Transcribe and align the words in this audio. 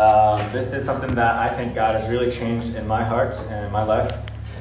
Um, 0.00 0.40
this 0.50 0.72
is 0.72 0.82
something 0.82 1.14
that 1.14 1.34
I 1.36 1.54
think 1.54 1.74
God 1.74 1.94
has 1.94 2.08
really 2.08 2.30
changed 2.30 2.74
in 2.74 2.86
my 2.86 3.04
heart 3.04 3.36
and 3.50 3.66
in 3.66 3.70
my 3.70 3.82
life. 3.82 4.10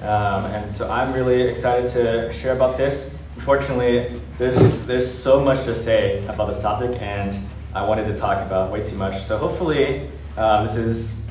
Um, 0.03 0.43
and 0.51 0.69
so 0.69 0.91
I'm 0.91 1.13
really 1.13 1.43
excited 1.43 1.89
to 1.91 2.33
share 2.33 2.53
about 2.53 2.75
this. 2.75 3.17
Unfortunately, 3.37 4.19
there's 4.37 4.57
just, 4.57 4.85
there's 4.85 5.09
so 5.09 5.39
much 5.39 5.63
to 5.63 5.73
say 5.73 6.25
about 6.27 6.47
this 6.47 6.61
topic, 6.61 7.01
and 7.01 7.37
I 7.73 7.87
wanted 7.87 8.03
to 8.07 8.17
talk 8.17 8.45
about 8.45 8.69
way 8.69 8.83
too 8.83 8.97
much. 8.97 9.23
So 9.23 9.37
hopefully, 9.37 10.09
uh, 10.35 10.61
this 10.63 10.75
is 10.75 11.29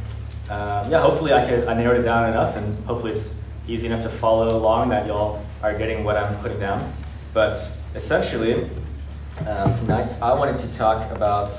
um, 0.48 0.90
yeah. 0.90 1.02
Hopefully, 1.02 1.34
I 1.34 1.46
could 1.46 1.68
I 1.68 1.75
narrowed 1.75 2.00
it 2.00 2.04
down 2.04 2.30
enough, 2.30 2.56
and 2.56 2.82
hopefully 2.86 3.12
it's 3.12 3.36
easy 3.66 3.88
enough 3.88 4.02
to 4.04 4.09
follow 4.09 4.56
along 4.56 4.88
that 4.88 5.06
y'all 5.06 5.45
are 5.62 5.77
getting 5.77 6.02
what 6.02 6.16
I'm 6.16 6.34
putting 6.36 6.59
down. 6.59 6.90
But 7.34 7.59
essentially, 7.95 8.70
um, 9.46 9.75
tonight 9.75 10.11
I 10.22 10.32
wanted 10.32 10.56
to 10.61 10.72
talk 10.72 11.12
about 11.12 11.50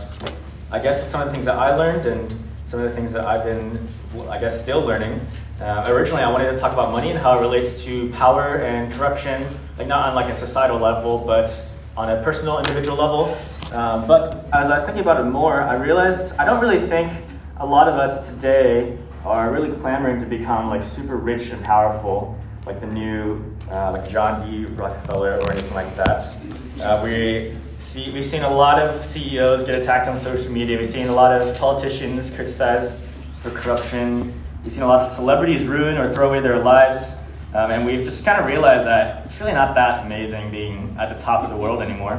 I 0.71 0.79
guess 0.79 1.09
some 1.09 1.21
of 1.21 1.27
the 1.27 1.31
things 1.31 1.45
that 1.45 1.55
I 1.55 1.75
learned 1.75 2.05
and 2.05 2.29
some 2.67 2.79
of 2.79 2.89
the 2.89 2.95
things 2.95 3.11
that 3.13 3.25
I've 3.25 3.43
been 3.43 3.87
I 4.29 4.39
guess 4.39 4.61
still 4.61 4.81
learning. 4.81 5.19
Uh, 5.59 5.85
originally, 5.89 6.23
I 6.23 6.31
wanted 6.31 6.51
to 6.51 6.57
talk 6.57 6.73
about 6.73 6.91
money 6.91 7.09
and 7.09 7.19
how 7.19 7.37
it 7.37 7.41
relates 7.41 7.83
to 7.83 8.09
power 8.11 8.59
and 8.59 8.91
corruption, 8.93 9.45
like 9.77 9.87
not 9.87 10.07
on 10.07 10.15
like 10.15 10.31
a 10.31 10.35
societal 10.35 10.79
level, 10.79 11.17
but 11.19 11.51
on 11.97 12.09
a 12.09 12.23
personal, 12.23 12.59
individual 12.59 12.97
level. 12.97 13.37
Um, 13.77 14.07
but 14.07 14.35
as 14.53 14.71
I 14.71 14.77
was 14.77 14.85
thinking 14.85 15.01
about 15.01 15.19
it 15.19 15.29
more, 15.29 15.61
I 15.61 15.75
realized 15.75 16.33
I 16.37 16.45
don't 16.45 16.61
really 16.61 16.87
think 16.87 17.11
a 17.57 17.65
lot 17.65 17.87
of 17.87 17.95
us 17.95 18.29
today 18.29 18.97
are 19.25 19.51
really 19.51 19.71
clamoring 19.79 20.19
to 20.21 20.25
become 20.25 20.67
like 20.67 20.81
super 20.81 21.17
rich 21.17 21.49
and 21.49 21.63
powerful, 21.65 22.37
like 22.65 22.79
the 22.79 22.87
new 22.87 23.43
uh, 23.71 23.91
like 23.91 24.09
John 24.09 24.49
D. 24.49 24.65
Rockefeller 24.73 25.39
or 25.41 25.51
anything 25.51 25.73
like 25.73 25.95
that. 25.97 26.35
Uh, 26.81 27.01
we 27.03 27.55
see 27.89 28.11
we've 28.11 28.23
seen 28.23 28.43
a 28.43 28.53
lot 28.53 28.79
of 28.79 29.03
CEOs 29.03 29.63
get 29.63 29.81
attacked 29.81 30.07
on 30.07 30.15
social 30.15 30.51
media. 30.51 30.77
We've 30.77 30.87
seen 30.87 31.07
a 31.07 31.15
lot 31.15 31.31
of 31.31 31.57
politicians 31.57 32.29
criticized 32.35 33.03
for 33.41 33.49
corruption. 33.49 34.31
We've 34.63 34.71
seen 34.71 34.83
a 34.83 34.87
lot 34.87 35.07
of 35.07 35.11
celebrities 35.11 35.65
ruin 35.65 35.97
or 35.97 36.13
throw 36.13 36.29
away 36.29 36.39
their 36.39 36.59
lives. 36.59 37.19
Um, 37.55 37.71
and 37.71 37.87
we've 37.87 38.03
just 38.03 38.23
kind 38.23 38.39
of 38.39 38.45
realized 38.45 38.85
that 38.85 39.25
it's 39.25 39.39
really 39.39 39.53
not 39.53 39.73
that 39.73 40.05
amazing 40.05 40.51
being 40.51 40.95
at 40.99 41.09
the 41.09 41.15
top 41.15 41.43
of 41.43 41.49
the 41.49 41.57
world 41.57 41.81
anymore 41.81 42.13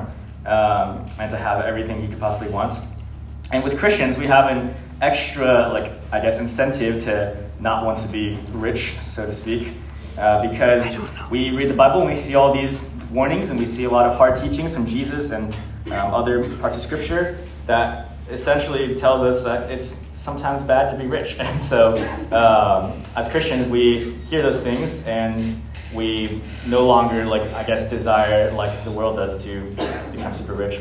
um, 0.44 1.06
and 1.20 1.31
to 1.31 1.36
have 1.36 1.64
everything 1.64 2.00
you 2.03 2.09
could 2.09 2.19
possibly 2.19 2.53
want. 2.53 2.75
And 3.53 3.62
with 3.62 3.78
Christians, 3.78 4.19
we 4.19 4.27
have 4.27 4.50
an 4.50 4.75
extra, 5.00 5.69
like, 5.69 5.92
I 6.11 6.20
guess, 6.20 6.41
incentive 6.41 7.05
to 7.05 7.48
not 7.61 7.84
want 7.84 7.98
to 8.00 8.09
be 8.09 8.37
rich, 8.53 8.97
so 9.05 9.25
to 9.25 9.33
speak, 9.33 9.69
uh, 10.19 10.50
because 10.50 11.09
we 11.31 11.50
read 11.56 11.69
the 11.69 11.77
Bible 11.77 12.00
and 12.00 12.11
we 12.11 12.16
see 12.16 12.34
all 12.34 12.53
these 12.53 12.91
warnings 13.11 13.50
and 13.50 13.59
we 13.59 13.66
see 13.66 13.84
a 13.84 13.91
lot 13.91 14.06
of 14.06 14.16
hard 14.16 14.37
teachings 14.37 14.72
from 14.75 14.87
Jesus 14.87 15.31
and 15.31 15.55
um, 15.86 16.14
other 16.14 16.56
parts 16.59 16.77
of 16.77 16.83
Scripture 16.83 17.39
that 17.67 18.12
essentially 18.31 18.98
tells 18.98 19.23
us 19.23 19.45
that 19.45 19.70
it's 19.70 20.06
sometimes 20.14 20.62
bad 20.62 20.92
to 20.92 20.98
be 20.98 21.06
rich. 21.06 21.37
And 21.41 21.61
so, 21.61 21.95
um, 22.33 23.03
as 23.17 23.31
Christians, 23.31 23.69
we 23.69 24.14
hear 24.28 24.42
those 24.42 24.62
things 24.62 25.06
and 25.06 25.61
we 25.95 26.41
no 26.69 26.87
longer, 26.87 27.25
like, 27.25 27.42
I 27.55 27.64
guess, 27.64 27.91
desire, 27.91 28.53
like 28.53 28.84
the 28.84 28.92
world 28.92 29.17
does, 29.17 29.45
to 29.45 29.61
become 30.12 30.34
super 30.34 30.55
rich. 30.55 30.81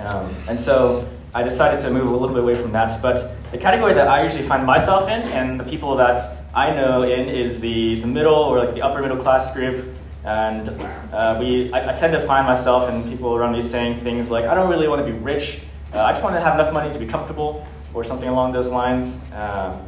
Um, 0.00 0.34
and 0.48 0.58
so, 0.58 1.08
I 1.34 1.42
decided 1.42 1.80
to 1.80 1.90
move 1.90 2.08
a 2.10 2.16
little 2.16 2.34
bit 2.34 2.42
away 2.42 2.54
from 2.54 2.72
that. 2.72 3.02
But 3.02 3.34
the 3.52 3.58
category 3.58 3.94
that 3.94 4.08
I 4.08 4.24
usually 4.24 4.46
find 4.48 4.64
myself 4.64 5.08
in 5.08 5.22
and 5.28 5.60
the 5.60 5.64
people 5.64 5.94
that 5.96 6.20
I 6.54 6.74
know 6.74 7.02
in 7.02 7.28
is 7.28 7.60
the, 7.60 8.00
the 8.00 8.06
middle 8.06 8.34
or 8.34 8.58
like 8.58 8.74
the 8.74 8.82
upper 8.82 9.02
middle 9.02 9.18
class 9.18 9.54
group. 9.54 9.84
And 10.24 10.68
uh, 11.12 11.36
we, 11.40 11.72
I, 11.72 11.94
I, 11.94 11.96
tend 11.96 12.12
to 12.12 12.20
find 12.26 12.46
myself 12.46 12.88
and 12.90 13.04
people 13.04 13.34
around 13.36 13.52
me 13.52 13.62
saying 13.62 13.96
things 14.00 14.30
like, 14.30 14.44
I 14.46 14.54
don't 14.54 14.68
really 14.68 14.88
want 14.88 15.06
to 15.06 15.10
be 15.10 15.16
rich. 15.16 15.60
Uh, 15.94 16.02
I 16.02 16.12
just 16.12 16.24
want 16.24 16.34
to 16.34 16.40
have 16.40 16.54
enough 16.54 16.72
money 16.72 16.92
to 16.92 16.98
be 16.98 17.06
comfortable 17.06 17.66
or 17.94 18.04
something 18.04 18.28
along 18.28 18.52
those 18.52 18.66
lines. 18.66 19.24
Um, 19.32 19.80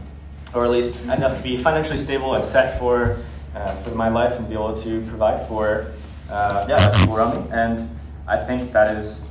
or 0.54 0.64
at 0.64 0.70
least 0.70 1.02
enough 1.04 1.36
to 1.36 1.42
be 1.42 1.56
financially 1.56 1.98
stable 1.98 2.34
and 2.34 2.44
set 2.44 2.78
for, 2.78 3.18
uh, 3.54 3.76
for 3.76 3.90
my 3.90 4.08
life 4.08 4.32
and 4.38 4.48
be 4.48 4.54
able 4.54 4.80
to 4.82 5.00
provide 5.06 5.46
for 5.46 5.92
uh, 6.28 6.64
yeah, 6.68 6.90
people 6.98 7.16
around 7.16 7.36
me. 7.36 7.50
And 7.52 7.90
I 8.26 8.36
think 8.36 8.72
that 8.72 8.96
is 8.96 9.28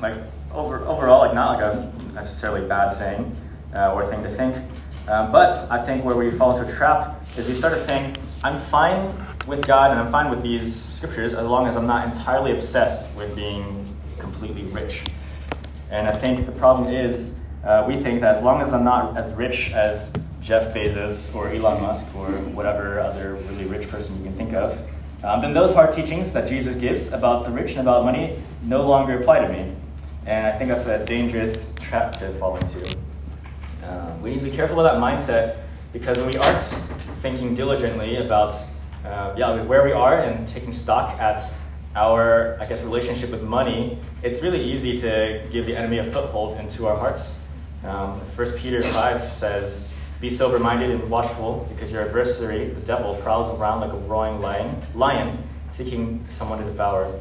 like 0.00 0.16
over, 0.52 0.80
overall, 0.80 1.20
like 1.20 1.34
not 1.34 1.58
like 1.58 1.64
a 1.64 1.92
necessarily 2.14 2.66
bad 2.66 2.90
saying 2.92 3.34
uh, 3.74 3.92
or 3.92 4.06
thing 4.06 4.22
to 4.22 4.28
think. 4.28 4.56
Um, 5.08 5.32
but 5.32 5.70
I 5.70 5.82
think 5.84 6.04
where 6.04 6.16
we 6.16 6.30
fall 6.30 6.56
into 6.56 6.70
a 6.70 6.76
trap 6.76 7.20
is 7.36 7.48
we 7.48 7.54
start 7.54 7.74
to 7.74 7.80
think, 7.84 8.18
I'm 8.44 8.58
fine 8.58 9.12
with 9.46 9.66
God 9.66 9.90
and 9.90 10.00
I'm 10.00 10.12
fine 10.12 10.30
with 10.30 10.42
these 10.42 10.74
scriptures 10.74 11.34
as 11.34 11.46
long 11.46 11.66
as 11.66 11.76
I'm 11.76 11.86
not 11.86 12.06
entirely 12.06 12.52
obsessed 12.52 13.14
with 13.16 13.34
being 13.34 13.84
completely 14.18 14.62
rich. 14.64 15.02
And 15.90 16.06
I 16.06 16.12
think 16.12 16.46
the 16.46 16.52
problem 16.52 16.92
is 16.92 17.36
uh, 17.64 17.84
we 17.86 17.96
think 17.96 18.20
that 18.20 18.36
as 18.36 18.42
long 18.42 18.62
as 18.62 18.72
I'm 18.72 18.84
not 18.84 19.16
as 19.16 19.34
rich 19.34 19.72
as 19.72 20.12
Jeff 20.40 20.74
Bezos 20.74 21.34
or 21.34 21.48
Elon 21.48 21.82
Musk 21.82 22.06
or 22.16 22.30
whatever 22.52 23.00
other 23.00 23.34
really 23.34 23.66
rich 23.66 23.88
person 23.88 24.16
you 24.18 24.24
can 24.24 24.34
think 24.34 24.54
of, 24.54 24.78
um, 25.24 25.40
then 25.40 25.52
those 25.52 25.74
hard 25.74 25.92
teachings 25.92 26.32
that 26.32 26.48
Jesus 26.48 26.76
gives 26.76 27.12
about 27.12 27.44
the 27.44 27.50
rich 27.50 27.72
and 27.72 27.80
about 27.80 28.04
money 28.04 28.38
no 28.62 28.82
longer 28.82 29.20
apply 29.20 29.40
to 29.40 29.52
me. 29.52 29.72
And 30.26 30.46
I 30.46 30.56
think 30.56 30.70
that's 30.70 30.86
a 30.86 31.04
dangerous 31.04 31.74
trap 31.76 32.12
to 32.18 32.32
fall 32.34 32.56
into. 32.56 32.96
Uh, 33.84 34.14
we 34.22 34.30
need 34.30 34.40
to 34.40 34.44
be 34.44 34.50
careful 34.50 34.76
with 34.76 34.86
that 34.86 34.98
mindset 34.98 35.58
because 35.92 36.16
when 36.18 36.28
we 36.28 36.36
aren't 36.36 36.62
thinking 37.20 37.54
diligently 37.54 38.16
about 38.16 38.54
uh, 39.04 39.34
yeah, 39.36 39.62
where 39.62 39.84
we 39.84 39.92
are 39.92 40.18
and 40.18 40.46
taking 40.48 40.72
stock 40.72 41.18
at 41.18 41.42
our, 41.94 42.56
I 42.60 42.66
guess, 42.66 42.82
relationship 42.82 43.30
with 43.30 43.42
money, 43.42 43.98
it's 44.22 44.42
really 44.42 44.72
easy 44.72 44.98
to 44.98 45.46
give 45.50 45.66
the 45.66 45.76
enemy 45.76 45.98
a 45.98 46.04
foothold 46.04 46.58
into 46.58 46.86
our 46.86 46.96
hearts. 46.96 47.38
Um, 47.84 48.14
1 48.36 48.52
Peter 48.58 48.80
5 48.80 49.20
says, 49.20 49.94
Be 50.20 50.30
sober 50.30 50.58
minded 50.58 50.90
and 50.90 51.10
watchful, 51.10 51.66
because 51.70 51.90
your 51.90 52.02
adversary, 52.02 52.66
the 52.66 52.80
devil, 52.82 53.16
prowls 53.16 53.58
around 53.58 53.80
like 53.80 53.92
a 53.92 53.96
roaring 53.96 54.40
lion, 54.40 54.80
lion 54.94 55.36
seeking 55.68 56.24
someone 56.28 56.58
to 56.58 56.64
devour. 56.64 57.12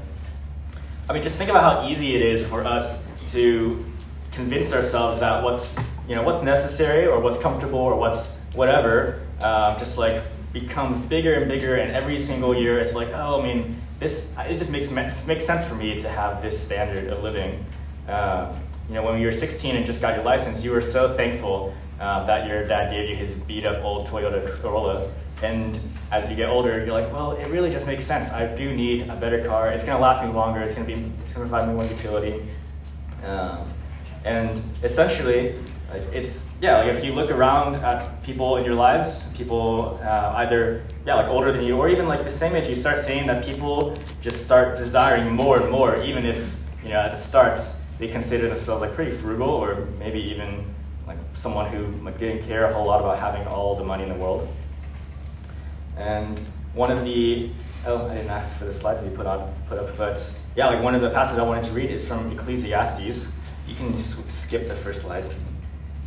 I 1.09 1.13
mean, 1.13 1.23
just 1.23 1.37
think 1.37 1.49
about 1.49 1.63
how 1.63 1.89
easy 1.89 2.15
it 2.15 2.21
is 2.21 2.45
for 2.45 2.63
us 2.63 3.11
to 3.31 3.83
convince 4.31 4.73
ourselves 4.73 5.19
that 5.19 5.43
what's 5.43 5.77
you 6.07 6.15
know 6.15 6.23
what's 6.23 6.41
necessary 6.41 7.05
or 7.05 7.19
what's 7.19 7.37
comfortable 7.37 7.79
or 7.79 7.95
what's 7.95 8.37
whatever 8.53 9.21
um, 9.41 9.77
just 9.77 9.97
like 9.97 10.23
becomes 10.53 11.00
bigger 11.00 11.34
and 11.34 11.47
bigger, 11.47 11.75
and 11.78 11.91
every 11.91 12.19
single 12.19 12.56
year 12.56 12.79
it's 12.79 12.94
like, 12.94 13.09
oh, 13.13 13.41
I 13.41 13.44
mean, 13.44 13.81
this 14.00 14.35
it 14.39 14.57
just 14.57 14.72
makes 14.72 14.91
makes 14.91 15.45
sense 15.45 15.66
for 15.66 15.75
me 15.75 15.97
to 15.97 16.09
have 16.09 16.41
this 16.41 16.59
standard 16.59 17.12
of 17.12 17.23
living. 17.23 17.63
Uh, 18.07 18.53
you 18.90 18.95
know, 18.95 19.03
when 19.03 19.19
you 19.19 19.25
were 19.25 19.31
16 19.31 19.75
and 19.75 19.85
just 19.85 20.01
got 20.01 20.16
your 20.16 20.25
license, 20.25 20.63
you 20.63 20.72
were 20.72 20.81
so 20.81 21.13
thankful 21.16 21.73
uh, 22.00 22.25
that 22.25 22.47
your 22.47 22.67
dad 22.67 22.91
gave 22.91 23.09
you 23.09 23.16
his 23.16 23.35
beat 23.35 23.66
up 23.66 23.84
old 23.84 24.07
Toyota 24.07 24.45
Corolla. 24.61 25.09
And 25.41 25.79
as 26.11 26.29
you 26.29 26.35
get 26.35 26.50
older, 26.50 26.84
you're 26.84 26.94
like, 26.94 27.11
well, 27.13 27.31
it 27.31 27.47
really 27.47 27.72
just 27.72 27.88
makes 27.88 28.03
sense. 28.03 28.31
I 28.31 28.53
do 28.53 28.75
need 28.75 29.07
a 29.07 29.16
better 29.16 29.45
car. 29.45 29.72
It's 29.72 29.84
to 29.85 29.97
last 29.97 30.23
me 30.25 30.31
longer. 30.31 30.61
It's 30.61 30.75
to 30.75 30.84
be, 30.84 31.11
it's 31.22 31.34
to 31.34 31.40
provide 31.40 31.67
me 31.67 31.73
more 31.73 31.85
utility. 31.85 32.41
Um, 33.25 33.72
and 34.25 34.61
essentially, 34.84 35.56
it's 36.13 36.47
yeah. 36.62 36.78
Like 36.78 36.88
if 36.88 37.03
you 37.03 37.13
look 37.13 37.31
around 37.31 37.75
at 37.78 38.24
people 38.24 38.57
in 38.57 38.66
your 38.66 38.75
lives, 38.75 39.25
people 39.35 40.00
uh, 40.03 40.34
either 40.38 40.84
yeah, 41.06 41.16
like 41.16 41.28
older 41.28 41.52
than 41.52 41.63
you, 41.63 41.78
or 41.78 41.90
even 41.90 42.07
like 42.07 42.24
the 42.24 42.31
same 42.31 42.56
age, 42.56 42.69
you 42.69 42.75
start 42.75 43.00
seeing 43.00 43.28
that 43.28 43.44
people 43.44 43.97
just 44.22 44.46
start 44.46 44.78
desiring 44.78 45.34
more 45.34 45.59
and 45.62 45.72
more, 45.72 46.02
even 46.02 46.25
if 46.25 46.56
you 46.84 46.90
know 46.90 47.00
at 47.00 47.12
the 47.12 47.18
start 47.18 47.59
they 48.00 48.07
consider 48.07 48.47
themselves 48.47 48.81
like 48.81 48.94
pretty 48.94 49.12
frugal, 49.12 49.50
or 49.50 49.88
maybe 50.00 50.19
even 50.19 50.66
like 51.07 51.18
someone 51.34 51.69
who 51.72 51.85
like 52.03 52.18
didn't 52.18 52.44
care 52.44 52.66
a 52.66 52.73
whole 52.73 52.85
lot 52.85 53.00
about 53.02 53.19
having 53.19 53.46
all 53.47 53.75
the 53.75 53.84
money 53.84 54.03
in 54.03 54.09
the 54.09 54.16
world. 54.16 54.47
And 55.97 56.40
one 56.73 56.91
of 56.91 57.03
the 57.03 57.50
oh, 57.85 58.08
I 58.08 58.16
didn't 58.16 58.29
ask 58.29 58.56
for 58.56 58.66
the 58.66 58.73
slide 58.73 58.97
to 58.97 59.03
be 59.03 59.16
put 59.16 59.25
on 59.25 59.53
put 59.68 59.78
up, 59.78 59.97
but 59.97 60.34
yeah, 60.56 60.68
like 60.68 60.84
one 60.84 60.96
of 60.96 61.02
the 61.02 61.09
passages 61.09 61.40
I 61.40 61.44
wanted 61.44 61.66
to 61.66 61.72
read 61.72 61.90
is 61.91 62.08
from 62.08 62.31
Ecclesiastes. 62.31 63.35
You 63.68 63.75
can 63.75 63.97
skip 63.97 64.68
the 64.68 64.75
first 64.75 65.02
slide. 65.02 65.23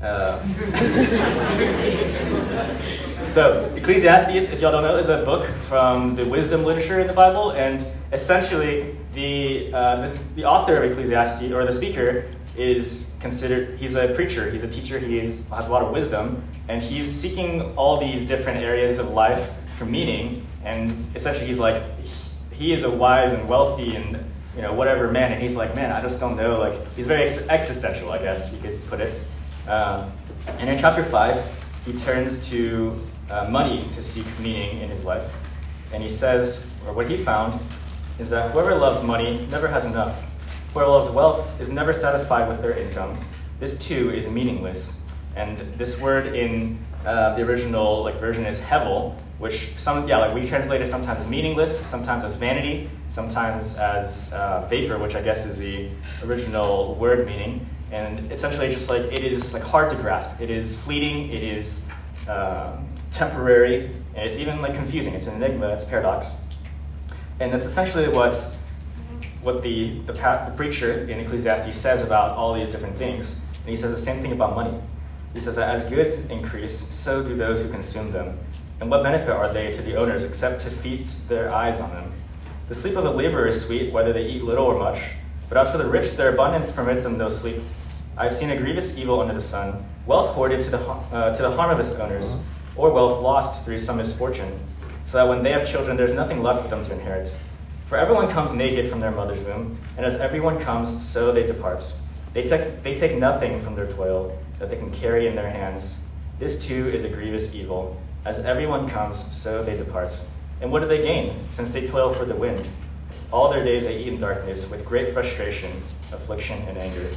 Uh, 0.04 0.38
so, 3.28 3.72
Ecclesiastes, 3.74 4.53
if 4.53 4.60
y'all 4.60 4.71
don't 4.71 4.83
know, 4.83 4.98
is 4.98 5.09
a 5.09 5.24
book 5.24 5.47
from 5.47 6.15
the 6.15 6.27
wisdom 6.27 6.62
literature 6.62 7.01
in 7.01 7.06
the 7.06 7.12
Bible, 7.15 7.53
and 7.53 7.83
essentially, 8.12 8.95
the, 9.15 9.72
uh, 9.72 10.03
the, 10.03 10.18
the, 10.34 10.45
author 10.45 10.83
of 10.83 10.91
Ecclesiastes, 10.91 11.51
or 11.53 11.65
the 11.65 11.72
speaker, 11.72 12.27
is 12.54 13.10
considered, 13.18 13.78
he's 13.78 13.95
a 13.95 14.12
preacher, 14.15 14.51
he's 14.51 14.62
a 14.62 14.68
teacher, 14.68 14.98
he 14.98 15.18
is, 15.18 15.42
has 15.48 15.68
a 15.68 15.72
lot 15.72 15.83
of 15.83 15.91
wisdom, 15.91 16.45
and 16.68 16.83
he's 16.83 17.10
seeking 17.10 17.74
all 17.74 17.98
these 17.98 18.28
different 18.28 18.60
areas 18.60 18.98
of 18.98 19.10
life 19.10 19.53
for 19.78 19.86
meaning, 19.86 20.47
and 20.65 20.95
essentially, 21.16 21.47
he's 21.47 21.59
like, 21.59 21.83
he 22.53 22.74
is 22.74 22.83
a 22.83 22.91
wise 22.91 23.33
and 23.33 23.48
wealthy 23.48 23.97
and 23.97 24.22
you 24.54 24.62
know 24.62 24.72
whatever 24.72 25.10
man, 25.10 25.33
and 25.33 25.42
he's 25.42 25.56
like, 25.56 25.74
man, 25.74 25.91
I 25.91 26.01
just 26.01 26.21
don't 26.21 26.36
know. 26.36 26.60
Like 26.60 26.95
he's 26.95 27.06
very 27.06 27.24
ex- 27.24 27.48
existential, 27.48 28.12
I 28.12 28.18
guess 28.18 28.54
you 28.54 28.60
could 28.60 28.86
put 28.86 29.01
it. 29.01 29.18
Um, 29.69 30.13
and 30.59 30.69
in 30.69 30.78
chapter 30.78 31.05
5, 31.05 31.83
he 31.87 31.93
turns 31.95 32.49
to 32.51 32.99
uh, 33.31 33.49
money 33.51 33.89
to 33.95 34.03
seek 34.03 34.27
meaning 34.39 34.81
in 34.81 34.89
his 34.89 35.05
life. 35.05 35.34
And 35.93 36.03
he 36.03 36.09
says, 36.09 36.72
or 36.87 36.93
what 36.93 37.09
he 37.09 37.16
found, 37.16 37.59
is 38.19 38.31
that 38.31 38.53
whoever 38.53 38.75
loves 38.75 39.03
money 39.03 39.47
never 39.51 39.69
has 39.69 39.84
enough. 39.84 40.31
Whoever 40.72 40.91
loves 40.91 41.11
wealth 41.11 41.61
is 41.61 41.69
never 41.69 41.93
satisfied 41.93 42.49
with 42.49 42.61
their 42.61 42.77
income. 42.77 43.19
This 43.61 43.78
too 43.78 44.11
is 44.11 44.28
meaningless. 44.28 45.03
And 45.37 45.57
this 45.57 46.01
word 46.01 46.34
in 46.34 46.78
uh, 47.05 47.34
the 47.34 47.43
original 47.43 48.03
like 48.03 48.16
version 48.16 48.47
is 48.47 48.59
hevel, 48.59 49.15
which 49.39 49.77
some 49.77 50.09
yeah 50.09 50.19
like 50.19 50.34
we 50.34 50.47
translate 50.47 50.81
it 50.81 50.89
sometimes 50.89 51.21
as 51.21 51.28
meaningless, 51.28 51.78
sometimes 51.78 52.25
as 52.25 52.34
vanity, 52.37 52.89
sometimes 53.09 53.77
as 53.77 54.33
uh, 54.33 54.66
vapor, 54.71 54.99
which 54.99 55.15
I 55.15 55.22
guess 55.22 55.45
is 55.47 55.59
the 55.59 55.89
original 56.25 56.95
word 56.95 57.27
meaning. 57.27 57.66
And 57.94 58.32
essentially, 58.32 58.70
just 58.70 58.91
like 58.91 59.02
it 59.02 59.20
is 59.20 59.54
like 59.54 59.62
hard 59.62 59.88
to 59.91 59.96
grasp. 59.96 60.41
It 60.41 60.50
is 60.50 60.76
fleeting. 60.76 61.30
It 61.30 61.44
is 61.44 61.88
um, 62.28 62.84
temporary, 63.12 63.86
and 64.16 64.28
it's 64.28 64.36
even 64.36 64.60
like 64.60 64.74
confusing. 64.74 65.14
It's 65.14 65.28
an 65.28 65.41
enigma. 65.41 65.68
It's 65.68 65.84
a 65.84 65.86
paradox. 65.86 66.34
And 67.38 67.52
that's 67.52 67.66
essentially 67.66 68.08
what 68.08 68.34
what 69.42 69.62
the, 69.62 70.00
the, 70.06 70.12
the 70.12 70.52
preacher 70.56 71.08
in 71.08 71.20
Ecclesiastes 71.20 71.76
says 71.76 72.02
about 72.02 72.36
all 72.36 72.54
these 72.54 72.68
different 72.68 72.96
things. 72.96 73.41
And 73.60 73.68
he 73.68 73.76
says 73.76 73.92
the 73.92 74.04
same 74.04 74.20
thing 74.22 74.32
about 74.32 74.56
money. 74.56 74.76
He 75.32 75.41
says 75.41 75.54
that 75.54 75.72
as 75.72 75.84
goods 75.84 76.16
increase, 76.30 76.76
so 76.76 77.22
do 77.22 77.36
those 77.36 77.62
who 77.62 77.68
consume 77.68 78.10
them. 78.10 78.36
And 78.80 78.91
what 78.91 79.04
benefit 79.04 79.30
are 79.30 79.52
they 79.52 79.72
to 79.72 79.82
the 79.82 79.94
owners 79.94 80.24
except 80.24 80.62
to 80.62 80.70
feast 80.70 81.28
their 81.28 81.54
eyes 81.54 81.78
on 81.78 81.91
them? 81.91 82.10
The 82.68 82.74
sleep 82.74 82.96
of 82.96 83.04
the 83.04 83.12
laborer 83.12 83.46
is 83.46 83.64
sweet, 83.64 83.92
whether 83.92 84.12
they 84.12 84.26
eat 84.26 84.42
little 84.42 84.64
or 84.64 84.78
much. 84.78 85.00
But 85.48 85.58
as 85.58 85.70
for 85.70 85.78
the 85.78 85.86
rich, 85.86 86.16
their 86.16 86.32
abundance 86.32 86.72
permits 86.72 87.04
them 87.04 87.18
no 87.18 87.28
sleep. 87.28 87.62
I 88.16 88.22
have 88.22 88.34
seen 88.34 88.51
a 88.51 88.57
grievous 88.57 88.97
evil 88.97 89.21
under 89.21 89.34
the 89.34 89.41
sun, 89.41 89.84
wealth 90.07 90.34
hoarded 90.37 90.63
to 90.63 90.71
the, 90.71 90.78
uh, 90.78 91.34
to 91.34 91.43
the 91.43 91.51
harm 91.51 91.72
of 91.72 91.81
its 91.81 91.99
owners, 91.99 92.33
or 92.77 92.93
wealth 92.93 93.21
lost 93.21 93.65
through 93.65 93.78
some 93.78 93.97
misfortune, 93.97 94.57
so 95.05 95.16
that 95.16 95.28
when 95.28 95.43
they 95.43 95.51
have 95.51 95.69
children, 95.69 95.97
there's 95.97 96.13
nothing 96.13 96.41
left 96.41 96.63
for 96.63 96.69
them 96.69 96.84
to 96.84 96.93
inherit. 96.93 97.34
For 97.87 97.99
everyone 97.99 98.28
comes 98.28 98.53
naked 98.53 98.89
from 98.89 99.01
their 99.01 99.11
mother's 99.11 99.43
womb, 99.43 99.77
and 99.97 100.07
as 100.07 100.15
everyone 100.15 100.61
comes, 100.61 101.05
so 101.05 101.33
they 101.33 101.45
depart. 101.45 101.84
They 102.34 102.45
take, 102.45 102.84
they 102.84 102.95
take 102.95 103.19
nothing 103.19 103.61
from 103.61 103.75
their 103.75 103.89
toil 103.89 104.39
that 104.61 104.71
they 104.71 104.77
can 104.77 104.93
carry 104.93 105.27
in 105.27 105.34
their 105.34 105.51
hands. 105.51 106.01
This 106.39 106.65
too 106.65 106.87
is 106.91 107.03
a 107.03 107.09
grievous 107.09 107.53
evil. 107.53 108.01
As 108.25 108.39
everyone 108.39 108.89
comes, 108.89 109.19
so 109.37 109.65
they 109.65 109.77
depart. 109.77 110.16
And 110.61 110.71
what 110.71 110.81
do 110.81 110.87
they 110.87 111.03
gain, 111.03 111.34
since 111.51 111.72
they 111.72 111.84
toil 111.84 112.13
for 112.13 112.25
the 112.25 112.37
wind? 112.37 112.65
All 113.33 113.51
their 113.51 113.65
days 113.65 113.87
they 113.87 113.99
eat 113.99 114.07
in 114.07 114.21
darkness, 114.21 114.71
with 114.71 114.84
great 114.84 115.13
frustration, 115.13 115.83
affliction, 116.13 116.63
and 116.69 116.78
anger. 116.78 117.11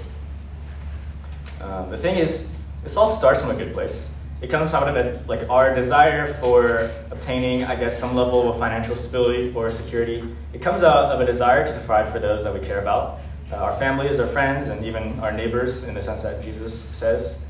Um, 1.62 1.90
the 1.90 1.98
thing 1.98 2.18
is, 2.18 2.56
this 2.84 2.96
all 2.98 3.08
starts 3.08 3.42
from 3.42 3.52
a 3.52 3.56
good 3.56 3.74
place. 3.74 4.14
It 4.42 4.52
comes 4.52 4.74
out 4.74 4.88
of 4.88 4.96
it, 4.96 5.28
like 5.28 5.50
our 5.50 5.74
desire 5.74 6.32
for 6.36 6.92
obtaining, 7.10 7.64
I 7.64 7.76
guess, 7.76 8.00
some 8.00 8.16
level 8.16 8.52
of 8.52 8.60
financial 8.60 8.96
stability 8.96 9.52
or 9.56 9.72
security. 9.72 10.24
It 10.54 10.62
comes 10.62 10.84
out 10.84 11.12
of 11.12 11.20
a 11.20 11.26
desire 11.26 11.66
to 11.66 11.74
provide 11.74 12.08
for 12.10 12.20
those 12.20 12.44
that 12.44 12.54
we 12.54 12.60
care 12.60 12.80
about, 12.80 13.20
uh, 13.52 13.56
our 13.56 13.74
families, 13.74 14.20
our 14.20 14.28
friends, 14.28 14.68
and 14.68 14.86
even 14.86 15.20
our 15.22 15.32
neighbors, 15.32 15.86
in 15.86 15.96
the 15.96 16.04
sense 16.04 16.22
that 16.22 16.44
Jesus 16.44 16.80
says. 16.96 17.42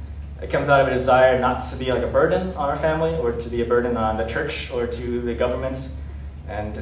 It 0.42 0.50
comes 0.50 0.69
out 0.69 0.80
of 0.80 0.88
a 0.88 0.94
desire 0.94 1.39
not 1.39 1.69
to 1.71 1.75
be 1.75 1.92
like 1.92 2.03
a 2.03 2.07
burden 2.07 2.50
on 2.56 2.69
our 2.69 2.77
family, 2.77 3.13
or 3.18 3.33
to 3.33 3.50
be 3.50 3.62
a 3.62 3.65
burden 3.65 3.98
on 3.98 4.15
the 4.15 4.25
church, 4.25 4.71
or 4.71 4.88
to 4.88 5.21
the 5.21 5.33
government, 5.33 5.89
and 6.48 6.77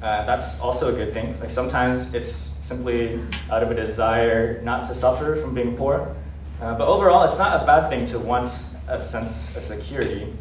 uh, 0.00 0.24
that's 0.24 0.58
also 0.60 0.94
a 0.94 0.96
good 0.96 1.12
thing. 1.12 1.38
Like 1.40 1.50
sometimes 1.50 2.14
it's 2.14 2.30
simply 2.30 3.20
out 3.50 3.62
of 3.62 3.70
a 3.70 3.74
desire 3.74 4.62
not 4.62 4.88
to 4.88 4.94
suffer 4.94 5.36
from 5.36 5.54
being 5.54 5.76
poor, 5.76 6.16
uh, 6.60 6.76
but 6.76 6.86
overall, 6.86 7.24
it's 7.24 7.38
not 7.38 7.62
a 7.62 7.66
bad 7.66 7.88
thing 7.88 8.04
to 8.06 8.18
want 8.18 8.48
a 8.88 8.98
sense 8.98 9.56
of 9.56 9.62
security. 9.62 10.32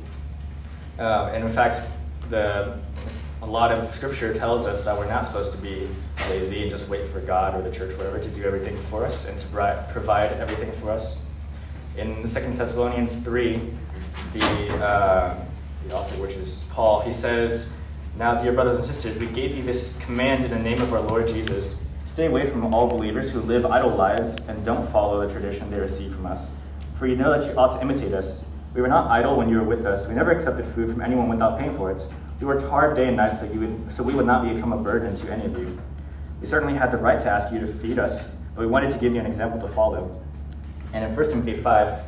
Uh, 0.97 1.31
and 1.33 1.45
in 1.45 1.51
fact, 1.53 1.87
the, 2.29 2.77
a 3.41 3.45
lot 3.45 3.71
of 3.71 3.93
scripture 3.95 4.33
tells 4.33 4.65
us 4.65 4.83
that 4.83 4.97
we're 4.97 5.07
not 5.07 5.25
supposed 5.25 5.53
to 5.53 5.57
be 5.57 5.87
lazy 6.29 6.63
and 6.63 6.71
just 6.71 6.89
wait 6.89 7.07
for 7.07 7.21
God 7.21 7.55
or 7.55 7.61
the 7.61 7.71
church, 7.71 7.93
or 7.93 7.97
whatever, 7.97 8.19
to 8.19 8.29
do 8.29 8.43
everything 8.43 8.75
for 8.75 9.05
us 9.05 9.29
and 9.29 9.39
to 9.39 9.85
provide 9.91 10.33
everything 10.33 10.71
for 10.73 10.91
us. 10.91 11.25
In 11.97 12.15
2 12.15 12.27
Thessalonians 12.27 13.23
3, 13.23 13.61
the, 14.33 14.85
uh, 14.85 15.45
the 15.87 15.95
author, 15.95 16.21
which 16.21 16.35
is 16.35 16.65
Paul, 16.71 17.01
he 17.01 17.13
says, 17.13 17.77
Now, 18.17 18.35
dear 18.35 18.51
brothers 18.51 18.77
and 18.77 18.85
sisters, 18.85 19.17
we 19.17 19.27
gave 19.27 19.55
you 19.55 19.63
this 19.63 19.97
command 19.99 20.43
in 20.43 20.51
the 20.51 20.59
name 20.59 20.81
of 20.81 20.93
our 20.93 21.01
Lord 21.01 21.27
Jesus. 21.27 21.81
Stay 22.19 22.25
away 22.25 22.45
from 22.45 22.73
all 22.73 22.85
believers 22.85 23.31
who 23.31 23.39
live 23.39 23.65
idle 23.65 23.91
lives 23.91 24.35
and 24.49 24.65
don't 24.65 24.85
follow 24.91 25.25
the 25.25 25.31
tradition 25.31 25.71
they 25.71 25.79
received 25.79 26.13
from 26.13 26.25
us 26.25 26.49
for 26.97 27.07
you 27.07 27.15
know 27.15 27.31
that 27.31 27.49
you 27.49 27.57
ought 27.57 27.73
to 27.73 27.81
imitate 27.81 28.11
us. 28.11 28.43
We 28.73 28.81
were 28.81 28.89
not 28.89 29.09
idle 29.09 29.37
when 29.37 29.47
you 29.47 29.55
were 29.55 29.63
with 29.63 29.85
us. 29.85 30.05
We 30.05 30.15
never 30.15 30.31
accepted 30.31 30.65
food 30.65 30.91
from 30.91 30.99
anyone 30.99 31.29
without 31.29 31.57
paying 31.57 31.77
for 31.77 31.91
it. 31.91 32.01
We 32.41 32.45
worked 32.45 32.63
hard 32.63 32.93
day 32.97 33.07
and 33.07 33.15
night 33.15 33.39
so, 33.39 33.45
you 33.45 33.61
would, 33.61 33.93
so 33.93 34.03
we 34.03 34.13
would 34.13 34.25
not 34.25 34.53
become 34.53 34.73
a 34.73 34.77
burden 34.83 35.17
to 35.17 35.31
any 35.31 35.45
of 35.45 35.57
you. 35.57 35.81
We 36.41 36.47
certainly 36.47 36.73
had 36.73 36.91
the 36.91 36.97
right 36.97 37.21
to 37.21 37.29
ask 37.29 37.53
you 37.53 37.61
to 37.61 37.67
feed 37.67 37.97
us, 37.97 38.27
but 38.53 38.63
we 38.63 38.67
wanted 38.67 38.91
to 38.91 38.97
give 38.97 39.13
you 39.13 39.21
an 39.21 39.25
example 39.25 39.65
to 39.65 39.73
follow. 39.73 40.21
And 40.93 41.05
in 41.05 41.15
1 41.15 41.29
Timothy 41.29 41.55
5, 41.61 42.03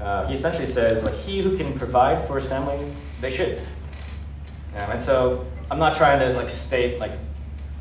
uh, 0.00 0.26
he 0.26 0.32
essentially 0.32 0.68
says, 0.68 1.04
like, 1.04 1.12
he 1.12 1.42
who 1.42 1.58
can 1.58 1.78
provide 1.78 2.26
for 2.26 2.40
his 2.40 2.48
family, 2.48 2.90
they 3.20 3.30
should. 3.30 3.58
Um, 4.74 4.92
and 4.92 5.02
so 5.02 5.46
I'm 5.70 5.78
not 5.78 5.98
trying 5.98 6.18
to 6.20 6.34
like 6.34 6.48
state 6.48 6.98
like 6.98 7.12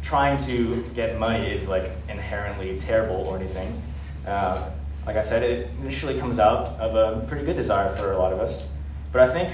trying 0.02 0.38
to 0.38 0.84
get 0.96 1.20
money 1.20 1.48
is 1.48 1.68
like 1.68 1.92
inherently 2.08 2.80
terrible 2.80 3.16
or 3.16 3.38
anything. 3.38 3.82
Uh, 4.26 4.70
like 5.06 5.16
I 5.16 5.22
said, 5.22 5.44
it 5.44 5.70
initially 5.82 6.20
comes 6.20 6.40
out 6.40 6.68
of 6.80 6.96
a 6.96 7.26
pretty 7.28 7.46
good 7.46 7.56
desire 7.56 7.96
for 7.96 8.14
a 8.14 8.18
lot 8.18 8.34
of 8.34 8.40
us. 8.40 8.68
But 9.12 9.28
I 9.28 9.34
think 9.34 9.54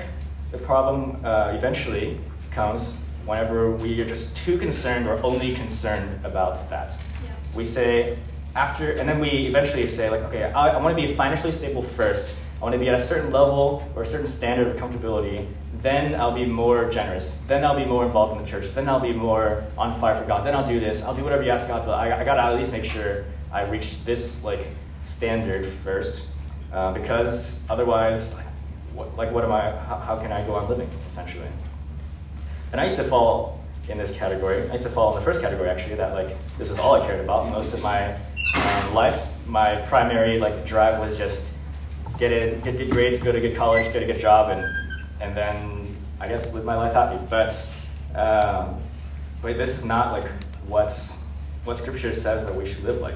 the 0.52 0.58
problem 0.58 1.24
uh, 1.24 1.54
eventually 1.56 2.18
comes 2.52 2.98
whenever 3.26 3.72
we 3.72 4.00
are 4.02 4.06
just 4.06 4.38
too 4.38 4.58
concerned 4.58 5.08
or 5.08 5.22
only 5.24 5.54
concerned 5.56 6.24
about 6.26 6.70
that. 6.70 7.02
Yeah. 7.24 7.32
We 7.56 7.66
say, 7.66 8.18
after, 8.56 8.92
and 8.92 9.10
then 9.10 9.20
we 9.20 9.48
eventually 9.48 9.88
say, 9.88 10.10
like, 10.10 10.22
okay, 10.24 10.44
I, 10.44 10.70
I 10.70 10.82
want 10.82 10.96
to 10.96 11.02
be 11.02 11.14
financially 11.14 11.52
stable 11.52 11.82
first. 11.82 12.40
I 12.66 12.68
want 12.68 12.74
to 12.74 12.80
be 12.80 12.90
at 12.90 12.96
a 12.96 13.04
certain 13.04 13.32
level 13.32 13.88
or 13.96 14.02
a 14.02 14.06
certain 14.08 14.26
standard 14.26 14.66
of 14.66 14.78
comfortability. 14.78 15.46
Then 15.84 16.16
I'll 16.16 16.34
be 16.34 16.46
more 16.46 16.90
generous. 16.90 17.40
Then 17.46 17.64
I'll 17.64 17.78
be 17.78 17.86
more 17.86 18.08
involved 18.08 18.36
in 18.36 18.44
the 18.44 18.50
church. 18.50 18.72
Then 18.72 18.90
I'll 18.90 19.00
be 19.00 19.14
more 19.14 19.64
on 19.78 19.94
fire 20.00 20.20
for 20.20 20.28
God. 20.28 20.44
Then 20.44 20.56
I'll 20.56 20.66
do 20.66 20.80
this. 20.80 21.04
I'll 21.04 21.14
do 21.14 21.24
whatever 21.24 21.44
you 21.44 21.52
ask 21.52 21.68
God, 21.68 21.86
but 21.86 21.92
I, 21.92 22.22
I 22.22 22.24
got 22.24 22.38
to 22.38 22.42
at 22.42 22.56
least 22.56 22.72
make 22.72 22.84
sure 22.84 23.26
I 23.52 23.70
reach 23.70 24.04
this, 24.04 24.44
like, 24.44 24.62
standard 25.04 25.64
first, 25.64 26.28
uh, 26.74 26.92
because 26.92 27.64
otherwise, 27.70 28.40
what, 28.96 29.16
like 29.16 29.30
what 29.30 29.44
am 29.44 29.52
I? 29.52 29.70
How, 29.70 30.00
how, 30.00 30.20
can 30.20 30.32
I 30.32 30.44
go 30.44 30.56
on 30.56 30.68
living 30.68 30.90
essentially? 31.08 31.48
And 32.72 32.82
I 32.82 32.86
used 32.86 32.96
to 32.96 33.04
fall 33.04 33.64
in 33.90 34.00
this 34.00 34.18
category. 34.18 34.68
I 34.70 34.72
used 34.72 34.86
to 34.86 34.90
fall 34.90 35.14
in 35.14 35.20
the 35.20 35.24
first 35.24 35.40
category 35.40 35.70
actually. 35.70 35.98
That 35.98 36.16
like 36.16 36.36
this 36.58 36.72
is 36.72 36.80
all 36.80 37.00
I 37.00 37.06
cared 37.06 37.24
about 37.24 37.52
most 37.52 37.76
of 37.76 37.84
my 37.84 38.16
um, 38.56 38.96
life. 38.96 39.28
My 39.46 39.76
primary 39.82 40.40
like 40.40 40.66
drive 40.66 41.00
was 41.00 41.16
just 41.16 41.55
get 42.18 42.32
in, 42.32 42.60
get 42.62 42.78
good 42.78 42.90
grades, 42.90 43.20
go 43.20 43.32
to 43.32 43.40
good 43.40 43.56
college, 43.56 43.92
get 43.94 44.04
a 44.04 44.06
good 44.06 44.20
job, 44.20 44.58
and 44.58 44.66
and 45.22 45.36
then 45.36 45.88
I 46.20 46.28
guess 46.28 46.54
live 46.54 46.66
my 46.66 46.76
life 46.76 46.94
happy. 46.94 47.24
But 47.30 47.54
um, 48.16 48.82
but 49.42 49.58
this 49.58 49.78
is 49.78 49.86
not 49.86 50.12
like 50.12 50.30
what's 50.68 51.24
what 51.64 51.78
Scripture 51.78 52.14
says 52.14 52.46
that 52.46 52.56
we 52.56 52.66
should 52.66 52.84
live 52.84 53.02
like 53.02 53.16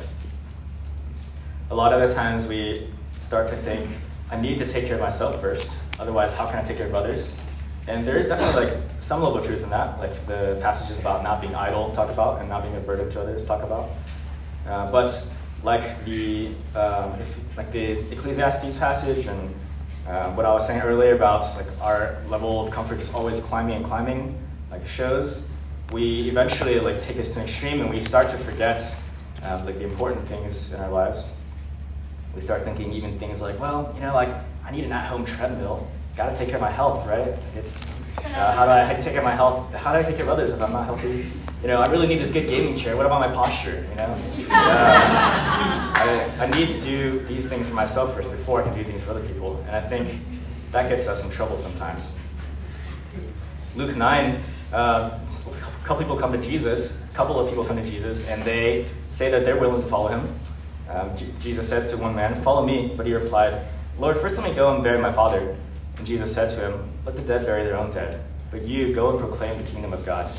a 1.72 1.76
lot 1.76 1.94
of 1.94 2.08
the 2.08 2.14
times 2.14 2.48
we 2.48 2.88
start 3.22 3.48
to 3.50 3.56
think, 3.56 3.88
I 4.32 4.42
need 4.42 4.58
to 4.58 4.68
take 4.68 4.86
care 4.88 4.96
of 4.96 5.02
myself 5.02 5.40
first. 5.40 5.70
Otherwise, 6.00 6.34
how 6.34 6.48
can 6.48 6.58
I 6.58 6.64
take 6.64 6.78
care 6.78 6.88
of 6.88 6.96
others? 6.96 7.40
And 7.88 8.08
there 8.08 8.18
is 8.18 8.28
definitely 8.28 8.66
like 8.66 8.84
some 9.00 9.22
level 9.22 9.38
of 9.38 9.46
truth 9.46 9.64
in 9.64 9.70
that, 9.70 10.00
like 10.00 10.26
the 10.26 10.58
passages 10.62 11.00
about 11.00 11.24
not 11.24 11.42
being 11.42 11.56
idle 11.56 11.94
talk 11.94 12.10
about 12.10 12.40
and 12.40 12.50
not 12.50 12.64
being 12.64 12.76
a 12.76 12.80
burden 12.80 13.10
to 13.12 13.22
others 13.22 13.46
talk 13.46 13.64
about. 13.64 13.90
Uh, 14.68 14.92
but 14.92 15.28
like 15.64 16.06
the 16.06 16.48
um, 16.76 17.20
if, 17.20 17.38
like 17.58 17.72
the 17.72 18.00
Ecclesiastes 18.12 18.78
passage 18.78 19.28
and 19.28 19.54
uh, 20.08 20.32
what 20.32 20.46
I 20.46 20.54
was 20.54 20.66
saying 20.66 20.82
earlier 20.82 21.16
about 21.16 21.44
like 21.56 21.68
our 21.82 22.18
level 22.28 22.62
of 22.62 22.72
comfort 22.72 23.00
is 23.00 23.14
always 23.14 23.42
climbing 23.42 23.76
and 23.76 23.86
climbing, 23.86 24.38
like 24.72 24.88
shows, 24.88 25.50
we 25.92 26.30
eventually 26.30 26.80
like 26.80 27.02
take 27.02 27.18
this 27.18 27.34
to 27.34 27.40
an 27.40 27.46
extreme 27.46 27.82
and 27.82 27.90
we 27.90 28.02
start 28.02 28.30
to 28.30 28.38
forget 28.38 28.82
um, 29.44 29.66
like 29.66 29.78
the 29.78 29.84
important 29.84 30.28
things 30.28 30.74
in 30.74 30.80
our 30.80 30.90
lives 30.90 31.28
we 32.36 32.42
start 32.42 32.64
thinking 32.64 32.94
even 32.94 33.18
things 33.18 33.42
like, 33.42 33.60
well, 33.60 33.92
you 33.96 34.02
know, 34.02 34.14
like 34.14 34.30
I 34.66 34.72
need 34.72 34.86
an 34.86 34.92
at-home 34.92 35.26
treadmill. 35.26 35.88
Got 36.16 36.30
to 36.30 36.36
take 36.36 36.48
care 36.48 36.58
of 36.58 36.62
my 36.62 36.72
health, 36.72 37.08
right? 37.08 37.34
It's 37.56 37.99
uh, 38.18 38.56
how 38.56 38.66
do 38.66 38.72
I 38.72 38.94
take 38.96 39.14
care 39.14 39.20
of 39.20 39.24
my 39.24 39.36
health? 39.36 39.74
How 39.74 39.94
do 39.94 40.00
I 40.00 40.04
take 40.04 40.16
care 40.16 40.26
of 40.26 40.30
others 40.30 40.52
if 40.52 40.62
I'm 40.62 40.72
not 40.72 40.86
healthy? 40.86 41.26
You 41.62 41.68
know, 41.68 41.82
I 41.82 41.88
really 41.88 42.08
need 42.08 42.20
this 42.20 42.32
good 42.32 42.48
gaming 42.48 42.76
chair. 42.76 42.96
What 42.96 43.06
about 43.06 43.20
my 43.20 43.34
posture? 43.34 43.86
You 43.90 43.96
know, 43.96 44.04
uh, 44.52 45.92
I, 45.96 46.32
I 46.40 46.58
need 46.58 46.70
to 46.70 46.82
do 46.82 47.20
these 47.28 47.48
things 47.50 47.68
for 47.68 47.76
myself 47.76 48.16
first 48.16 48.32
before 48.32 48.62
I 48.62 48.64
can 48.64 48.76
do 48.76 48.84
things 48.84 49.04
for 49.04 49.12
other 49.12 49.26
people, 49.28 49.58
and 49.68 49.72
I 49.72 49.82
think 49.82 50.10
that 50.72 50.90
gets 50.90 51.08
us 51.08 51.24
in 51.24 51.30
trouble 51.32 51.58
sometimes. 51.58 52.12
Luke 53.76 53.96
nine, 53.96 54.36
uh, 54.72 55.18
a 55.20 55.86
couple 55.86 56.04
people 56.04 56.18
come 56.18 56.32
to 56.32 56.42
Jesus. 56.42 57.04
A 57.04 57.14
couple 57.14 57.40
of 57.40 57.50
people 57.50 57.64
come 57.64 57.78
to 57.78 57.84
Jesus, 57.90 58.28
and 58.28 58.44
they 58.44 58.86
say 59.12 59.30
that 59.32 59.44
they're 59.44 59.60
willing 59.60 59.82
to 59.82 59.88
follow 59.88 60.08
him. 60.08 60.40
Um, 60.90 61.12
Jesus 61.40 61.70
said 61.70 61.90
to 61.90 61.98
one 61.98 62.16
man, 62.16 62.36
Follow 62.42 62.66
me. 62.66 62.94
But 62.96 63.06
he 63.06 63.14
replied, 63.14 63.62
Lord, 63.98 64.18
first 64.18 64.38
let 64.38 64.50
me 64.50 64.56
go 64.56 64.74
and 64.74 64.84
bury 64.84 65.00
my 65.00 65.12
father. 65.12 65.56
And 65.98 66.08
Jesus 66.08 66.34
said 66.34 66.50
to 66.52 66.56
him, 66.56 66.89
Let 67.06 67.16
the 67.16 67.22
dead 67.22 67.46
bury 67.46 67.64
their 67.64 67.78
own 67.78 67.92
dead. 67.92 68.24
But 68.52 68.64
you 68.64 68.94
go 68.94 69.12
and 69.12 69.20
proclaim 69.20 69.58
the 69.58 69.70
kingdom 69.70 69.94
of 69.94 70.06
God. 70.06 70.30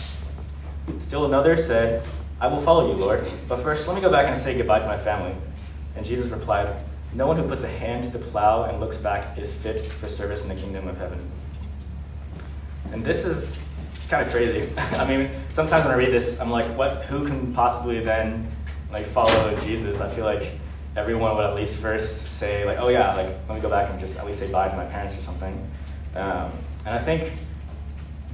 Still 0.99 1.27
another 1.27 1.57
said, 1.57 2.03
I 2.41 2.47
will 2.49 2.61
follow 2.63 2.91
you, 2.91 2.95
Lord. 2.95 3.25
But 3.49 3.61
first 3.61 3.87
let 3.87 3.95
me 3.95 4.01
go 4.01 4.11
back 4.11 4.27
and 4.27 4.37
say 4.37 4.57
goodbye 4.57 4.81
to 4.81 4.87
my 4.87 4.97
family. 4.97 5.35
And 5.97 6.05
Jesus 6.05 6.31
replied, 6.31 6.75
No 7.15 7.27
one 7.27 7.37
who 7.37 7.47
puts 7.47 7.63
a 7.63 7.69
hand 7.69 8.05
to 8.05 8.11
the 8.11 8.19
plow 8.19 8.65
and 8.65 8.81
looks 8.81 8.97
back 8.97 9.39
is 9.39 9.55
fit 9.55 9.81
for 9.81 10.09
service 10.09 10.43
in 10.43 10.49
the 10.49 10.55
kingdom 10.55 10.89
of 10.89 10.97
heaven. 10.97 11.19
And 12.93 13.05
this 13.05 13.25
is 13.25 13.61
kind 14.09 14.27
of 14.27 14.33
crazy. 14.33 14.69
I 14.97 15.07
mean, 15.07 15.31
sometimes 15.53 15.85
when 15.85 15.95
I 15.95 15.97
read 15.97 16.13
this, 16.13 16.41
I'm 16.41 16.51
like, 16.51 16.67
what? 16.77 17.05
Who 17.05 17.27
can 17.27 17.53
possibly 17.55 18.01
then 18.01 18.51
like 18.91 19.07
follow 19.07 19.57
Jesus? 19.61 20.01
I 20.01 20.09
feel 20.09 20.25
like 20.25 20.51
everyone 20.97 21.37
would 21.37 21.45
at 21.45 21.55
least 21.55 21.81
first 21.81 22.29
say 22.29 22.65
like, 22.65 22.79
oh 22.81 22.89
yeah, 22.89 23.15
like 23.15 23.29
let 23.49 23.55
me 23.55 23.61
go 23.61 23.71
back 23.71 23.91
and 23.91 24.01
just 24.01 24.19
at 24.19 24.27
least 24.27 24.41
say 24.41 24.51
bye 24.51 24.69
to 24.69 24.77
my 24.77 24.87
parents 24.87 25.17
or 25.17 25.23
something. 25.23 25.71
Um, 26.15 26.53
and 26.87 26.95
I 26.95 26.99
think 26.99 27.33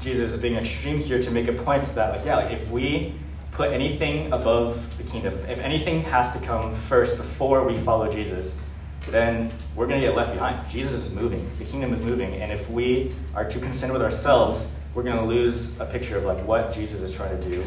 Jesus 0.00 0.32
is 0.32 0.40
being 0.40 0.56
extreme 0.56 0.98
here 0.98 1.20
to 1.20 1.30
make 1.30 1.48
a 1.48 1.52
point 1.52 1.84
that 1.94 2.16
like 2.16 2.24
yeah, 2.24 2.36
like 2.36 2.52
if 2.52 2.70
we 2.70 3.14
put 3.52 3.72
anything 3.72 4.32
above 4.32 4.96
the 4.98 5.04
kingdom, 5.04 5.34
if 5.48 5.58
anything 5.60 6.02
has 6.02 6.38
to 6.38 6.46
come 6.46 6.74
first 6.74 7.16
before 7.16 7.66
we 7.66 7.76
follow 7.78 8.12
Jesus, 8.12 8.62
then 9.08 9.50
we're 9.74 9.86
going 9.86 10.00
to 10.00 10.06
get 10.06 10.16
left 10.16 10.32
behind. 10.32 10.68
Jesus 10.70 11.08
is 11.08 11.14
moving, 11.14 11.48
the 11.58 11.64
kingdom 11.64 11.94
is 11.94 12.00
moving, 12.00 12.34
and 12.34 12.52
if 12.52 12.68
we 12.70 13.12
are 13.34 13.48
too 13.48 13.60
concerned 13.60 13.92
with 13.92 14.02
ourselves, 14.02 14.72
we're 14.94 15.02
going 15.02 15.16
to 15.16 15.24
lose 15.24 15.78
a 15.80 15.86
picture 15.86 16.16
of 16.18 16.24
like 16.24 16.38
what 16.46 16.72
Jesus 16.72 17.00
is 17.00 17.14
trying 17.14 17.40
to 17.40 17.48
do, 17.48 17.64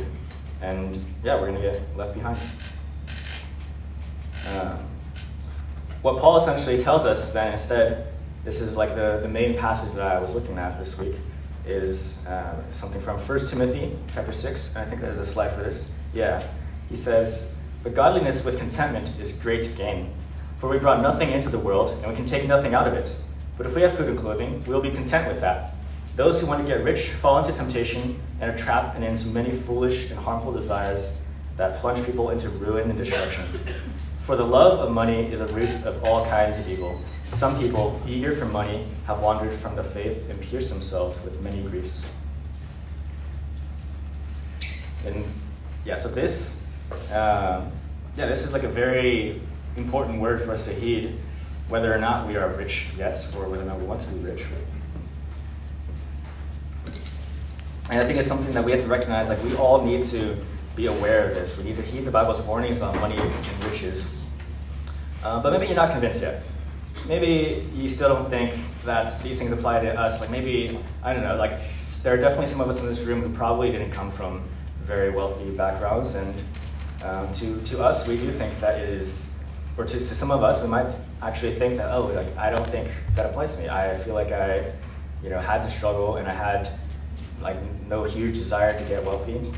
and 0.61 0.97
yeah, 1.23 1.35
we're 1.35 1.51
going 1.51 1.61
to 1.61 1.71
get 1.71 1.81
left 1.97 2.13
behind. 2.13 2.37
Um, 4.55 4.79
what 6.01 6.17
Paul 6.19 6.37
essentially 6.37 6.79
tells 6.79 7.05
us 7.05 7.33
then 7.33 7.53
instead, 7.53 8.08
this 8.45 8.61
is 8.61 8.75
like 8.75 8.95
the, 8.95 9.19
the 9.21 9.27
main 9.27 9.57
passage 9.57 9.93
that 9.95 10.07
I 10.07 10.19
was 10.19 10.35
looking 10.35 10.57
at 10.57 10.79
this 10.79 10.97
week, 10.97 11.15
is 11.65 12.25
uh, 12.25 12.55
something 12.71 13.01
from 13.01 13.19
1 13.19 13.47
Timothy 13.47 13.95
chapter 14.13 14.31
6, 14.31 14.75
and 14.75 14.85
I 14.85 14.89
think 14.89 15.01
there's 15.01 15.19
a 15.19 15.25
slide 15.25 15.53
for 15.53 15.61
this. 15.61 15.89
Yeah. 16.13 16.43
He 16.89 16.95
says, 16.95 17.55
But 17.83 17.93
godliness 17.93 18.43
with 18.43 18.57
contentment 18.57 19.09
is 19.19 19.33
great 19.33 19.75
gain. 19.75 20.11
For 20.57 20.69
we 20.69 20.79
brought 20.79 21.01
nothing 21.01 21.31
into 21.31 21.49
the 21.49 21.59
world, 21.59 21.91
and 21.99 22.07
we 22.07 22.15
can 22.15 22.25
take 22.25 22.47
nothing 22.47 22.73
out 22.73 22.87
of 22.87 22.93
it. 22.93 23.15
But 23.57 23.67
if 23.67 23.75
we 23.75 23.81
have 23.81 23.95
food 23.95 24.09
and 24.09 24.17
clothing, 24.17 24.59
we 24.67 24.73
will 24.73 24.81
be 24.81 24.91
content 24.91 25.27
with 25.27 25.41
that. 25.41 25.75
Those 26.15 26.41
who 26.41 26.47
want 26.47 26.61
to 26.61 26.67
get 26.67 26.83
rich 26.83 27.09
fall 27.09 27.37
into 27.37 27.53
temptation 27.53 28.19
and 28.41 28.51
a 28.51 28.57
trap 28.57 28.95
and 28.95 29.03
into 29.03 29.27
many 29.27 29.51
foolish 29.51 30.09
and 30.09 30.19
harmful 30.19 30.51
desires 30.51 31.17
that 31.55 31.77
plunge 31.79 32.05
people 32.05 32.29
into 32.29 32.49
ruin 32.49 32.89
and 32.89 32.97
destruction. 32.97 33.45
For 34.29 34.35
the 34.35 34.45
love 34.45 34.77
of 34.77 34.93
money 34.93 35.25
is 35.25 35.39
a 35.39 35.47
root 35.47 35.73
of 35.85 36.03
all 36.03 36.23
kinds 36.27 36.59
of 36.59 36.69
evil. 36.69 37.01
Some 37.33 37.57
people, 37.57 37.99
eager 38.07 38.35
for 38.35 38.45
money, 38.45 38.85
have 39.07 39.21
wandered 39.21 39.51
from 39.51 39.75
the 39.75 39.83
faith 39.83 40.29
and 40.29 40.39
pierced 40.39 40.69
themselves 40.69 41.19
with 41.23 41.41
many 41.41 41.63
griefs. 41.63 42.13
And 45.03 45.25
yeah, 45.83 45.95
so 45.95 46.09
this, 46.09 46.67
um, 47.11 47.71
yeah, 48.15 48.27
this 48.27 48.45
is 48.45 48.53
like 48.53 48.61
a 48.61 48.69
very 48.69 49.41
important 49.77 50.21
word 50.21 50.43
for 50.43 50.51
us 50.51 50.63
to 50.65 50.75
heed, 50.75 51.15
whether 51.67 51.91
or 51.91 51.97
not 51.97 52.27
we 52.27 52.35
are 52.35 52.49
rich 52.49 52.85
yet, 52.99 53.17
or 53.35 53.49
whether 53.49 53.63
or 53.63 53.65
not 53.65 53.79
we 53.79 53.85
want 53.85 54.01
to 54.01 54.07
be 54.09 54.19
rich. 54.19 54.45
And 57.89 57.99
I 57.99 58.05
think 58.05 58.19
it's 58.19 58.27
something 58.27 58.53
that 58.53 58.63
we 58.63 58.73
have 58.73 58.81
to 58.81 58.87
recognize. 58.87 59.29
Like 59.29 59.43
we 59.43 59.55
all 59.55 59.83
need 59.83 60.03
to 60.03 60.37
be 60.75 60.85
aware 60.85 61.27
of 61.27 61.33
this. 61.33 61.57
We 61.57 61.63
need 61.63 61.77
to 61.77 61.81
heed 61.81 62.05
the 62.05 62.11
Bible's 62.11 62.43
warnings 62.43 62.77
about 62.77 62.93
money 62.97 63.17
and 63.17 63.63
riches. 63.63 64.18
Uh, 65.23 65.41
but 65.41 65.51
maybe 65.51 65.65
you're 65.65 65.75
not 65.75 65.91
convinced 65.91 66.21
yet. 66.21 66.43
Maybe 67.07 67.67
you 67.73 67.89
still 67.89 68.09
don't 68.09 68.29
think 68.29 68.53
that 68.85 69.21
these 69.21 69.39
things 69.39 69.51
apply 69.51 69.81
to 69.81 69.99
us. 69.99 70.21
Like 70.21 70.29
maybe, 70.29 70.79
I 71.03 71.13
don't 71.13 71.23
know, 71.23 71.35
like 71.35 71.53
there 72.03 72.13
are 72.13 72.17
definitely 72.17 72.47
some 72.47 72.61
of 72.61 72.69
us 72.69 72.81
in 72.81 72.87
this 72.87 73.01
room 73.01 73.21
who 73.21 73.29
probably 73.29 73.71
didn't 73.71 73.91
come 73.91 74.11
from 74.11 74.43
very 74.83 75.09
wealthy 75.09 75.49
backgrounds. 75.51 76.15
And 76.15 76.33
um, 77.03 77.33
to, 77.35 77.61
to 77.61 77.83
us, 77.83 78.07
we 78.07 78.17
do 78.17 78.31
think 78.31 78.57
that 78.59 78.79
it 78.79 78.89
is, 78.89 79.35
or 79.77 79.85
to, 79.85 79.99
to 79.99 80.15
some 80.15 80.31
of 80.31 80.43
us, 80.43 80.61
we 80.61 80.67
might 80.67 80.93
actually 81.21 81.53
think 81.53 81.77
that, 81.77 81.93
oh, 81.93 82.07
like 82.07 82.35
I 82.37 82.49
don't 82.49 82.67
think 82.67 82.89
that 83.15 83.25
applies 83.25 83.55
to 83.55 83.63
me. 83.63 83.69
I 83.69 83.95
feel 83.95 84.13
like 84.13 84.31
I, 84.31 84.71
you 85.23 85.29
know, 85.29 85.39
had 85.39 85.63
to 85.63 85.71
struggle 85.71 86.17
and 86.17 86.27
I 86.27 86.33
had 86.33 86.69
like 87.41 87.57
no 87.87 88.03
huge 88.03 88.35
desire 88.35 88.77
to 88.77 88.85
get 88.85 89.03
wealthy. 89.03 89.53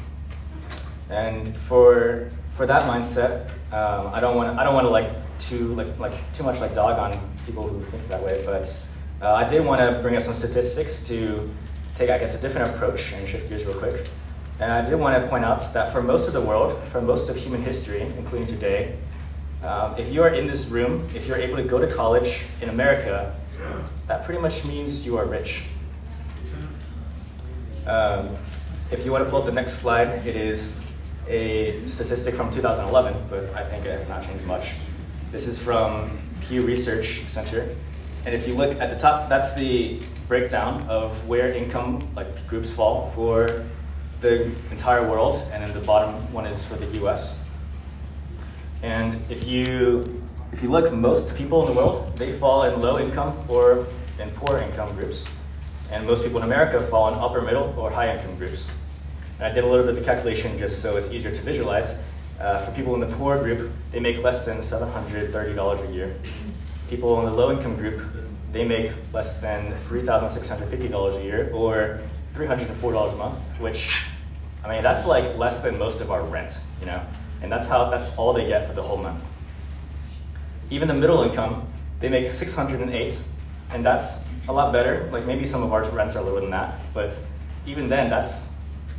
And 1.09 1.55
for 1.55 2.31
for 2.55 2.65
that 2.65 2.83
mindset, 2.83 3.49
um, 3.71 4.13
I 4.13 4.19
don't 4.19 4.35
want 4.35 4.57
I 4.57 4.63
don't 4.63 4.73
want 4.73 4.85
to 4.85 4.89
like 4.89 5.11
too 5.41 5.73
like 5.75 5.99
like 5.99 6.13
too 6.33 6.43
much 6.43 6.59
like 6.59 6.73
dog 6.75 6.97
on 6.99 7.19
people 7.45 7.67
who 7.67 7.81
think 7.85 8.07
that 8.07 8.21
way, 8.23 8.43
but 8.45 8.77
uh, 9.21 9.33
I 9.33 9.47
did 9.47 9.65
want 9.65 9.81
to 9.81 10.01
bring 10.01 10.15
up 10.15 10.23
some 10.23 10.33
statistics 10.33 11.07
to 11.07 11.49
take 11.95 12.09
I 12.09 12.17
guess 12.17 12.37
a 12.37 12.41
different 12.41 12.69
approach 12.69 13.13
and 13.13 13.27
shift 13.27 13.49
gears 13.49 13.65
real 13.65 13.77
quick. 13.77 14.07
And 14.59 14.71
I 14.71 14.87
did 14.87 14.95
want 14.99 15.21
to 15.21 15.27
point 15.27 15.43
out 15.43 15.73
that 15.73 15.91
for 15.91 16.03
most 16.03 16.27
of 16.27 16.33
the 16.33 16.41
world, 16.41 16.81
for 16.83 17.01
most 17.01 17.29
of 17.29 17.35
human 17.35 17.63
history, 17.63 18.01
including 18.01 18.47
today, 18.47 18.95
um, 19.63 19.95
if 19.97 20.11
you 20.11 20.21
are 20.21 20.29
in 20.29 20.45
this 20.45 20.67
room, 20.67 21.07
if 21.15 21.27
you're 21.27 21.37
able 21.37 21.57
to 21.57 21.63
go 21.63 21.79
to 21.79 21.87
college 21.87 22.43
in 22.61 22.69
America, 22.69 23.35
that 24.07 24.23
pretty 24.23 24.41
much 24.41 24.65
means 24.65 25.05
you 25.05 25.17
are 25.17 25.25
rich. 25.25 25.63
Um, 27.87 28.29
if 28.91 29.05
you 29.05 29.11
want 29.11 29.23
to 29.23 29.29
pull 29.29 29.39
up 29.39 29.45
the 29.45 29.51
next 29.51 29.79
slide, 29.79 30.09
it 30.27 30.35
is 30.35 30.79
a 31.27 31.85
statistic 31.87 32.35
from 32.35 32.51
2011, 32.51 33.15
but 33.29 33.45
I 33.55 33.63
think 33.63 33.85
it 33.85 33.97
has 33.97 34.09
not 34.09 34.23
changed 34.23 34.45
much. 34.45 34.73
This 35.31 35.47
is 35.47 35.57
from 35.57 36.11
Pew 36.41 36.61
Research 36.63 37.21
Center. 37.29 37.73
And 38.25 38.35
if 38.35 38.45
you 38.45 38.53
look 38.53 38.77
at 38.81 38.89
the 38.89 38.99
top, 38.99 39.29
that's 39.29 39.53
the 39.53 40.01
breakdown 40.27 40.83
of 40.89 41.25
where 41.25 41.53
income 41.53 42.05
like 42.17 42.45
groups 42.47 42.69
fall 42.69 43.11
for 43.11 43.65
the 44.19 44.51
entire 44.71 45.09
world, 45.09 45.41
and 45.53 45.63
then 45.63 45.73
the 45.73 45.85
bottom 45.87 46.13
one 46.33 46.45
is 46.45 46.65
for 46.65 46.75
the 46.75 47.05
US. 47.05 47.39
And 48.83 49.13
if 49.29 49.47
you 49.47 50.21
if 50.51 50.61
you 50.61 50.69
look, 50.69 50.91
most 50.91 51.33
people 51.37 51.65
in 51.65 51.73
the 51.73 51.77
world, 51.77 52.17
they 52.17 52.33
fall 52.33 52.63
in 52.63 52.81
low 52.81 52.99
income 52.99 53.33
or 53.47 53.87
in 54.19 54.31
poor 54.31 54.57
income 54.57 54.93
groups. 54.97 55.23
And 55.91 56.05
most 56.05 56.25
people 56.25 56.39
in 56.39 56.43
America 56.43 56.81
fall 56.81 57.07
in 57.07 57.13
upper 57.13 57.41
middle 57.41 57.73
or 57.77 57.89
high 57.89 58.13
income 58.13 58.35
groups. 58.35 58.67
And 59.37 59.45
I 59.45 59.53
did 59.53 59.63
a 59.63 59.67
little 59.67 59.85
bit 59.85 59.91
of 59.91 59.95
the 59.95 60.03
calculation 60.03 60.59
just 60.59 60.81
so 60.81 60.97
it's 60.97 61.09
easier 61.09 61.31
to 61.31 61.41
visualize. 61.41 62.05
Uh, 62.41 62.57
for 62.57 62.71
people 62.71 62.95
in 62.95 62.99
the 62.99 63.15
poor 63.17 63.37
group, 63.37 63.71
they 63.91 63.99
make 63.99 64.23
less 64.23 64.45
than 64.45 64.57
$730 64.57 65.89
a 65.89 65.93
year. 65.93 66.15
People 66.89 67.19
in 67.19 67.25
the 67.25 67.31
low 67.31 67.51
income 67.51 67.75
group, 67.75 68.01
they 68.51 68.65
make 68.65 68.91
less 69.13 69.39
than 69.39 69.71
$3,650 69.81 71.17
a 71.17 71.23
year 71.23 71.51
or 71.53 72.01
$304 72.33 73.13
a 73.13 73.15
month, 73.15 73.37
which, 73.59 74.07
I 74.63 74.73
mean, 74.73 74.81
that's 74.81 75.05
like 75.05 75.37
less 75.37 75.61
than 75.61 75.77
most 75.77 76.01
of 76.01 76.09
our 76.09 76.23
rent, 76.23 76.59
you 76.79 76.87
know? 76.87 77.05
And 77.43 77.51
that's 77.51 77.67
how, 77.67 77.91
that's 77.91 78.17
all 78.17 78.33
they 78.33 78.47
get 78.47 78.67
for 78.67 78.73
the 78.73 78.81
whole 78.81 78.97
month. 78.97 79.23
Even 80.71 80.87
the 80.87 80.95
middle 80.95 81.21
income, 81.21 81.67
they 81.99 82.09
make 82.09 82.31
608, 82.31 83.21
and 83.69 83.85
that's 83.85 84.25
a 84.47 84.53
lot 84.53 84.73
better. 84.73 85.07
Like 85.11 85.25
maybe 85.25 85.45
some 85.45 85.61
of 85.61 85.73
our 85.73 85.87
rents 85.91 86.15
are 86.15 86.23
lower 86.23 86.41
than 86.41 86.49
that, 86.49 86.81
but 86.91 87.15
even 87.67 87.87
then, 87.87 88.09
that's 88.09 88.57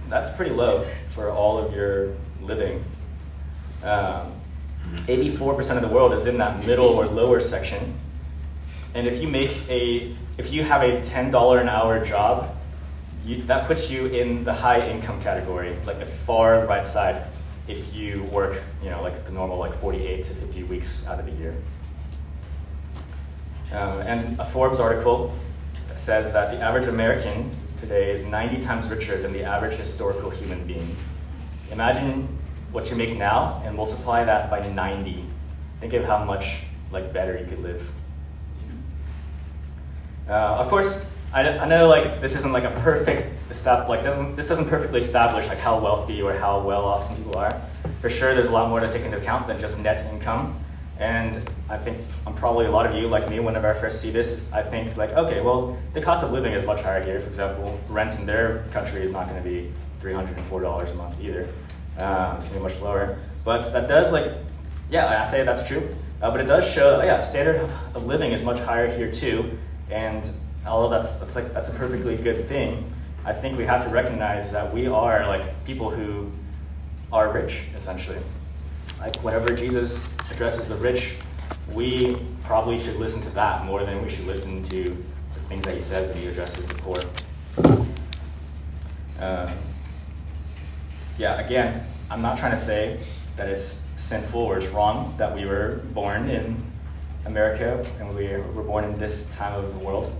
that's 0.08 0.34
pretty 0.36 0.52
low 0.52 0.84
for 1.08 1.30
all 1.30 1.58
of 1.58 1.74
your 1.74 2.14
living. 2.42 2.84
Um, 3.82 4.32
84% 5.06 5.76
of 5.76 5.82
the 5.82 5.88
world 5.88 6.12
is 6.12 6.26
in 6.26 6.38
that 6.38 6.64
middle 6.66 6.86
or 6.86 7.06
lower 7.06 7.40
section. 7.40 7.98
And 8.94 9.06
if 9.06 9.22
you 9.22 9.28
make 9.28 9.68
a, 9.68 10.14
if 10.38 10.52
you 10.52 10.64
have 10.64 10.82
a 10.82 11.00
$10 11.00 11.60
an 11.60 11.68
hour 11.68 12.04
job, 12.04 12.54
you, 13.24 13.42
that 13.44 13.66
puts 13.66 13.90
you 13.90 14.06
in 14.06 14.44
the 14.44 14.52
high 14.52 14.88
income 14.88 15.20
category, 15.22 15.76
like 15.86 15.98
the 15.98 16.06
far 16.06 16.66
right 16.66 16.86
side, 16.86 17.24
if 17.68 17.94
you 17.94 18.24
work, 18.24 18.60
you 18.82 18.90
know, 18.90 19.02
like 19.02 19.24
the 19.24 19.30
normal 19.30 19.58
like 19.58 19.74
48 19.74 20.24
to 20.24 20.30
50 20.34 20.62
weeks 20.64 21.06
out 21.06 21.20
of 21.20 21.26
the 21.26 21.32
year. 21.32 21.54
Um, 23.72 24.00
and 24.00 24.38
a 24.38 24.44
Forbes 24.44 24.80
article 24.80 25.34
says 25.96 26.32
that 26.32 26.50
the 26.50 26.60
average 26.60 26.86
American 26.86 27.50
today 27.78 28.10
is 28.10 28.24
90 28.24 28.60
times 28.60 28.88
richer 28.88 29.20
than 29.22 29.32
the 29.32 29.44
average 29.44 29.74
historical 29.74 30.28
human 30.28 30.66
being. 30.66 30.94
Imagine 31.70 32.28
what 32.72 32.90
you 32.90 32.96
make 32.96 33.16
now 33.16 33.62
and 33.64 33.76
multiply 33.76 34.24
that 34.24 34.50
by 34.50 34.66
90. 34.66 35.24
Think 35.80 35.92
of 35.92 36.04
how 36.04 36.24
much 36.24 36.64
like 36.90 37.12
better 37.12 37.38
you 37.38 37.46
could 37.46 37.60
live. 37.60 37.88
Uh, 40.28 40.32
of 40.32 40.68
course, 40.68 41.06
I, 41.32 41.46
I 41.58 41.68
know 41.68 41.88
like 41.88 42.20
this 42.20 42.34
isn't 42.36 42.52
like 42.52 42.64
a 42.64 42.70
perfect 42.80 43.54
step 43.54 43.86
like 43.88 44.02
doesn't 44.02 44.34
this 44.34 44.48
doesn't 44.48 44.68
perfectly 44.68 45.00
establish 45.00 45.46
like 45.46 45.58
how 45.58 45.78
wealthy 45.78 46.22
or 46.22 46.32
how 46.32 46.60
well 46.60 46.84
off 46.84 47.06
some 47.06 47.16
people 47.16 47.36
are. 47.36 47.60
For 48.00 48.08
sure, 48.08 48.34
there's 48.34 48.48
a 48.48 48.52
lot 48.52 48.68
more 48.68 48.80
to 48.80 48.90
take 48.90 49.02
into 49.02 49.18
account 49.18 49.46
than 49.46 49.60
just 49.60 49.78
net 49.78 50.04
income. 50.12 50.58
And 50.98 51.50
I 51.68 51.78
think 51.78 51.98
I'm 52.26 52.34
probably 52.34 52.66
a 52.66 52.70
lot 52.70 52.86
of 52.86 52.94
you, 52.94 53.08
like 53.08 53.28
me, 53.28 53.40
whenever 53.40 53.68
I 53.68 53.74
first 53.74 54.00
see 54.00 54.10
this, 54.10 54.50
I 54.52 54.62
think 54.62 54.96
like, 54.96 55.10
okay, 55.10 55.40
well, 55.40 55.76
the 55.94 56.00
cost 56.00 56.22
of 56.22 56.30
living 56.30 56.52
is 56.52 56.64
much 56.64 56.82
higher 56.82 57.02
here. 57.02 57.20
For 57.20 57.28
example, 57.28 57.78
rent 57.88 58.18
in 58.20 58.26
their 58.26 58.64
country 58.70 59.02
is 59.02 59.10
not 59.10 59.28
going 59.28 59.42
to 59.42 59.48
be 59.48 59.72
$304 60.00 60.90
a 60.90 60.94
month 60.94 61.20
either. 61.20 61.48
Um, 61.98 62.36
it's 62.36 62.48
to 62.48 62.54
be 62.54 62.60
much 62.60 62.78
lower. 62.80 63.18
But 63.44 63.72
that 63.72 63.88
does 63.88 64.12
like, 64.12 64.32
yeah, 64.90 65.22
I 65.22 65.30
say 65.30 65.44
that's 65.44 65.66
true. 65.66 65.94
Uh, 66.20 66.30
but 66.30 66.40
it 66.40 66.44
does 66.44 66.68
show, 66.68 67.00
oh, 67.00 67.04
yeah, 67.04 67.20
standard 67.20 67.68
of 67.94 68.06
living 68.06 68.32
is 68.32 68.42
much 68.42 68.60
higher 68.60 68.86
here 68.86 69.10
too. 69.10 69.58
And 69.90 70.28
although 70.66 70.88
that's, 70.88 71.18
that's, 71.18 71.68
a 71.68 71.72
perfectly 71.72 72.16
good 72.16 72.44
thing, 72.44 72.86
I 73.24 73.32
think 73.32 73.58
we 73.58 73.64
have 73.64 73.84
to 73.84 73.90
recognize 73.90 74.52
that 74.52 74.72
we 74.72 74.86
are 74.86 75.26
like 75.26 75.64
people 75.64 75.90
who 75.90 76.30
are 77.12 77.32
rich, 77.32 77.64
essentially. 77.74 78.18
Like 79.00 79.16
whenever 79.16 79.54
Jesus 79.54 80.08
addresses 80.30 80.68
the 80.68 80.76
rich, 80.76 81.16
we 81.72 82.16
probably 82.44 82.78
should 82.78 82.96
listen 82.96 83.20
to 83.22 83.30
that 83.30 83.64
more 83.64 83.84
than 83.84 84.02
we 84.02 84.08
should 84.08 84.26
listen 84.26 84.62
to 84.64 84.84
the 84.84 85.40
things 85.48 85.64
that 85.64 85.74
he 85.74 85.80
says 85.80 86.08
when 86.08 86.18
he 86.18 86.28
addresses 86.28 86.66
the 86.66 86.74
poor. 86.74 87.02
Um, 89.20 89.52
yeah, 91.18 91.40
again, 91.40 91.86
I'm 92.10 92.22
not 92.22 92.38
trying 92.38 92.52
to 92.52 92.56
say 92.56 93.00
that 93.36 93.48
it's 93.48 93.82
sinful 93.96 94.40
or 94.40 94.58
it's 94.58 94.68
wrong 94.68 95.14
that 95.18 95.34
we 95.34 95.44
were 95.44 95.82
born 95.92 96.28
in 96.28 96.62
America 97.26 97.86
and 98.00 98.14
we 98.14 98.28
were 98.28 98.62
born 98.62 98.84
in 98.84 98.98
this 98.98 99.34
time 99.34 99.54
of 99.54 99.78
the 99.78 99.86
world. 99.86 100.14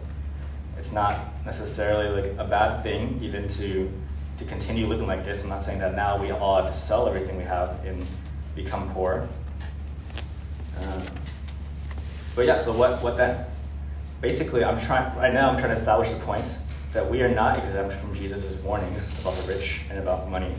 It's 0.79 0.93
not 0.93 1.19
necessarily 1.45 2.23
like 2.23 2.33
a 2.39 2.45
bad 2.45 2.83
thing 2.83 3.19
even 3.23 3.49
to 3.49 3.91
to 4.39 4.45
continue 4.47 4.87
living 4.87 5.07
like 5.07 5.25
this. 5.25 5.43
I'm 5.43 5.51
not 5.51 5.63
saying 5.63 5.79
that 5.81 5.95
now 5.95 6.21
we 6.21 6.31
all 6.31 6.57
have 6.57 6.71
to 6.71 6.77
sell 6.77 7.07
everything 7.07 7.37
we 7.37 7.45
have 7.45 7.85
and 7.85 8.05
become 8.55 8.91
poor. 8.93 9.29
Um, 10.81 11.03
but 12.35 12.47
yeah, 12.47 12.59
so 12.59 12.73
what 12.73 13.03
what 13.03 13.17
then? 13.17 13.45
Basically, 14.21 14.65
I'm 14.65 14.81
trying 14.81 15.15
right 15.17 15.33
now. 15.33 15.51
I'm 15.51 15.59
trying 15.59 15.75
to 15.75 15.81
establish 15.81 16.11
the 16.11 16.21
point 16.21 16.49
that 16.93 17.09
we 17.09 17.23
are 17.23 17.29
not 17.29 17.59
exempt 17.59 17.95
from 17.95 18.15
Jesus' 18.15 18.57
warnings 18.63 19.19
about 19.21 19.35
the 19.37 19.53
rich 19.53 19.83
and 19.91 19.99
about 19.99 20.31
money. 20.31 20.55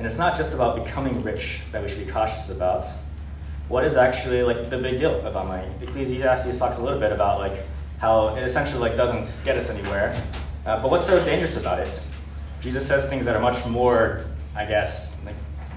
And 0.00 0.06
it's 0.06 0.16
not 0.16 0.34
just 0.34 0.54
about 0.54 0.82
becoming 0.82 1.22
rich 1.22 1.60
that 1.72 1.82
we 1.82 1.88
should 1.90 2.06
be 2.06 2.10
cautious 2.10 2.48
about. 2.48 2.86
What 3.68 3.84
is 3.84 3.98
actually 3.98 4.42
like 4.42 4.70
the 4.70 4.78
big 4.78 4.98
deal 4.98 5.20
about 5.26 5.46
money? 5.46 5.70
Ecclesiastes 5.82 6.58
talks 6.58 6.78
a 6.78 6.82
little 6.82 6.98
bit 6.98 7.12
about 7.12 7.38
like 7.38 7.52
how 7.98 8.34
it 8.34 8.42
essentially 8.42 8.80
like 8.80 8.96
doesn't 8.96 9.44
get 9.44 9.58
us 9.58 9.68
anywhere. 9.68 10.18
Uh, 10.64 10.80
but 10.80 10.90
what's 10.90 11.06
so 11.06 11.22
dangerous 11.26 11.60
about 11.60 11.80
it? 11.80 12.02
Jesus 12.62 12.88
says 12.88 13.10
things 13.10 13.26
that 13.26 13.36
are 13.36 13.42
much 13.42 13.62
more, 13.66 14.24
I 14.56 14.64
guess, 14.64 15.22
like 15.26 15.34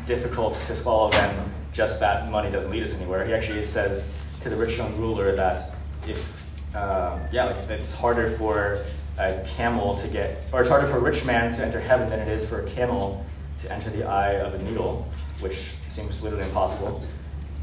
difficult 0.07 0.53
to 0.67 0.73
follow 0.73 1.09
than 1.09 1.51
just 1.73 1.99
that 1.99 2.31
money 2.31 2.49
doesn't 2.49 2.71
lead 2.71 2.83
us 2.83 2.95
anywhere. 2.95 3.25
He 3.25 3.33
actually 3.33 3.65
says 3.65 4.15
to 4.39 4.49
the 4.49 4.55
rich 4.55 4.77
young 4.77 4.97
ruler 4.97 5.35
that 5.35 5.75
if, 6.07 6.49
uh, 6.73 7.19
yeah, 7.33 7.47
like 7.47 7.69
it's 7.69 7.93
harder 7.93 8.29
for 8.37 8.85
a 9.19 9.45
camel 9.57 9.97
to 9.97 10.07
get, 10.07 10.43
or 10.53 10.61
it's 10.61 10.69
harder 10.69 10.87
for 10.87 10.95
a 10.95 11.01
rich 11.01 11.25
man 11.25 11.53
to 11.55 11.61
enter 11.61 11.81
heaven 11.81 12.09
than 12.09 12.21
it 12.21 12.29
is 12.29 12.47
for 12.47 12.61
a 12.61 12.69
camel 12.69 13.25
to 13.63 13.71
enter 13.71 13.89
the 13.89 14.03
eye 14.03 14.33
of 14.33 14.53
a 14.53 14.63
needle, 14.63 15.09
which 15.39 15.71
seems 15.89 16.21
literally 16.21 16.45
impossible. 16.45 17.01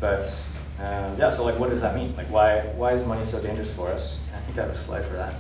But 0.01 0.25
um, 0.79 1.17
yeah, 1.19 1.31
so 1.31 1.45
like, 1.45 1.59
what 1.59 1.71
does 1.71 1.83
that 1.83 1.95
mean? 1.95 2.17
Like, 2.17 2.31
why 2.31 2.61
why 2.77 2.93
is 2.93 3.05
money 3.05 3.25
so 3.25 3.41
dangerous 3.41 3.73
for 3.73 3.89
us? 3.89 4.19
I 4.35 4.41
think 4.41 4.59
I 4.59 4.63
have 4.63 4.71
a 4.71 4.75
slide 4.75 5.05
for 5.05 5.15
that. 5.15 5.35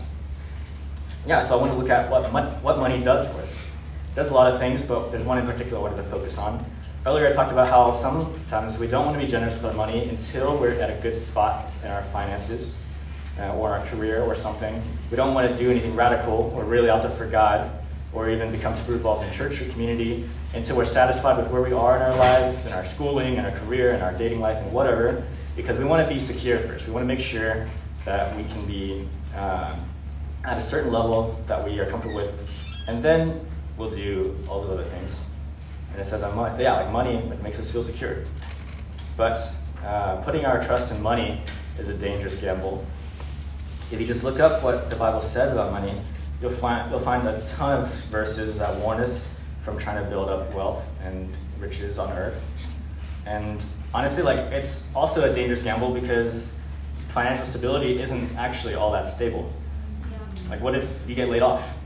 Yeah, 1.26 1.42
so 1.42 1.58
I 1.58 1.60
want 1.60 1.72
to 1.72 1.78
look 1.78 1.90
at 1.90 2.10
what 2.10 2.30
mon- 2.32 2.52
what 2.62 2.78
money 2.78 3.02
does 3.02 3.28
for 3.28 3.40
us. 3.40 3.66
It 4.12 4.16
does 4.16 4.28
a 4.28 4.34
lot 4.34 4.52
of 4.52 4.58
things, 4.58 4.84
but 4.86 5.10
there's 5.10 5.24
one 5.24 5.38
in 5.38 5.46
particular 5.46 5.78
I 5.78 5.82
wanted 5.82 5.96
to 5.96 6.08
focus 6.10 6.36
on. 6.36 6.64
Earlier, 7.06 7.28
I 7.28 7.32
talked 7.32 7.52
about 7.52 7.68
how 7.68 7.90
sometimes 7.90 8.78
we 8.78 8.86
don't 8.86 9.06
want 9.06 9.18
to 9.18 9.24
be 9.24 9.30
generous 9.30 9.54
with 9.54 9.64
our 9.64 9.72
money 9.72 10.08
until 10.10 10.58
we're 10.58 10.72
at 10.72 10.90
a 10.90 11.00
good 11.00 11.16
spot 11.16 11.66
in 11.82 11.90
our 11.90 12.02
finances 12.04 12.74
uh, 13.38 13.54
or 13.54 13.70
our 13.70 13.86
career 13.86 14.22
or 14.22 14.34
something. 14.34 14.82
We 15.10 15.16
don't 15.16 15.32
want 15.32 15.48
to 15.50 15.56
do 15.56 15.70
anything 15.70 15.96
radical 15.96 16.52
or 16.54 16.64
really 16.64 16.90
out 16.90 17.00
there 17.00 17.10
for 17.10 17.26
God 17.26 17.70
or 18.12 18.28
even 18.28 18.52
become 18.52 18.74
super 18.74 18.94
involved 18.94 19.26
in 19.26 19.32
church 19.32 19.62
or 19.62 19.70
community 19.70 20.28
until 20.54 20.76
we're 20.76 20.84
satisfied 20.84 21.38
with 21.38 21.48
where 21.48 21.62
we 21.62 21.72
are 21.72 21.96
in 21.96 22.02
our 22.02 22.16
lives, 22.16 22.66
in 22.66 22.72
our 22.72 22.84
schooling, 22.84 23.36
in 23.36 23.44
our 23.44 23.52
career, 23.52 23.92
in 23.92 24.02
our 24.02 24.12
dating 24.12 24.40
life, 24.40 24.56
and 24.56 24.72
whatever, 24.72 25.22
because 25.54 25.78
we 25.78 25.84
want 25.84 26.06
to 26.06 26.12
be 26.12 26.18
secure 26.18 26.58
first. 26.58 26.86
We 26.86 26.92
want 26.92 27.04
to 27.04 27.06
make 27.06 27.20
sure 27.20 27.68
that 28.04 28.36
we 28.36 28.44
can 28.44 28.66
be 28.66 29.08
um, 29.36 29.78
at 30.44 30.58
a 30.58 30.62
certain 30.62 30.92
level 30.92 31.40
that 31.46 31.64
we 31.64 31.78
are 31.78 31.86
comfortable 31.86 32.16
with, 32.16 32.48
and 32.88 33.02
then 33.02 33.46
we'll 33.76 33.90
do 33.90 34.36
all 34.48 34.62
those 34.62 34.70
other 34.70 34.84
things. 34.84 35.28
And 35.92 36.00
it 36.00 36.04
says 36.04 36.20
that 36.20 36.34
money, 36.34 36.62
yeah, 36.62 36.74
like 36.74 36.90
money 36.90 37.22
like, 37.28 37.42
makes 37.42 37.58
us 37.58 37.70
feel 37.70 37.82
secure. 37.82 38.24
But 39.16 39.38
uh, 39.84 40.16
putting 40.22 40.44
our 40.44 40.62
trust 40.62 40.92
in 40.92 41.00
money 41.02 41.42
is 41.78 41.88
a 41.88 41.94
dangerous 41.94 42.34
gamble. 42.34 42.84
If 43.92 44.00
you 44.00 44.06
just 44.06 44.22
look 44.22 44.40
up 44.40 44.62
what 44.62 44.90
the 44.90 44.96
Bible 44.96 45.20
says 45.20 45.52
about 45.52 45.72
money, 45.72 45.94
you'll 46.40 46.50
find, 46.50 46.90
you'll 46.90 47.00
find 47.00 47.26
a 47.26 47.40
ton 47.48 47.82
of 47.82 47.92
verses 48.04 48.58
that 48.58 48.74
warn 48.76 49.00
us 49.00 49.36
from 49.62 49.78
trying 49.78 50.02
to 50.02 50.08
build 50.08 50.28
up 50.28 50.52
wealth 50.54 50.90
and 51.04 51.28
riches 51.58 51.98
on 51.98 52.10
earth. 52.12 52.42
And 53.26 53.64
honestly, 53.92 54.22
like 54.22 54.38
it's 54.52 54.94
also 54.94 55.30
a 55.30 55.34
dangerous 55.34 55.62
gamble 55.62 55.92
because 55.92 56.58
financial 57.08 57.46
stability 57.46 58.00
isn't 58.00 58.36
actually 58.36 58.74
all 58.74 58.92
that 58.92 59.08
stable. 59.08 59.52
Like 60.48 60.60
what 60.60 60.74
if 60.74 61.08
you 61.08 61.14
get 61.14 61.28
laid 61.28 61.42
off? 61.42 61.76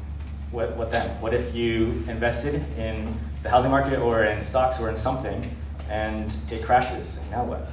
What, 0.50 0.76
what 0.76 0.92
then? 0.92 1.08
What 1.20 1.34
if 1.34 1.54
you 1.54 2.04
invested 2.06 2.62
in 2.78 3.12
the 3.42 3.50
housing 3.50 3.70
market 3.70 3.98
or 3.98 4.24
in 4.24 4.42
stocks 4.42 4.78
or 4.80 4.88
in 4.88 4.96
something 4.96 5.56
and 5.90 6.34
it 6.50 6.62
crashes? 6.62 7.18
And 7.18 7.30
now 7.30 7.44
what? 7.44 7.68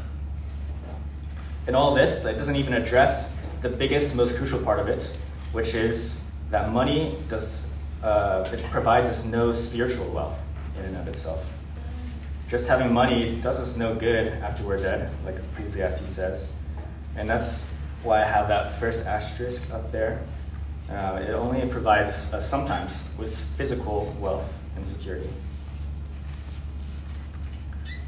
And 1.67 1.75
all 1.75 1.93
this, 1.93 2.21
that 2.21 2.37
doesn't 2.37 2.55
even 2.55 2.73
address 2.73 3.37
the 3.61 3.69
biggest, 3.69 4.15
most 4.15 4.35
crucial 4.35 4.59
part 4.59 4.79
of 4.79 4.87
it, 4.87 5.15
which 5.51 5.75
is 5.75 6.23
that 6.49 6.71
money 6.71 7.17
does 7.29 7.67
uh, 8.03 8.47
it 8.51 8.63
provides 8.65 9.09
us 9.09 9.25
no 9.25 9.53
spiritual 9.53 10.09
wealth 10.11 10.39
in 10.77 10.85
and 10.85 10.97
of 10.97 11.07
itself. 11.07 11.45
Just 12.49 12.67
having 12.67 12.93
money 12.93 13.39
does 13.41 13.59
us 13.59 13.77
no 13.77 13.95
good 13.95 14.27
after 14.27 14.63
we're 14.63 14.77
dead, 14.77 15.09
like 15.25 15.35
Ecclesiastes 15.35 16.09
says, 16.09 16.51
and 17.15 17.29
that's 17.29 17.65
why 18.03 18.21
I 18.21 18.25
have 18.25 18.47
that 18.49 18.79
first 18.79 19.05
asterisk 19.05 19.71
up 19.73 19.91
there. 19.91 20.21
Uh, 20.89 21.23
it 21.25 21.31
only 21.31 21.65
provides 21.67 22.33
us 22.33 22.49
sometimes 22.49 23.09
with 23.17 23.33
physical 23.33 24.13
wealth 24.19 24.51
and 24.75 24.85
security. 24.85 25.29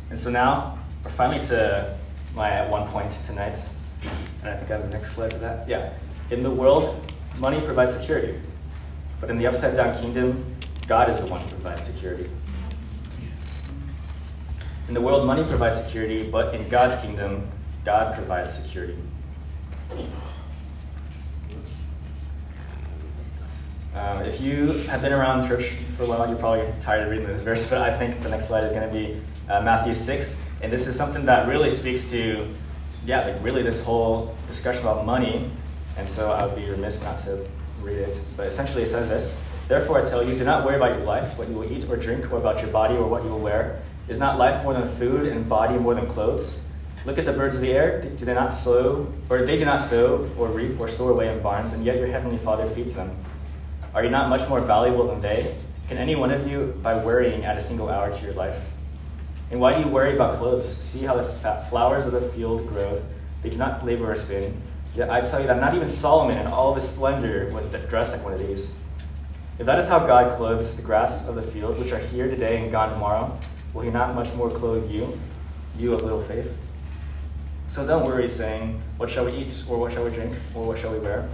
And 0.10 0.20
so 0.20 0.30
now 0.30 0.78
we're 1.04 1.12
finally 1.12 1.42
to 1.46 1.98
my 2.36 2.68
one 2.70 2.88
point 2.88 3.12
tonight, 3.26 3.58
and 4.42 4.50
I 4.50 4.58
think 4.58 4.72
I 4.72 4.74
have 4.78 4.92
the 4.92 4.98
next 4.98 5.14
slide 5.14 5.32
for 5.32 5.40
that. 5.40 5.70
Yeah, 5.70 5.94
in 6.30 6.44
the 6.44 6.52
world 6.52 7.00
Money 7.40 7.60
provides 7.62 7.96
security. 7.96 8.40
But 9.24 9.30
in 9.30 9.38
the 9.38 9.48
upside 9.48 9.74
down 9.78 9.98
kingdom, 10.02 10.44
God 10.86 11.10
is 11.10 11.22
the 11.22 11.28
one 11.28 11.40
who 11.40 11.50
provides 11.52 11.84
security. 11.84 12.30
In 14.90 14.94
the 14.94 15.00
world, 15.00 15.26
money 15.26 15.46
provides 15.46 15.82
security, 15.82 16.30
but 16.30 16.54
in 16.54 16.68
God's 16.68 17.02
kingdom, 17.02 17.48
God 17.86 18.14
provides 18.16 18.54
security. 18.54 18.98
Um, 23.96 24.24
if 24.24 24.42
you 24.42 24.74
have 24.90 25.02
been 25.02 25.14
around 25.14 25.48
church 25.48 25.68
for 25.96 26.04
a 26.04 26.08
while, 26.08 26.28
you're 26.28 26.38
probably 26.38 26.70
tired 26.82 27.04
of 27.04 27.10
reading 27.10 27.26
this 27.26 27.44
verse, 27.44 27.70
but 27.70 27.80
I 27.80 27.98
think 27.98 28.22
the 28.24 28.30
next 28.30 28.50
slide 28.50 28.66
is 28.66 28.74
going 28.74 28.86
to 28.86 28.94
be 28.94 29.22
uh, 29.50 29.62
Matthew 29.62 29.96
6. 29.96 30.44
And 30.62 30.70
this 30.70 30.86
is 30.86 30.98
something 30.98 31.24
that 31.28 31.48
really 31.48 31.72
speaks 31.72 32.12
to, 32.12 32.46
yeah, 33.06 33.28
like 33.28 33.42
really 33.42 33.64
this 33.64 33.82
whole 33.86 34.36
discussion 34.50 34.82
about 34.82 35.06
money 35.06 35.50
and 35.98 36.10
so 36.10 36.32
I 36.32 36.46
would 36.46 36.56
be 36.56 36.70
remiss 36.70 37.04
not 37.04 37.20
to 37.24 37.48
read 37.84 37.98
it. 37.98 38.20
But 38.36 38.48
essentially, 38.48 38.84
it 38.84 38.90
says 38.90 39.10
this 39.10 39.44
Therefore, 39.68 40.02
I 40.02 40.10
tell 40.10 40.24
you, 40.24 40.36
do 40.36 40.44
not 40.44 40.66
worry 40.66 40.76
about 40.76 40.94
your 40.94 41.04
life, 41.04 41.38
what 41.38 41.48
you 41.48 41.56
will 41.56 41.72
eat 41.72 41.88
or 41.90 41.98
drink, 41.98 42.32
or 42.32 42.38
about 42.38 42.62
your 42.62 42.72
body, 42.72 42.96
or 42.96 43.08
what 43.08 43.24
you 43.24 43.30
will 43.30 43.40
wear. 43.40 43.82
Is 44.08 44.20
not 44.20 44.38
life 44.38 44.64
more 44.64 44.74
than 44.74 44.88
food, 44.88 45.28
and 45.28 45.48
body 45.48 45.78
more 45.78 45.96
than 45.96 46.08
clothes? 46.08 46.68
Look 47.06 47.18
at 47.18 47.26
the 47.26 47.34
birds 47.34 47.56
of 47.56 47.62
the 47.62 47.72
air. 47.72 48.02
Do 48.02 48.26
they 48.26 48.34
not 48.34 48.54
sow, 48.54 49.12
or 49.30 49.44
they 49.44 49.58
do 49.58 49.66
not 49.66 49.80
sow, 49.80 50.30
or 50.38 50.48
reap, 50.48 50.80
or 50.80 50.88
store 50.88 51.12
away 51.12 51.34
in 51.34 51.42
barns, 51.42 51.74
and 51.74 51.84
yet 51.86 51.98
your 51.98 52.08
heavenly 52.08 52.38
Father 52.38 52.66
feeds 52.66 52.96
them? 52.96 53.16
Are 53.94 54.04
you 54.04 54.10
not 54.10 54.30
much 54.30 54.48
more 54.50 54.62
valuable 54.62 55.08
than 55.08 55.22
they? 55.22 55.56
Can 55.88 55.98
any 55.98 56.16
one 56.16 56.32
of 56.32 56.48
you, 56.48 56.78
by 56.82 56.96
worrying, 56.96 57.46
add 57.46 57.58
a 57.58 57.62
single 57.62 57.90
hour 57.90 58.12
to 58.12 58.24
your 58.24 58.34
life? 58.34 58.58
And 59.52 59.60
why 59.60 59.74
do 59.74 59.82
you 59.82 59.88
worry 59.88 60.16
about 60.16 60.38
clothes? 60.38 60.76
See 60.78 61.06
how 61.06 61.16
the 61.16 61.24
flowers 61.70 62.06
of 62.06 62.14
the 62.14 62.22
field 62.22 62.68
grow. 62.68 63.02
They 63.44 63.50
do 63.50 63.58
not 63.58 63.86
labor 63.86 64.12
or 64.12 64.16
spin. 64.16 64.60
Yet 64.96 65.10
I 65.10 65.22
tell 65.22 65.42
you 65.42 65.48
that 65.48 65.60
not 65.60 65.74
even 65.74 65.90
Solomon 65.90 66.38
in 66.38 66.48
all 66.48 66.70
of 66.70 66.76
his 66.76 66.88
splendor 66.88 67.50
was 67.52 67.66
dressed 67.90 68.14
like 68.14 68.24
one 68.24 68.34
of 68.34 68.40
these. 68.40 68.76
If 69.58 69.66
that 69.66 69.80
is 69.80 69.88
how 69.88 70.00
God 70.00 70.38
clothes 70.38 70.78
the 70.78 70.84
grass 70.84 71.28
of 71.28 71.36
the 71.36 71.42
field, 71.42 71.80
which 71.80 71.92
are 71.92 72.00
here 72.00 72.28
today 72.28 72.62
and 72.62 72.72
gone 72.72 72.90
tomorrow, 72.90 73.38
will 73.74 73.82
he 73.82 73.90
not 73.90 74.14
much 74.14 74.34
more 74.36 74.50
clothe 74.50 74.90
you, 74.92 75.18
you 75.78 75.94
of 75.94 76.04
little 76.04 76.22
faith? 76.22 76.58
So 77.68 77.88
don't 77.88 78.06
worry, 78.06 78.30
saying, 78.30 78.80
What 78.98 79.10
shall 79.10 79.26
we 79.26 79.32
eat, 79.34 79.64
or 79.68 79.80
what 79.80 79.94
shall 79.94 80.04
we 80.04 80.12
drink, 80.12 80.34
or 80.54 80.68
what 80.68 80.78
shall 80.78 80.92
we 80.92 81.00
wear? 81.00 81.28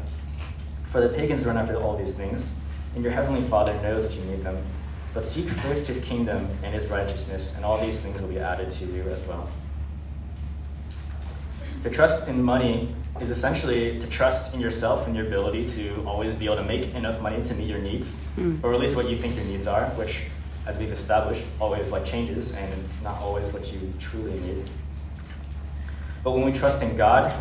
For 0.86 1.02
the 1.02 1.10
pagans 1.10 1.46
run 1.46 1.58
after 1.58 1.76
all 1.76 1.98
these 1.98 2.14
things, 2.14 2.54
and 2.96 3.04
your 3.04 3.12
heavenly 3.12 3.42
Father 3.42 3.74
knows 3.82 4.08
that 4.08 4.18
you 4.18 4.24
need 4.32 4.44
them. 4.44 4.58
But 5.14 5.26
seek 5.26 5.50
first 5.50 5.88
his 5.88 6.04
kingdom 6.04 6.48
and 6.64 6.74
his 6.74 6.88
righteousness, 6.88 7.56
and 7.56 7.66
all 7.66 7.78
these 7.78 8.00
things 8.00 8.22
will 8.22 8.30
be 8.30 8.40
added 8.40 8.72
to 8.72 8.86
you 8.86 9.04
as 9.04 9.22
well. 9.26 9.50
The 11.82 11.90
trust 11.90 12.28
in 12.28 12.44
money 12.44 12.94
is 13.22 13.30
essentially 13.30 14.00
to 14.02 14.08
trust 14.08 14.54
in 14.54 14.60
yourself 14.60 15.08
and 15.08 15.16
your 15.16 15.28
ability 15.28 15.70
to 15.72 16.04
always 16.06 16.36
be 16.36 16.44
able 16.46 16.58
to 16.58 16.64
make 16.64 16.94
enough 16.94 17.22
money 17.22 17.42
to 17.44 17.54
meet 17.56 17.68
your 17.68 17.80
needs, 17.80 18.26
mm. 18.36 18.62
or 18.62 18.74
at 18.74 18.82
least 18.82 18.98
what 18.98 19.10
you 19.10 19.16
think 19.16 19.38
your 19.38 19.46
needs 19.46 19.66
are, 19.66 19.86
which, 19.92 20.24
as 20.68 20.78
we've 20.78 20.92
established, 20.92 21.46
always 21.60 21.90
like 21.90 22.04
changes, 22.04 22.54
and 22.54 22.74
it's 22.82 23.02
not 23.02 23.22
always 23.22 23.54
what 23.54 23.72
you 23.72 23.94
truly 23.98 24.38
need. 24.42 24.66
But 26.22 26.32
when 26.32 26.44
we 26.44 26.52
trust 26.52 26.84
in 26.84 26.98
God, 26.98 27.34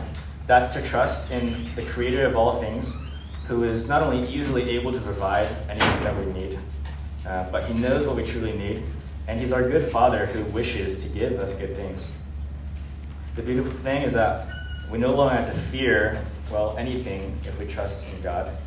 that's 0.47 0.73
to 0.75 0.83
trust 0.83 1.33
in 1.33 1.75
the 1.75 1.83
Creator 1.83 2.25
of 2.27 2.37
all 2.37 2.61
things, 2.61 2.95
who 3.49 3.65
is 3.65 3.89
not 3.89 4.03
only 4.03 4.29
easily 4.29 4.71
able 4.71 4.93
to 4.93 5.01
provide 5.01 5.49
anything 5.69 6.05
that 6.05 6.17
we 6.17 6.33
need, 6.33 6.59
uh, 7.27 7.51
but 7.51 7.65
He 7.65 7.75
knows 7.75 8.07
what 8.07 8.15
we 8.15 8.23
truly 8.23 8.57
need, 8.57 8.85
and 9.27 9.41
He's 9.41 9.51
our 9.51 9.69
good 9.69 9.91
Father 9.91 10.27
who 10.27 10.45
wishes 10.53 11.03
to 11.03 11.09
give 11.09 11.41
us 11.41 11.55
good 11.55 11.75
things. 11.75 12.13
The 13.39 13.45
beautiful 13.45 13.71
thing 13.83 14.03
is 14.03 14.13
that 14.15 14.45
we 14.91 14.99
no 14.99 15.15
longer 15.15 15.33
have 15.33 15.47
to 15.47 15.57
fear, 15.57 16.21
well, 16.51 16.77
anything 16.77 17.39
if 17.45 17.57
we 17.57 17.67
trust 17.67 18.13
in 18.13 18.21
God. 18.21 18.59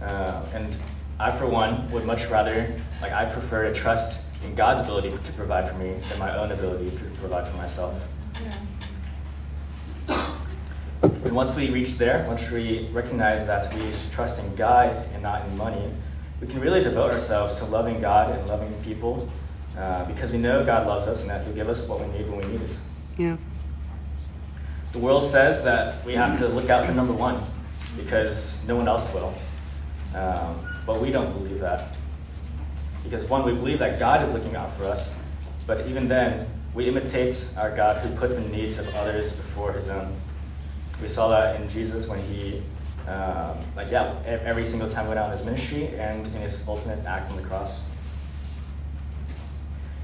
Uh, 0.00 0.42
and 0.54 0.74
I, 1.20 1.30
for 1.30 1.46
one, 1.46 1.90
would 1.90 2.06
much 2.06 2.26
rather, 2.28 2.74
like, 3.02 3.12
I 3.12 3.26
prefer 3.26 3.64
to 3.64 3.74
trust 3.74 4.24
in 4.42 4.54
God's 4.54 4.80
ability 4.80 5.10
to 5.10 5.32
provide 5.34 5.68
for 5.70 5.76
me 5.76 5.96
than 6.08 6.18
my 6.18 6.34
own 6.38 6.50
ability 6.50 6.88
to 6.88 7.04
provide 7.20 7.46
for 7.50 7.58
myself. 7.58 8.08
Yeah. 10.08 10.34
And 11.24 11.32
once 11.32 11.54
we 11.54 11.68
reach 11.68 11.98
there, 11.98 12.24
once 12.26 12.50
we 12.50 12.88
recognize 12.92 13.46
that 13.46 13.74
we 13.74 13.82
trust 14.12 14.38
in 14.38 14.54
God 14.54 14.96
and 15.12 15.22
not 15.22 15.44
in 15.44 15.54
money, 15.58 15.90
we 16.40 16.46
can 16.46 16.58
really 16.58 16.82
devote 16.82 17.12
ourselves 17.12 17.58
to 17.58 17.66
loving 17.66 18.00
God 18.00 18.34
and 18.34 18.48
loving 18.48 18.72
people 18.82 19.28
uh, 19.78 20.04
because 20.06 20.32
we 20.32 20.38
know 20.38 20.64
God 20.64 20.86
loves 20.86 21.06
us 21.06 21.20
and 21.20 21.30
that 21.30 21.44
He'll 21.44 21.54
give 21.54 21.68
us 21.68 21.86
what 21.86 22.00
we 22.00 22.06
need 22.18 22.28
when 22.28 22.40
we 22.40 22.46
need 22.46 22.62
it. 22.62 22.76
Yeah. 23.16 23.36
The 24.92 24.98
world 24.98 25.24
says 25.24 25.62
that 25.64 26.04
we 26.04 26.14
have 26.14 26.38
to 26.38 26.48
look 26.48 26.68
out 26.68 26.86
for 26.86 26.92
number 26.92 27.12
one 27.12 27.40
because 27.96 28.66
no 28.66 28.76
one 28.76 28.88
else 28.88 29.12
will. 29.14 29.34
Um, 30.14 30.56
but 30.86 31.00
we 31.00 31.10
don't 31.10 31.32
believe 31.32 31.60
that. 31.60 31.96
Because 33.04 33.24
one, 33.26 33.44
we 33.44 33.52
believe 33.52 33.78
that 33.78 33.98
God 33.98 34.22
is 34.22 34.32
looking 34.32 34.56
out 34.56 34.74
for 34.76 34.84
us, 34.84 35.16
but 35.66 35.86
even 35.86 36.08
then, 36.08 36.48
we 36.74 36.88
imitate 36.88 37.52
our 37.56 37.74
God 37.74 38.00
who 38.02 38.14
put 38.16 38.30
the 38.30 38.40
needs 38.48 38.78
of 38.78 38.92
others 38.94 39.32
before 39.32 39.72
his 39.72 39.88
own. 39.88 40.14
We 41.00 41.08
saw 41.08 41.28
that 41.28 41.60
in 41.60 41.68
Jesus 41.68 42.06
when 42.06 42.20
he, 42.22 42.62
um, 43.06 43.56
like, 43.76 43.90
yeah, 43.90 44.14
every 44.24 44.64
single 44.64 44.88
time 44.90 45.06
went 45.06 45.18
out 45.18 45.30
in 45.30 45.38
his 45.38 45.44
ministry 45.46 45.88
and 45.98 46.26
in 46.26 46.42
his 46.42 46.66
ultimate 46.66 47.04
act 47.06 47.30
on 47.30 47.36
the 47.36 47.42
cross. 47.42 47.82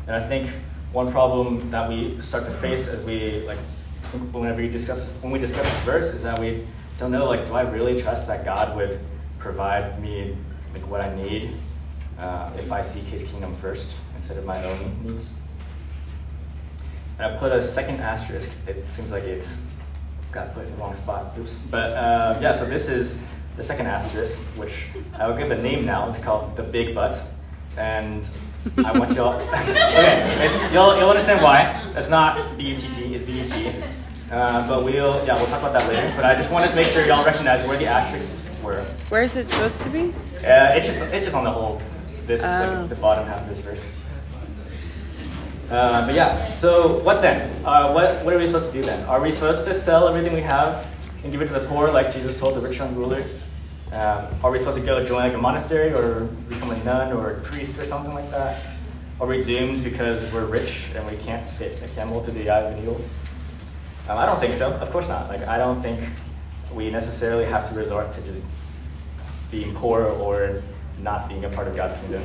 And 0.06 0.16
I 0.16 0.26
think 0.26 0.50
one 0.92 1.10
problem 1.10 1.70
that 1.70 1.88
we 1.88 2.20
start 2.20 2.44
to 2.44 2.50
face 2.52 2.88
as 2.88 3.02
we 3.04 3.40
like 3.46 3.58
whenever 4.32 4.62
we 4.62 4.68
discuss 4.68 5.10
when 5.22 5.32
we 5.32 5.40
discuss 5.40 5.64
this 5.64 5.80
verse 5.80 6.14
is 6.14 6.22
that 6.22 6.38
we 6.38 6.64
don't 6.98 7.10
know 7.10 7.26
like 7.26 7.46
do 7.46 7.54
I 7.54 7.62
really 7.62 8.00
trust 8.00 8.28
that 8.28 8.44
God 8.44 8.76
would 8.76 9.00
provide 9.40 10.00
me 10.00 10.36
like 10.72 10.88
what 10.88 11.00
I 11.00 11.14
need 11.16 11.50
uh, 12.18 12.50
if 12.56 12.70
I 12.70 12.80
seek 12.80 13.04
His 13.04 13.24
kingdom 13.24 13.54
first 13.54 13.94
instead 14.16 14.38
of 14.38 14.44
my 14.44 14.62
own 14.64 15.04
needs. 15.04 15.34
And 17.18 17.32
I 17.32 17.36
put 17.36 17.52
a 17.52 17.62
second 17.62 18.00
asterisk. 18.00 18.50
It 18.66 18.88
seems 18.88 19.12
like 19.12 19.24
it's 19.24 19.60
got 20.32 20.54
put 20.54 20.64
in 20.64 20.70
the 20.70 20.76
wrong 20.78 20.94
spot. 20.94 21.36
Oops. 21.38 21.62
But 21.70 21.92
uh, 21.92 22.38
yeah, 22.40 22.52
so 22.52 22.64
this 22.64 22.88
is 22.88 23.28
the 23.56 23.62
second 23.62 23.86
asterisk, 23.86 24.34
which 24.56 24.86
I 25.14 25.28
will 25.28 25.36
give 25.36 25.50
a 25.50 25.62
name 25.62 25.84
now. 25.84 26.08
It's 26.08 26.18
called 26.18 26.56
the 26.56 26.62
Big 26.62 26.94
Butts. 26.94 27.34
And 27.76 28.28
I 28.84 28.98
want 28.98 29.12
y'all. 29.14 29.40
okay, 29.40 30.70
you'll, 30.72 30.96
you'll 30.96 31.10
understand 31.10 31.42
why. 31.42 31.80
It's 31.96 32.08
not 32.08 32.56
B 32.56 32.64
U 32.64 32.76
T 32.76 32.88
T, 32.88 33.14
it's 33.14 33.24
B 33.24 33.40
U 33.40 33.46
T. 33.46 33.72
Uh, 34.30 34.66
but 34.66 34.84
we'll, 34.84 35.24
yeah, 35.26 35.36
we'll 35.36 35.46
talk 35.46 35.60
about 35.60 35.72
that 35.74 35.88
later. 35.88 36.12
But 36.16 36.24
I 36.24 36.34
just 36.34 36.50
wanted 36.50 36.70
to 36.70 36.76
make 36.76 36.88
sure 36.88 37.06
y'all 37.06 37.24
recognize 37.24 37.66
where 37.66 37.78
the 37.78 37.86
asterisks 37.86 38.42
were. 38.62 38.82
Where 39.10 39.22
is 39.22 39.36
it 39.36 39.50
supposed 39.50 39.82
to 39.82 39.90
be? 39.90 40.14
Uh, 40.38 40.74
it's 40.74 40.86
just, 40.86 41.02
it's 41.12 41.24
just 41.24 41.36
on 41.36 41.44
the 41.44 41.50
whole, 41.50 41.80
this, 42.26 42.42
oh. 42.42 42.78
like, 42.80 42.88
the 42.88 42.96
bottom 42.96 43.26
half 43.26 43.42
of 43.42 43.48
this 43.48 43.60
verse. 43.60 43.86
Uh, 45.70 46.06
but 46.06 46.14
yeah, 46.14 46.54
so 46.54 46.98
what 47.00 47.22
then? 47.22 47.50
Uh, 47.64 47.92
what, 47.92 48.24
what 48.24 48.34
are 48.34 48.38
we 48.38 48.46
supposed 48.46 48.72
to 48.72 48.80
do 48.80 48.82
then? 48.82 49.02
Are 49.08 49.20
we 49.20 49.30
supposed 49.30 49.66
to 49.66 49.74
sell 49.74 50.08
everything 50.08 50.34
we 50.34 50.40
have 50.40 50.86
and 51.22 51.32
give 51.32 51.40
it 51.40 51.46
to 51.46 51.52
the 51.54 51.66
poor, 51.66 51.90
like 51.90 52.12
Jesus 52.12 52.38
told 52.38 52.54
the 52.54 52.60
rich 52.60 52.78
young 52.78 52.94
ruler? 52.94 53.24
Um, 53.94 54.26
are 54.42 54.50
we 54.50 54.58
supposed 54.58 54.76
to 54.76 54.84
go 54.84 55.04
join 55.04 55.22
like 55.22 55.34
a 55.34 55.38
monastery 55.38 55.92
or 55.92 56.24
become 56.48 56.72
a 56.72 56.84
nun 56.84 57.12
or 57.12 57.30
a 57.30 57.40
priest 57.42 57.78
or 57.78 57.84
something 57.84 58.12
like 58.12 58.28
that? 58.32 58.60
Are 59.20 59.26
we 59.28 59.40
doomed 59.44 59.84
because 59.84 60.32
we're 60.32 60.46
rich 60.46 60.90
and 60.96 61.06
we 61.08 61.16
can't 61.18 61.44
fit 61.44 61.80
a 61.80 61.86
camel 61.86 62.20
through 62.20 62.32
the 62.32 62.50
eye 62.50 62.62
of 62.62 62.72
a 62.72 62.76
needle? 62.76 63.00
Um, 64.08 64.18
I 64.18 64.26
don't 64.26 64.40
think 64.40 64.54
so. 64.54 64.72
Of 64.72 64.90
course 64.90 65.08
not. 65.08 65.28
Like 65.28 65.46
I 65.46 65.58
don't 65.58 65.80
think 65.80 66.00
we 66.74 66.90
necessarily 66.90 67.44
have 67.44 67.68
to 67.68 67.74
resort 67.76 68.12
to 68.14 68.22
just 68.22 68.42
being 69.52 69.72
poor 69.76 70.02
or 70.02 70.60
not 71.00 71.28
being 71.28 71.44
a 71.44 71.48
part 71.50 71.68
of 71.68 71.76
God's 71.76 71.94
kingdom. 71.94 72.24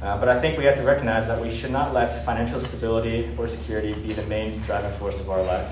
Uh, 0.00 0.20
but 0.20 0.28
I 0.28 0.38
think 0.40 0.56
we 0.56 0.64
have 0.66 0.76
to 0.76 0.84
recognize 0.84 1.26
that 1.26 1.42
we 1.42 1.50
should 1.50 1.72
not 1.72 1.92
let 1.92 2.24
financial 2.24 2.60
stability 2.60 3.28
or 3.36 3.48
security 3.48 3.92
be 3.94 4.12
the 4.12 4.24
main 4.26 4.60
driving 4.60 4.92
force 4.92 5.18
of 5.18 5.28
our 5.30 5.42
life. 5.42 5.68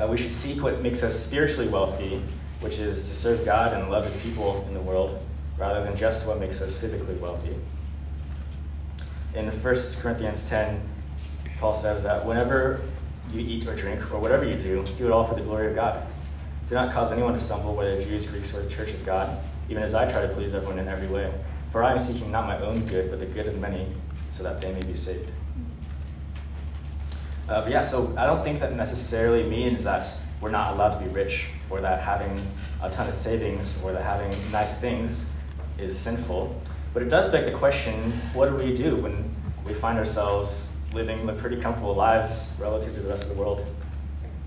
Uh, 0.00 0.06
we 0.06 0.16
should 0.16 0.32
seek 0.32 0.62
what 0.62 0.80
makes 0.80 1.02
us 1.02 1.26
spiritually 1.26 1.68
wealthy 1.68 2.22
which 2.64 2.78
is 2.78 3.10
to 3.10 3.14
serve 3.14 3.44
God 3.44 3.74
and 3.74 3.90
love 3.90 4.06
his 4.06 4.16
people 4.16 4.64
in 4.66 4.72
the 4.72 4.80
world, 4.80 5.22
rather 5.58 5.84
than 5.84 5.94
just 5.94 6.26
what 6.26 6.40
makes 6.40 6.62
us 6.62 6.78
physically 6.78 7.14
wealthy. 7.16 7.54
In 9.34 9.50
1 9.50 9.76
Corinthians 10.00 10.48
10, 10.48 10.80
Paul 11.60 11.74
says 11.74 12.02
that 12.04 12.24
whenever 12.24 12.80
you 13.30 13.40
eat 13.40 13.68
or 13.68 13.76
drink, 13.76 14.00
or 14.14 14.18
whatever 14.18 14.46
you 14.46 14.56
do, 14.56 14.82
do 14.96 15.04
it 15.04 15.12
all 15.12 15.24
for 15.24 15.34
the 15.34 15.42
glory 15.42 15.66
of 15.66 15.74
God. 15.74 16.06
Do 16.70 16.74
not 16.74 16.90
cause 16.90 17.12
anyone 17.12 17.34
to 17.34 17.38
stumble, 17.38 17.74
whether 17.74 18.02
Jews, 18.02 18.26
Greeks, 18.26 18.54
or 18.54 18.62
the 18.62 18.70
church 18.70 18.94
of 18.94 19.04
God, 19.04 19.38
even 19.68 19.82
as 19.82 19.94
I 19.94 20.10
try 20.10 20.22
to 20.22 20.28
please 20.28 20.54
everyone 20.54 20.78
in 20.78 20.88
every 20.88 21.08
way. 21.08 21.30
For 21.70 21.84
I 21.84 21.92
am 21.92 21.98
seeking 21.98 22.32
not 22.32 22.46
my 22.46 22.58
own 22.60 22.86
good, 22.86 23.10
but 23.10 23.20
the 23.20 23.26
good 23.26 23.46
of 23.46 23.60
many, 23.60 23.86
so 24.30 24.42
that 24.42 24.62
they 24.62 24.72
may 24.72 24.80
be 24.80 24.96
saved. 24.96 25.30
Uh, 27.46 27.60
but 27.60 27.70
yeah, 27.70 27.84
so 27.84 28.14
I 28.16 28.24
don't 28.24 28.42
think 28.42 28.60
that 28.60 28.74
necessarily 28.74 29.42
means 29.42 29.84
that 29.84 30.06
we're 30.40 30.50
not 30.50 30.74
allowed 30.74 30.98
to 30.98 31.04
be 31.04 31.10
rich, 31.10 31.48
or 31.70 31.80
that 31.80 32.00
having 32.00 32.46
a 32.82 32.90
ton 32.90 33.08
of 33.08 33.14
savings, 33.14 33.80
or 33.82 33.92
that 33.92 34.02
having 34.02 34.50
nice 34.50 34.80
things 34.80 35.30
is 35.78 35.98
sinful. 35.98 36.60
But 36.92 37.02
it 37.02 37.08
does 37.08 37.28
beg 37.28 37.46
the 37.46 37.58
question 37.58 37.94
what 38.34 38.48
do 38.50 38.56
we 38.56 38.74
do 38.74 38.96
when 38.96 39.34
we 39.66 39.74
find 39.74 39.98
ourselves 39.98 40.74
living 40.92 41.26
the 41.26 41.32
pretty 41.32 41.60
comfortable 41.60 41.94
lives 41.94 42.52
relative 42.58 42.94
to 42.94 43.00
the 43.00 43.08
rest 43.08 43.24
of 43.24 43.30
the 43.30 43.34
world? 43.34 43.68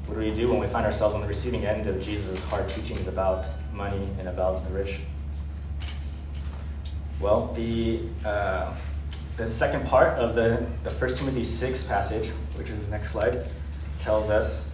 What 0.05 0.15
do 0.15 0.21
we 0.21 0.33
do 0.33 0.49
when 0.49 0.59
we 0.59 0.67
find 0.67 0.85
ourselves 0.85 1.15
on 1.15 1.21
the 1.21 1.27
receiving 1.27 1.65
end 1.65 1.87
of 1.87 1.99
Jesus' 1.99 2.41
hard 2.43 2.69
teachings 2.69 3.07
about 3.07 3.45
money 3.73 4.07
and 4.19 4.29
about 4.29 4.63
the 4.63 4.69
rich? 4.69 4.99
Well, 7.19 7.51
the, 7.53 8.03
uh, 8.23 8.73
the 9.35 9.49
second 9.51 9.85
part 9.85 10.17
of 10.17 10.35
the, 10.35 10.65
the 10.83 10.91
1 10.91 11.15
Timothy 11.15 11.43
6 11.43 11.83
passage, 11.83 12.29
which 12.55 12.69
is 12.69 12.79
the 12.85 12.91
next 12.91 13.11
slide, 13.11 13.43
tells 13.99 14.29
us 14.29 14.66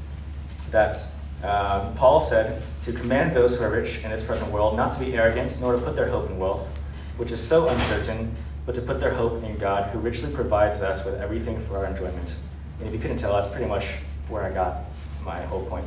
that 0.73 0.97
um, 1.43 1.95
Paul 1.95 2.19
said 2.19 2.61
to 2.83 2.91
command 2.91 3.33
those 3.33 3.57
who 3.57 3.63
are 3.63 3.69
rich 3.69 4.03
in 4.03 4.11
this 4.11 4.23
present 4.23 4.51
world 4.51 4.75
not 4.75 4.91
to 4.93 4.99
be 4.99 5.13
arrogant, 5.13 5.57
nor 5.61 5.73
to 5.73 5.79
put 5.79 5.95
their 5.95 6.09
hope 6.09 6.29
in 6.29 6.37
wealth, 6.37 6.77
which 7.15 7.31
is 7.31 7.39
so 7.39 7.69
uncertain, 7.69 8.35
but 8.65 8.75
to 8.75 8.81
put 8.81 8.99
their 8.99 9.13
hope 9.13 9.41
in 9.43 9.57
God, 9.57 9.89
who 9.91 9.99
richly 9.99 10.31
provides 10.31 10.81
us 10.81 11.05
with 11.05 11.15
everything 11.21 11.59
for 11.59 11.77
our 11.77 11.85
enjoyment. 11.85 12.35
And 12.79 12.87
if 12.87 12.93
you 12.93 12.99
couldn't 12.99 13.17
tell, 13.17 13.33
that's 13.33 13.47
pretty 13.47 13.67
much 13.67 13.85
where 14.27 14.43
I 14.43 14.51
got 14.51 14.83
my 15.23 15.41
whole 15.43 15.65
point. 15.65 15.85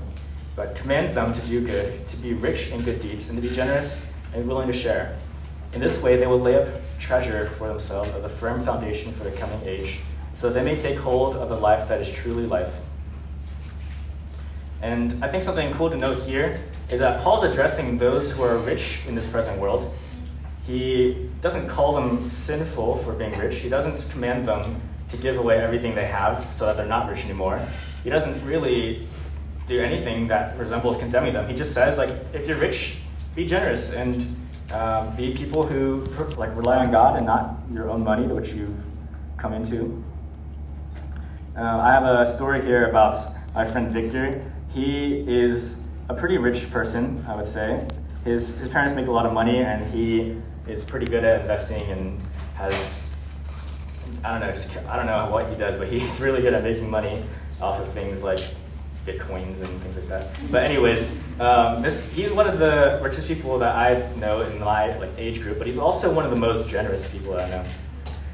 But 0.54 0.76
command 0.76 1.14
them 1.16 1.32
to 1.32 1.40
do 1.46 1.60
good, 1.64 2.06
to 2.06 2.16
be 2.16 2.32
rich 2.32 2.68
in 2.68 2.80
good 2.82 3.02
deeds, 3.02 3.28
and 3.28 3.40
to 3.40 3.46
be 3.46 3.54
generous 3.54 4.10
and 4.34 4.46
willing 4.48 4.66
to 4.68 4.72
share. 4.72 5.18
In 5.74 5.80
this 5.80 6.02
way, 6.02 6.16
they 6.16 6.26
will 6.26 6.40
lay 6.40 6.56
up 6.56 6.68
treasure 6.98 7.48
for 7.50 7.68
themselves 7.68 8.10
as 8.10 8.24
a 8.24 8.28
firm 8.28 8.64
foundation 8.64 9.12
for 9.12 9.24
the 9.24 9.32
coming 9.32 9.60
age, 9.64 10.00
so 10.34 10.48
that 10.48 10.54
they 10.58 10.64
may 10.64 10.78
take 10.78 10.98
hold 10.98 11.36
of 11.36 11.48
the 11.48 11.56
life 11.56 11.88
that 11.88 12.00
is 12.00 12.10
truly 12.10 12.46
life 12.46 12.72
and 14.82 15.24
I 15.24 15.28
think 15.28 15.42
something 15.42 15.72
cool 15.72 15.90
to 15.90 15.96
note 15.96 16.18
here 16.18 16.60
is 16.90 17.00
that 17.00 17.20
Paul's 17.20 17.42
addressing 17.42 17.98
those 17.98 18.30
who 18.30 18.42
are 18.42 18.58
rich 18.58 19.00
in 19.08 19.14
this 19.14 19.26
present 19.26 19.60
world. 19.60 19.92
He 20.66 21.28
doesn't 21.40 21.68
call 21.68 21.94
them 21.94 22.28
sinful 22.30 22.98
for 22.98 23.12
being 23.12 23.36
rich. 23.38 23.56
He 23.56 23.68
doesn't 23.68 24.10
command 24.10 24.46
them 24.46 24.80
to 25.08 25.16
give 25.16 25.38
away 25.38 25.58
everything 25.58 25.94
they 25.94 26.06
have 26.06 26.46
so 26.54 26.66
that 26.66 26.76
they're 26.76 26.86
not 26.86 27.08
rich 27.08 27.24
anymore. 27.24 27.60
He 28.02 28.10
doesn't 28.10 28.44
really 28.44 29.06
do 29.66 29.80
anything 29.80 30.26
that 30.28 30.56
resembles 30.58 30.96
condemning 30.96 31.32
them. 31.32 31.48
He 31.48 31.54
just 31.54 31.72
says, 31.72 31.98
like, 31.98 32.10
if 32.32 32.46
you're 32.46 32.58
rich, 32.58 32.98
be 33.34 33.46
generous 33.46 33.92
and 33.92 34.36
um, 34.72 35.14
be 35.16 35.34
people 35.34 35.64
who 35.64 36.04
like 36.36 36.54
rely 36.56 36.78
on 36.78 36.90
God 36.90 37.16
and 37.16 37.26
not 37.26 37.56
your 37.72 37.88
own 37.88 38.02
money, 38.02 38.26
which 38.26 38.52
you've 38.52 38.76
come 39.36 39.52
into. 39.52 40.02
Uh, 41.56 41.62
I 41.62 41.90
have 41.92 42.04
a 42.04 42.26
story 42.26 42.62
here 42.62 42.88
about 42.88 43.14
my 43.54 43.64
friend 43.64 43.90
Victor. 43.90 44.42
He 44.76 45.24
is 45.26 45.80
a 46.10 46.14
pretty 46.14 46.36
rich 46.36 46.70
person, 46.70 47.24
I 47.26 47.34
would 47.34 47.46
say. 47.46 47.82
His, 48.24 48.58
his 48.58 48.68
parents 48.68 48.94
make 48.94 49.06
a 49.06 49.10
lot 49.10 49.24
of 49.24 49.32
money, 49.32 49.60
and 49.60 49.82
he 49.90 50.36
is 50.70 50.84
pretty 50.84 51.06
good 51.06 51.24
at 51.24 51.40
investing 51.40 51.80
and 51.90 52.20
has, 52.56 53.14
I 54.22 54.32
don't 54.32 54.46
know, 54.46 54.52
just, 54.52 54.76
I 54.86 54.96
don't 54.96 55.06
know 55.06 55.30
what 55.32 55.48
he 55.48 55.56
does, 55.56 55.78
but 55.78 55.88
he's 55.88 56.20
really 56.20 56.42
good 56.42 56.52
at 56.52 56.62
making 56.62 56.90
money 56.90 57.24
off 57.58 57.80
of 57.80 57.88
things 57.88 58.22
like 58.22 58.40
bitcoins 59.06 59.62
and 59.62 59.80
things 59.80 59.96
like 59.96 60.08
that. 60.08 60.36
But 60.50 60.64
anyways, 60.64 61.22
um, 61.40 61.80
this 61.80 62.12
he's 62.12 62.30
one 62.32 62.46
of 62.46 62.58
the 62.58 63.00
richest 63.02 63.28
people 63.28 63.58
that 63.60 63.74
I 63.76 64.14
know 64.16 64.42
in 64.42 64.60
my 64.60 64.94
like 64.98 65.12
age 65.16 65.40
group, 65.40 65.56
but 65.56 65.66
he's 65.66 65.78
also 65.78 66.12
one 66.12 66.26
of 66.26 66.30
the 66.30 66.36
most 66.36 66.68
generous 66.68 67.10
people 67.10 67.32
that 67.32 67.46
I 67.46 67.50
know. 67.50 67.64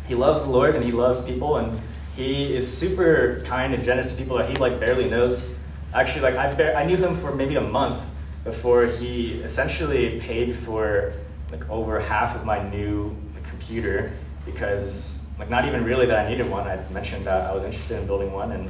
He 0.09 0.17
loves 0.17 0.43
the 0.43 0.51
Lord 0.51 0.75
and 0.75 0.85
he 0.85 0.91
loves 0.91 1.25
people, 1.25 1.59
and 1.59 1.81
he 2.17 2.53
is 2.53 2.67
super 2.67 3.39
kind 3.45 3.75
and 3.75 3.85
generous 3.85 4.11
to 4.11 4.19
people 4.19 4.39
that 4.39 4.49
he 4.49 4.57
like 4.57 4.81
barely 4.81 5.09
knows. 5.09 5.55
Actually, 5.95 6.33
like 6.33 6.37
I, 6.37 6.73
I 6.73 6.87
knew 6.87 6.97
him 6.97 7.15
for 7.15 7.35
maybe 7.35 7.57
a 7.57 7.61
month 7.61 8.03
before 8.45 8.87
he 8.87 9.35
essentially 9.43 10.19
paid 10.21 10.55
for 10.55 11.13
like 11.51 11.69
over 11.69 12.01
half 12.01 12.35
of 12.35 12.47
my 12.47 12.67
new 12.71 13.15
computer 13.45 14.13
because 14.47 15.27
like 15.39 15.51
not 15.51 15.67
even 15.67 15.85
really 15.85 16.07
that 16.07 16.27
I 16.27 16.29
needed 16.29 16.49
one. 16.51 16.67
I 16.67 16.77
mentioned 16.91 17.27
that 17.27 17.51
I 17.51 17.55
was 17.55 17.65
interested 17.65 17.99
in 17.99 18.07
building 18.07 18.33
one, 18.33 18.53
and 18.53 18.69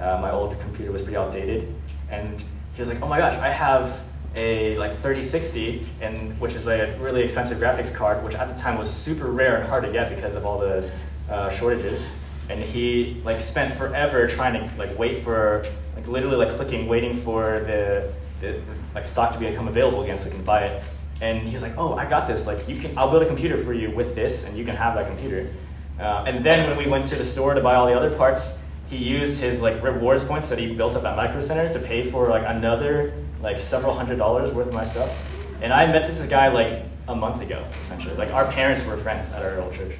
uh, 0.00 0.18
my 0.20 0.30
old 0.30 0.58
computer 0.60 0.90
was 0.90 1.02
pretty 1.02 1.16
outdated. 1.16 1.72
And 2.10 2.40
he 2.74 2.80
was 2.80 2.88
like, 2.88 3.00
"Oh 3.00 3.08
my 3.08 3.18
gosh, 3.18 3.34
I 3.38 3.48
have 3.48 4.00
a 4.34 4.76
like 4.76 4.92
3060, 4.92 5.86
and 6.00 6.38
which 6.40 6.54
is 6.54 6.66
a 6.66 6.96
really 6.98 7.22
expensive 7.22 7.58
graphics 7.58 7.94
card, 7.94 8.24
which 8.24 8.34
at 8.34 8.54
the 8.54 8.60
time 8.60 8.76
was 8.76 8.90
super 8.90 9.30
rare 9.30 9.56
and 9.58 9.68
hard 9.68 9.84
to 9.84 9.92
get 9.92 10.14
because 10.14 10.34
of 10.34 10.44
all 10.44 10.58
the 10.58 10.90
uh, 11.30 11.50
shortages." 11.50 12.08
And 12.48 12.60
he 12.60 13.20
like 13.24 13.40
spent 13.40 13.74
forever 13.74 14.26
trying 14.26 14.54
to 14.54 14.76
like 14.76 14.96
wait 14.98 15.22
for 15.22 15.64
literally 16.06 16.36
like 16.36 16.50
clicking, 16.50 16.86
waiting 16.88 17.14
for 17.14 17.60
the, 17.66 18.12
the 18.40 18.60
like 18.94 19.06
stock 19.06 19.32
to 19.32 19.38
become 19.38 19.68
available 19.68 20.02
again 20.02 20.18
so 20.18 20.28
he 20.28 20.34
can 20.34 20.44
buy 20.44 20.66
it. 20.66 20.82
And 21.20 21.48
he's 21.48 21.62
like, 21.62 21.78
"Oh, 21.78 21.94
I 21.94 22.04
got 22.04 22.26
this. 22.26 22.46
Like, 22.46 22.68
you 22.68 22.76
can. 22.76 22.96
I'll 22.98 23.10
build 23.10 23.22
a 23.22 23.26
computer 23.26 23.56
for 23.56 23.72
you 23.72 23.90
with 23.90 24.14
this, 24.14 24.46
and 24.46 24.56
you 24.56 24.64
can 24.64 24.76
have 24.76 24.94
that 24.96 25.06
computer." 25.08 25.50
Uh, 25.98 26.24
and 26.26 26.44
then 26.44 26.68
when 26.68 26.76
we 26.76 26.86
went 26.90 27.06
to 27.06 27.16
the 27.16 27.24
store 27.24 27.54
to 27.54 27.60
buy 27.60 27.74
all 27.74 27.86
the 27.86 27.94
other 27.94 28.14
parts, 28.16 28.62
he 28.88 28.96
used 28.96 29.40
his 29.40 29.62
like 29.62 29.82
rewards 29.82 30.24
points 30.24 30.48
that 30.50 30.58
he 30.58 30.74
built 30.74 30.94
up 30.94 31.04
at 31.04 31.16
Micro 31.16 31.40
Center 31.40 31.72
to 31.72 31.78
pay 31.78 32.08
for 32.08 32.28
like 32.28 32.44
another 32.46 33.14
like 33.40 33.60
several 33.60 33.94
hundred 33.94 34.18
dollars 34.18 34.52
worth 34.52 34.68
of 34.68 34.74
my 34.74 34.84
stuff. 34.84 35.22
And 35.62 35.72
I 35.72 35.86
met 35.86 36.06
this 36.06 36.26
guy 36.28 36.48
like 36.48 36.82
a 37.08 37.14
month 37.14 37.40
ago, 37.40 37.64
essentially. 37.80 38.14
Like 38.14 38.32
our 38.32 38.50
parents 38.50 38.84
were 38.84 38.96
friends 38.96 39.32
at 39.32 39.42
our 39.42 39.60
old 39.60 39.74
church. 39.74 39.92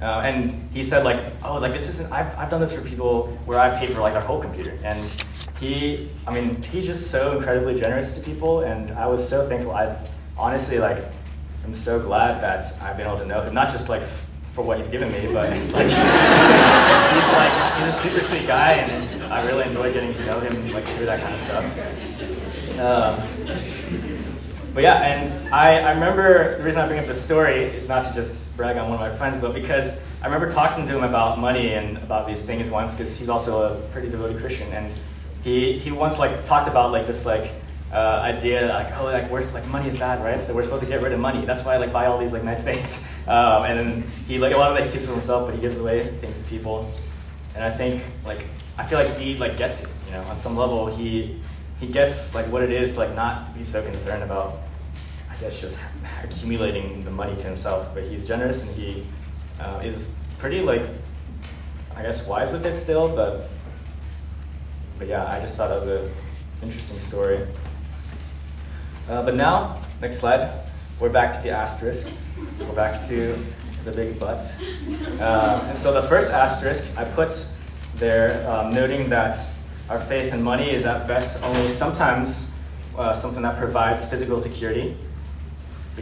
Uh, 0.00 0.22
and 0.24 0.68
he 0.72 0.82
said 0.82 1.04
like, 1.04 1.22
oh, 1.44 1.58
like 1.58 1.72
this 1.72 1.88
isn't. 1.88 2.10
I've, 2.12 2.36
I've 2.38 2.48
done 2.48 2.60
this 2.60 2.72
for 2.72 2.80
people 2.80 3.26
where 3.44 3.58
I've 3.58 3.78
paid 3.78 3.90
for 3.90 4.00
like 4.00 4.12
their 4.12 4.22
whole 4.22 4.40
computer. 4.40 4.78
And 4.82 4.98
he, 5.58 6.08
I 6.26 6.32
mean, 6.32 6.62
he's 6.62 6.86
just 6.86 7.10
so 7.10 7.36
incredibly 7.36 7.78
generous 7.78 8.16
to 8.16 8.22
people, 8.22 8.60
and 8.60 8.92
I 8.92 9.06
was 9.06 9.26
so 9.26 9.46
thankful. 9.46 9.72
I 9.72 9.96
honestly 10.38 10.78
like, 10.78 11.04
I'm 11.64 11.74
so 11.74 12.00
glad 12.00 12.42
that 12.42 12.64
I've 12.82 12.96
been 12.96 13.06
able 13.06 13.18
to 13.18 13.26
know 13.26 13.42
him, 13.42 13.52
not 13.52 13.70
just 13.70 13.90
like 13.90 14.02
for 14.52 14.64
what 14.64 14.78
he's 14.78 14.88
given 14.88 15.12
me, 15.12 15.26
but 15.32 15.50
like, 15.50 15.52
he's 15.60 15.72
like 15.74 17.52
he's 17.76 17.94
a 17.94 17.98
super 18.02 18.24
sweet 18.24 18.46
guy, 18.46 18.72
and 18.72 19.22
I 19.24 19.44
really 19.46 19.64
enjoy 19.64 19.92
getting 19.92 20.14
to 20.14 20.26
know 20.26 20.40
him 20.40 20.72
like 20.72 20.84
through 20.84 21.06
that 21.06 21.20
kind 21.20 21.34
of 21.34 21.40
stuff. 21.42 22.80
Um, 22.80 23.79
but 24.80 24.84
yeah, 24.84 25.02
and 25.02 25.54
I, 25.54 25.78
I 25.80 25.92
remember 25.92 26.56
the 26.56 26.62
reason 26.62 26.80
I 26.80 26.86
bring 26.86 26.98
up 26.98 27.04
this 27.04 27.22
story 27.22 27.64
is 27.64 27.86
not 27.86 28.06
to 28.06 28.14
just 28.14 28.56
brag 28.56 28.78
on 28.78 28.88
one 28.88 28.94
of 28.94 29.00
my 29.00 29.14
friends, 29.14 29.36
but 29.36 29.52
because 29.52 30.02
I 30.22 30.24
remember 30.24 30.50
talking 30.50 30.86
to 30.86 30.96
him 30.96 31.04
about 31.04 31.38
money 31.38 31.74
and 31.74 31.98
about 31.98 32.26
these 32.26 32.40
things 32.40 32.70
once, 32.70 32.94
because 32.94 33.14
he's 33.14 33.28
also 33.28 33.74
a 33.74 33.80
pretty 33.88 34.08
devoted 34.08 34.40
Christian, 34.40 34.72
and 34.72 34.90
he 35.44 35.78
he 35.78 35.92
once 35.92 36.18
like 36.18 36.46
talked 36.46 36.66
about 36.66 36.92
like 36.92 37.06
this 37.06 37.26
like 37.26 37.50
uh, 37.92 38.22
idea 38.22 38.68
like 38.68 38.98
oh 38.98 39.04
like 39.04 39.30
we're, 39.30 39.44
like 39.50 39.66
money 39.66 39.86
is 39.86 39.98
bad 39.98 40.24
right? 40.24 40.40
So 40.40 40.54
we're 40.54 40.64
supposed 40.64 40.82
to 40.84 40.88
get 40.88 41.02
rid 41.02 41.12
of 41.12 41.20
money. 41.20 41.44
That's 41.44 41.62
why 41.62 41.74
I 41.74 41.76
like 41.76 41.92
buy 41.92 42.06
all 42.06 42.18
these 42.18 42.32
like 42.32 42.44
nice 42.44 42.64
things. 42.64 43.12
Um, 43.28 43.64
and 43.64 43.78
then 43.78 44.10
he 44.26 44.38
like 44.38 44.54
a 44.54 44.56
lot 44.56 44.72
of 44.72 44.78
that 44.78 44.86
he 44.86 44.92
keeps 44.92 45.04
for 45.04 45.12
himself 45.12 45.46
but 45.46 45.54
he 45.54 45.60
gives 45.60 45.76
away 45.76 46.06
things 46.22 46.42
to 46.42 46.48
people. 46.48 46.90
And 47.54 47.62
I 47.62 47.70
think 47.70 48.02
like 48.24 48.46
I 48.78 48.86
feel 48.86 48.98
like 48.98 49.14
he 49.18 49.36
like 49.36 49.58
gets 49.58 49.84
it 49.84 49.90
you 50.06 50.12
know 50.12 50.22
on 50.22 50.38
some 50.38 50.56
level. 50.56 50.86
He 50.86 51.38
he 51.80 51.86
gets 51.86 52.34
like 52.34 52.46
what 52.46 52.62
it 52.62 52.72
is 52.72 52.96
like 52.96 53.14
not 53.14 53.54
be 53.54 53.62
so 53.62 53.84
concerned 53.84 54.22
about 54.22 54.58
Guess 55.40 55.60
just 55.60 55.78
accumulating 56.22 57.04
the 57.04 57.10
money 57.10 57.34
to 57.36 57.44
himself 57.44 57.94
but 57.94 58.04
he's 58.04 58.26
generous 58.26 58.62
and 58.62 58.76
he 58.76 59.06
uh, 59.58 59.80
is 59.82 60.14
pretty 60.38 60.60
like 60.60 60.82
I 61.96 62.02
guess 62.02 62.26
wise 62.26 62.52
with 62.52 62.66
it 62.66 62.76
still 62.76 63.08
but 63.08 63.48
but 64.98 65.08
yeah 65.08 65.26
I 65.26 65.40
just 65.40 65.56
thought 65.56 65.70
of 65.70 65.88
an 65.88 66.12
interesting 66.62 66.98
story. 66.98 67.46
Uh, 69.08 69.22
but 69.24 69.34
now, 69.34 69.80
next 70.00 70.18
slide, 70.18 70.70
we're 71.00 71.08
back 71.08 71.32
to 71.32 71.42
the 71.42 71.50
asterisk. 71.50 72.08
We're 72.60 72.74
back 72.74 73.06
to 73.08 73.36
the 73.84 73.92
big 73.92 74.18
butts. 74.20 74.60
Um, 75.20 75.66
and 75.66 75.78
so 75.78 75.92
the 75.92 76.02
first 76.02 76.30
asterisk 76.30 76.84
I 76.96 77.04
put 77.04 77.46
there, 77.96 78.48
um, 78.48 78.72
noting 78.72 79.08
that 79.08 79.36
our 79.88 79.98
faith 79.98 80.32
in 80.32 80.42
money 80.42 80.70
is 80.70 80.84
at 80.84 81.08
best 81.08 81.42
only 81.42 81.68
sometimes 81.70 82.52
uh, 82.96 83.14
something 83.14 83.42
that 83.42 83.58
provides 83.58 84.04
physical 84.06 84.40
security, 84.40 84.96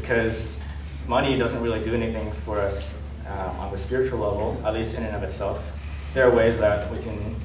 because 0.00 0.60
money 1.06 1.36
doesn't 1.36 1.62
really 1.62 1.82
do 1.82 1.94
anything 1.94 2.30
for 2.32 2.60
us 2.60 2.94
um, 3.26 3.56
on 3.60 3.70
the 3.70 3.78
spiritual 3.78 4.20
level, 4.20 4.60
at 4.64 4.74
least 4.74 4.96
in 4.96 5.04
and 5.04 5.14
of 5.14 5.22
itself. 5.22 5.76
There 6.14 6.28
are 6.28 6.34
ways 6.34 6.58
that 6.60 6.90
we 6.92 6.98
can 7.02 7.36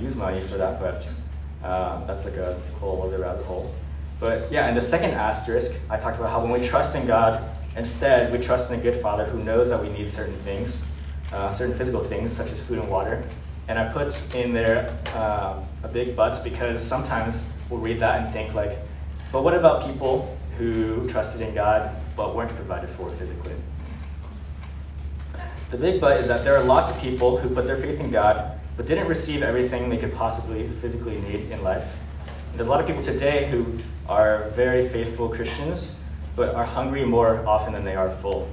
use 0.00 0.16
money 0.16 0.40
for 0.40 0.56
that, 0.56 0.80
but 0.80 1.12
uh, 1.62 2.04
that's 2.04 2.24
like 2.24 2.36
a 2.36 2.58
whole 2.80 3.02
other 3.02 3.18
rabbit 3.18 3.44
hole. 3.44 3.74
But 4.20 4.50
yeah, 4.50 4.66
and 4.66 4.76
the 4.76 4.82
second 4.82 5.10
asterisk, 5.10 5.78
I 5.90 5.96
talked 5.96 6.18
about 6.18 6.30
how 6.30 6.40
when 6.40 6.60
we 6.60 6.66
trust 6.66 6.96
in 6.96 7.06
God, 7.06 7.42
instead 7.76 8.32
we 8.32 8.38
trust 8.38 8.70
in 8.70 8.80
a 8.80 8.82
good 8.82 8.96
Father 8.96 9.24
who 9.24 9.42
knows 9.44 9.68
that 9.68 9.80
we 9.80 9.90
need 9.90 10.10
certain 10.10 10.36
things, 10.38 10.84
uh, 11.32 11.50
certain 11.50 11.76
physical 11.76 12.02
things 12.02 12.32
such 12.32 12.50
as 12.50 12.60
food 12.60 12.78
and 12.78 12.88
water. 12.88 13.22
And 13.68 13.78
I 13.78 13.92
put 13.92 14.34
in 14.34 14.52
there 14.52 14.96
uh, 15.14 15.62
a 15.82 15.88
big 15.88 16.16
but 16.16 16.42
because 16.42 16.84
sometimes 16.84 17.50
we'll 17.68 17.80
read 17.80 18.00
that 18.00 18.22
and 18.22 18.32
think 18.32 18.54
like, 18.54 18.78
but 19.30 19.44
what 19.44 19.54
about 19.54 19.86
people 19.86 20.36
who 20.56 21.08
trusted 21.08 21.42
in 21.42 21.54
God 21.54 21.94
but 22.18 22.34
weren't 22.34 22.54
provided 22.54 22.90
for 22.90 23.08
physically? 23.12 23.54
The 25.70 25.78
big 25.78 26.00
but 26.00 26.20
is 26.20 26.28
that 26.28 26.44
there 26.44 26.56
are 26.56 26.64
lots 26.64 26.90
of 26.90 27.00
people 27.00 27.38
who 27.38 27.54
put 27.54 27.66
their 27.66 27.76
faith 27.76 28.00
in 28.00 28.10
God 28.10 28.58
but 28.76 28.86
didn't 28.86 29.08
receive 29.08 29.42
everything 29.42 29.88
they 29.88 29.96
could 29.96 30.14
possibly 30.14 30.68
physically 30.68 31.20
need 31.22 31.50
in 31.50 31.62
life. 31.62 31.96
And 32.50 32.58
there's 32.58 32.68
a 32.68 32.70
lot 32.70 32.80
of 32.80 32.86
people 32.86 33.02
today 33.02 33.48
who 33.48 33.78
are 34.08 34.50
very 34.50 34.88
faithful 34.88 35.28
Christians, 35.28 35.96
but 36.36 36.54
are 36.54 36.64
hungry 36.64 37.04
more 37.04 37.44
often 37.46 37.72
than 37.72 37.84
they 37.84 37.96
are 37.96 38.10
full. 38.10 38.48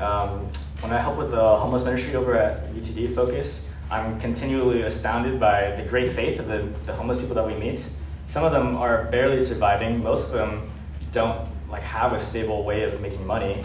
Um, 0.00 0.48
when 0.80 0.92
I 0.92 0.98
help 0.98 1.16
with 1.16 1.30
the 1.30 1.56
homeless 1.56 1.84
ministry 1.84 2.16
over 2.16 2.34
at 2.34 2.72
UTD 2.74 3.14
Focus, 3.14 3.70
I'm 3.90 4.18
continually 4.20 4.82
astounded 4.82 5.38
by 5.38 5.76
the 5.76 5.82
great 5.82 6.10
faith 6.12 6.40
of 6.40 6.48
the, 6.48 6.68
the 6.86 6.92
homeless 6.92 7.18
people 7.18 7.34
that 7.34 7.46
we 7.46 7.54
meet. 7.54 7.88
Some 8.26 8.44
of 8.44 8.52
them 8.52 8.76
are 8.76 9.04
barely 9.04 9.38
surviving. 9.38 10.02
Most 10.02 10.26
of 10.26 10.32
them 10.32 10.70
don't 11.12 11.51
like 11.72 11.82
have 11.82 12.12
a 12.12 12.20
stable 12.20 12.62
way 12.64 12.82
of 12.82 13.00
making 13.00 13.26
money, 13.26 13.64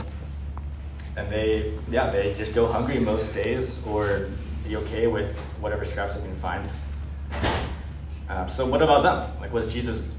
and 1.17 1.29
they 1.29 1.73
yeah 1.91 2.09
they 2.09 2.33
just 2.35 2.55
go 2.55 2.65
hungry 2.65 2.99
most 2.99 3.33
days 3.33 3.85
or 3.85 4.29
be 4.67 4.77
okay 4.77 5.07
with 5.07 5.37
whatever 5.59 5.85
scraps 5.85 6.15
they 6.15 6.21
can 6.21 6.35
find. 6.35 6.67
Uh, 8.29 8.47
so 8.47 8.65
what 8.65 8.81
about 8.81 9.03
them? 9.03 9.39
Like 9.41 9.53
was 9.53 9.71
Jesus 9.71 10.15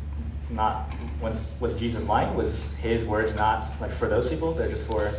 not 0.51 0.93
was 1.21 1.47
was 1.61 1.79
Jesus 1.81 2.07
lying? 2.07 2.35
Was 2.37 2.75
his 2.77 3.05
words 3.05 3.37
not 3.37 3.69
like 3.81 3.91
for 3.91 4.07
those 4.07 4.29
people? 4.29 4.53
They're 4.53 4.69
just 4.69 4.85
for 4.85 5.11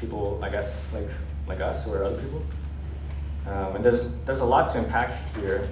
people, 0.00 0.40
I 0.42 0.48
guess, 0.48 0.92
like 0.94 1.08
like 1.46 1.60
us 1.60 1.86
or 1.88 2.04
other 2.04 2.20
people. 2.20 2.44
Um, 3.46 3.76
and 3.76 3.84
there's 3.84 4.08
there's 4.26 4.40
a 4.40 4.44
lot 4.44 4.72
to 4.72 4.78
unpack 4.78 5.10
here, 5.34 5.68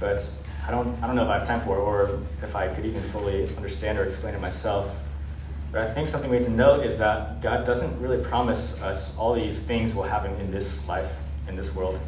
but 0.00 0.26
I 0.66 0.70
don't 0.70 1.02
I 1.02 1.06
don't 1.06 1.16
know 1.16 1.24
if 1.24 1.28
I 1.28 1.38
have 1.38 1.46
time 1.46 1.60
for 1.60 1.76
it 1.76 1.82
or 1.82 2.20
if 2.42 2.56
I 2.56 2.68
could 2.68 2.86
even 2.86 3.02
fully 3.02 3.54
understand 3.56 3.98
or 3.98 4.04
explain 4.04 4.34
it 4.34 4.40
myself. 4.40 4.96
But 5.70 5.82
I 5.82 5.90
think 5.90 6.08
something 6.08 6.30
we 6.30 6.38
have 6.38 6.46
to 6.46 6.52
note 6.52 6.84
is 6.84 6.98
that 6.98 7.42
God 7.42 7.66
doesn't 7.66 8.00
really 8.00 8.22
promise 8.24 8.80
us 8.80 9.16
all 9.18 9.34
these 9.34 9.66
things 9.66 9.94
will 9.94 10.04
happen 10.04 10.34
in 10.40 10.50
this 10.50 10.86
life, 10.88 11.12
in 11.46 11.56
this 11.56 11.74
world. 11.74 11.98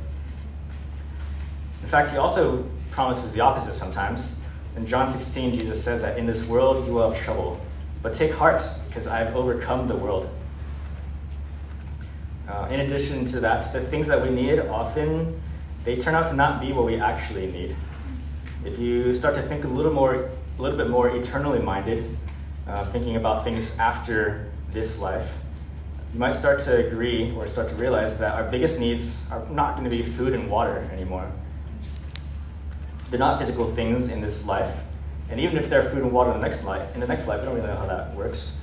In 1.83 1.89
fact, 1.89 2.11
He 2.11 2.17
also 2.17 2.65
promises 2.91 3.33
the 3.33 3.41
opposite 3.41 3.75
sometimes. 3.75 4.37
In 4.77 4.87
John 4.87 5.09
16, 5.09 5.59
Jesus 5.59 5.83
says 5.83 6.03
that 6.03 6.19
in 6.19 6.27
this 6.27 6.47
world 6.47 6.87
you 6.87 6.95
will 6.95 7.11
have 7.11 7.21
trouble, 7.21 7.61
but 8.03 8.15
take 8.15 8.33
heart, 8.33 8.63
because 8.89 9.07
I 9.07 9.19
have 9.19 9.37
overcome 9.37 9.89
the 9.89 9.97
world. 9.97 10.29
Uh, 12.49 12.69
in 12.71 12.81
addition 12.81 13.27
to 13.27 13.41
that, 13.41 13.73
the 13.73 13.81
things 13.81 14.09
that 14.09 14.23
we 14.23 14.31
need 14.31 14.59
often 14.59 15.41
they 15.85 15.97
turn 15.97 16.15
out 16.15 16.29
to 16.29 16.35
not 16.35 16.61
be 16.61 16.73
what 16.73 16.85
we 16.85 17.01
actually 17.01 17.47
need. 17.47 17.75
If 18.65 18.79
you 18.79 19.15
start 19.15 19.35
to 19.37 19.43
think 19.43 19.65
a 19.65 19.69
little 19.69 19.93
more, 19.93 20.29
a 20.59 20.63
little 20.63 20.77
bit 20.77 20.91
more 20.91 21.09
eternally 21.09 21.61
minded, 21.61 22.19
uh, 22.71 22.85
thinking 22.87 23.17
about 23.17 23.43
things 23.45 23.77
after 23.79 24.49
this 24.73 24.99
life, 24.99 25.29
you 26.13 26.21
might 26.21 26.33
start 26.33 26.61
to 26.61 26.87
agree 26.87 27.33
or 27.37 27.47
start 27.47 27.69
to 27.69 27.75
realize 27.75 28.19
that 28.19 28.35
our 28.35 28.45
biggest 28.45 28.79
needs 28.79 29.27
are 29.31 29.45
not 29.51 29.77
going 29.77 29.89
to 29.89 29.97
be 29.97 30.03
food 30.03 30.35
and 30.35 30.51
water 30.51 30.89
anymore. 30.93 31.31
They're 33.11 33.19
not 33.19 33.39
physical 33.39 33.67
things 33.73 34.09
in 34.09 34.21
this 34.21 34.47
life, 34.47 34.83
and 35.31 35.41
even 35.41 35.57
if 35.57 35.69
they're 35.69 35.83
food 35.83 36.03
and 36.03 36.13
water 36.13 36.31
in 36.31 36.41
the 36.41 36.43
next 36.43 36.65
life, 36.65 36.95
in 36.95 37.01
the 37.01 37.07
next 37.07 37.27
life, 37.27 37.41
we 37.41 37.47
don't 37.47 37.57
really 37.57 37.67
know 37.67 37.77
how 37.77 37.87
that 37.87 38.15
works. 38.15 38.57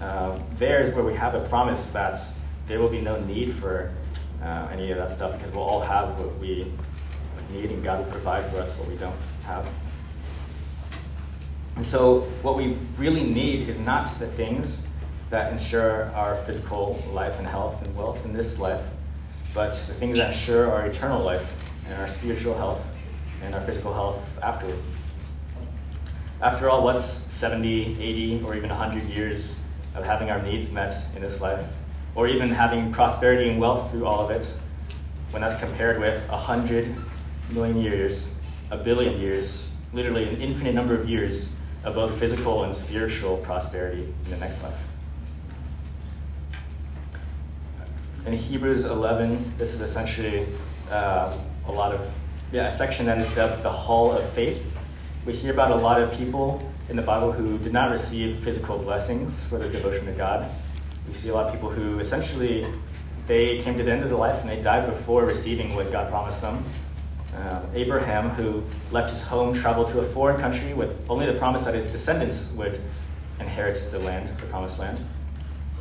Uh, 0.00 0.38
there 0.58 0.80
is 0.80 0.92
where 0.94 1.04
we 1.04 1.14
have 1.14 1.34
a 1.34 1.48
promise 1.48 1.92
that 1.92 2.18
there 2.66 2.80
will 2.80 2.88
be 2.88 3.00
no 3.00 3.20
need 3.20 3.52
for 3.54 3.92
uh, 4.42 4.68
any 4.72 4.90
of 4.90 4.98
that 4.98 5.10
stuff 5.10 5.32
because 5.38 5.52
we'll 5.52 5.62
all 5.62 5.80
have 5.80 6.18
what 6.18 6.36
we 6.38 6.66
need, 7.52 7.70
and 7.70 7.84
God 7.84 8.04
will 8.04 8.10
provide 8.10 8.44
for 8.46 8.58
us 8.58 8.76
what 8.76 8.88
we 8.88 8.96
don't 8.96 9.14
have. 9.44 9.66
And 11.76 11.86
so, 11.86 12.20
what 12.42 12.56
we 12.56 12.76
really 12.98 13.24
need 13.24 13.68
is 13.68 13.80
not 13.80 14.06
the 14.18 14.26
things 14.26 14.86
that 15.30 15.50
ensure 15.50 16.12
our 16.14 16.36
physical 16.36 17.02
life 17.12 17.38
and 17.38 17.48
health 17.48 17.86
and 17.86 17.96
wealth 17.96 18.24
in 18.26 18.34
this 18.34 18.58
life, 18.58 18.84
but 19.54 19.72
the 19.88 19.94
things 19.94 20.18
that 20.18 20.28
ensure 20.28 20.70
our 20.70 20.86
eternal 20.86 21.22
life 21.22 21.56
and 21.86 21.98
our 21.98 22.08
spiritual 22.08 22.54
health 22.54 22.94
and 23.42 23.54
our 23.54 23.60
physical 23.62 23.94
health 23.94 24.38
afterward. 24.42 24.78
After 26.42 26.68
all, 26.68 26.84
what's 26.84 27.04
70, 27.04 28.02
80, 28.02 28.42
or 28.44 28.54
even 28.54 28.68
100 28.68 29.04
years 29.04 29.56
of 29.94 30.04
having 30.04 30.30
our 30.30 30.42
needs 30.42 30.70
met 30.72 30.92
in 31.16 31.22
this 31.22 31.40
life 31.40 31.66
or 32.14 32.28
even 32.28 32.50
having 32.50 32.92
prosperity 32.92 33.48
and 33.48 33.58
wealth 33.58 33.90
through 33.90 34.04
all 34.04 34.20
of 34.20 34.30
it, 34.30 34.44
when 35.30 35.40
that's 35.40 35.58
compared 35.58 35.98
with 35.98 36.28
a 36.28 36.36
hundred 36.36 36.94
million 37.50 37.80
years, 37.80 38.36
a 38.70 38.76
billion 38.76 39.18
years, 39.18 39.70
literally 39.94 40.28
an 40.28 40.40
infinite 40.42 40.74
number 40.74 40.94
of 40.94 41.08
years 41.08 41.52
of 41.84 41.94
both 41.94 42.18
physical 42.18 42.64
and 42.64 42.74
spiritual 42.74 43.38
prosperity 43.38 44.12
in 44.24 44.30
the 44.30 44.36
next 44.36 44.62
life. 44.62 44.78
In 48.24 48.34
Hebrews 48.34 48.84
11, 48.84 49.54
this 49.58 49.74
is 49.74 49.80
essentially 49.80 50.46
uh, 50.90 51.36
a 51.66 51.72
lot 51.72 51.92
of, 51.92 52.08
yeah, 52.52 52.68
a 52.68 52.72
section 52.72 53.06
that 53.06 53.18
is 53.18 53.26
dubbed 53.34 53.62
the 53.62 53.70
Hall 53.70 54.12
of 54.12 54.28
Faith. 54.30 54.76
We 55.26 55.32
hear 55.32 55.52
about 55.52 55.72
a 55.72 55.76
lot 55.76 56.00
of 56.00 56.12
people 56.12 56.70
in 56.88 56.96
the 56.96 57.02
Bible 57.02 57.32
who 57.32 57.58
did 57.58 57.72
not 57.72 57.90
receive 57.90 58.36
physical 58.38 58.78
blessings 58.78 59.42
for 59.44 59.58
their 59.58 59.70
devotion 59.70 60.06
to 60.06 60.12
God. 60.12 60.48
We 61.08 61.14
see 61.14 61.30
a 61.30 61.34
lot 61.34 61.46
of 61.46 61.52
people 61.52 61.70
who 61.70 61.98
essentially 61.98 62.66
they 63.26 63.60
came 63.62 63.76
to 63.78 63.84
the 63.84 63.90
end 63.90 64.02
of 64.02 64.08
their 64.08 64.18
life 64.18 64.40
and 64.40 64.50
they 64.50 64.60
died 64.60 64.86
before 64.86 65.24
receiving 65.24 65.74
what 65.74 65.90
God 65.90 66.10
promised 66.10 66.40
them. 66.40 66.64
Um, 67.36 67.66
Abraham, 67.74 68.28
who 68.30 68.62
left 68.90 69.10
his 69.10 69.22
home, 69.22 69.54
traveled 69.54 69.88
to 69.88 70.00
a 70.00 70.04
foreign 70.04 70.38
country 70.40 70.74
with 70.74 71.04
only 71.08 71.26
the 71.26 71.38
promise 71.38 71.64
that 71.64 71.74
his 71.74 71.86
descendants 71.86 72.52
would 72.52 72.80
inherit 73.40 73.78
the 73.90 73.98
land, 73.98 74.28
the 74.38 74.46
promised 74.46 74.78
land. 74.78 74.98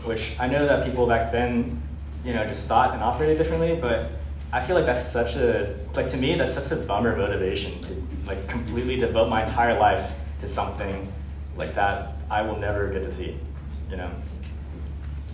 Which 0.04 0.36
I 0.40 0.48
know 0.48 0.66
that 0.66 0.86
people 0.86 1.06
back 1.08 1.32
then, 1.32 1.82
you 2.24 2.34
know, 2.34 2.46
just 2.46 2.68
thought 2.68 2.94
and 2.94 3.04
operated 3.04 3.38
differently, 3.38 3.78
but 3.80 4.12
I 4.54 4.62
feel 4.62 4.76
like 4.76 4.86
that's 4.86 5.08
such 5.08 5.36
a 5.36 5.78
like 5.94 6.10
to 6.10 6.18
me 6.18 6.36
that's 6.36 6.54
such 6.54 6.78
a 6.78 6.82
bummer 6.84 7.16
motivation 7.16 7.80
to 7.82 8.04
like 8.26 8.48
completely 8.48 8.98
devote 8.98 9.30
my 9.30 9.44
entire 9.44 9.80
life 9.80 10.14
to 10.42 10.48
something 10.48 11.12
like 11.56 11.74
that 11.76 12.16
I 12.30 12.42
will 12.42 12.58
never 12.58 12.90
get 12.90 13.04
to 13.04 13.12
see, 13.14 13.38
you 13.90 13.98
know. 13.98 14.12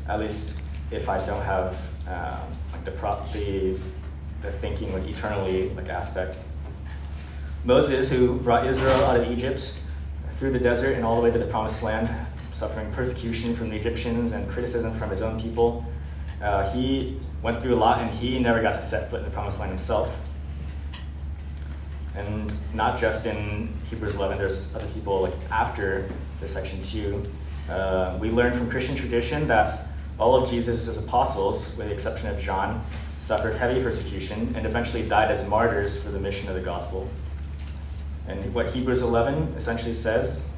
At 0.07 0.19
least 0.19 0.61
if 0.91 1.09
I 1.09 1.23
don't 1.25 1.43
have 1.43 1.79
um, 2.07 2.47
like 2.71 2.85
the 2.85 2.91
prop 2.91 3.31
the 3.31 3.77
the 4.41 4.51
thinking 4.51 4.93
like 4.93 5.07
eternally 5.07 5.69
like 5.69 5.89
aspect. 5.89 6.37
Moses, 7.63 8.09
who 8.09 8.37
brought 8.39 8.67
Israel 8.67 9.03
out 9.05 9.19
of 9.19 9.31
Egypt 9.31 9.77
through 10.37 10.51
the 10.51 10.59
desert 10.59 10.93
and 10.93 11.03
all 11.03 11.15
the 11.15 11.21
way 11.21 11.31
to 11.31 11.39
the 11.39 11.45
promised 11.45 11.83
land, 11.83 12.09
suffering 12.53 12.91
persecution 12.91 13.55
from 13.55 13.69
the 13.69 13.75
Egyptians 13.75 14.31
and 14.31 14.47
criticism 14.49 14.93
from 14.93 15.09
his 15.09 15.21
own 15.21 15.39
people. 15.39 15.85
Uh, 16.41 16.71
he 16.71 17.19
went 17.41 17.59
through 17.59 17.75
a 17.75 17.77
lot 17.77 17.99
and 17.99 18.09
he 18.11 18.39
never 18.39 18.61
got 18.61 18.73
to 18.73 18.81
set 18.81 19.09
foot 19.09 19.19
in 19.19 19.25
the 19.25 19.31
promised 19.31 19.59
land 19.59 19.71
himself. 19.71 20.19
And 22.15 22.51
not 22.73 22.99
just 22.99 23.25
in 23.25 23.69
Hebrews 23.89 24.15
11, 24.15 24.37
there's 24.37 24.73
other 24.75 24.87
people 24.87 25.21
like 25.21 25.35
after 25.51 26.09
this 26.39 26.53
section 26.53 26.81
2. 26.83 27.23
Uh, 27.69 28.17
we 28.19 28.31
learn 28.31 28.53
from 28.53 28.69
Christian 28.69 28.95
tradition 28.95 29.47
that 29.47 29.87
all 30.19 30.35
of 30.35 30.49
Jesus' 30.49 30.97
apostles, 30.97 31.75
with 31.77 31.87
the 31.87 31.93
exception 31.93 32.27
of 32.29 32.39
John, 32.39 32.83
suffered 33.27 33.55
heavy 33.55 33.83
persecution 33.83 34.53
and 34.55 34.65
eventually 34.65 35.05
died 35.05 35.29
as 35.29 35.45
martyrs 35.49 36.01
for 36.01 36.11
the 36.11 36.19
mission 36.19 36.47
of 36.47 36.55
the 36.55 36.61
gospel. 36.61 37.09
And 38.25 38.53
what 38.53 38.67
Hebrews 38.67 39.01
11 39.01 39.55
essentially 39.57 39.95
says 39.95 40.49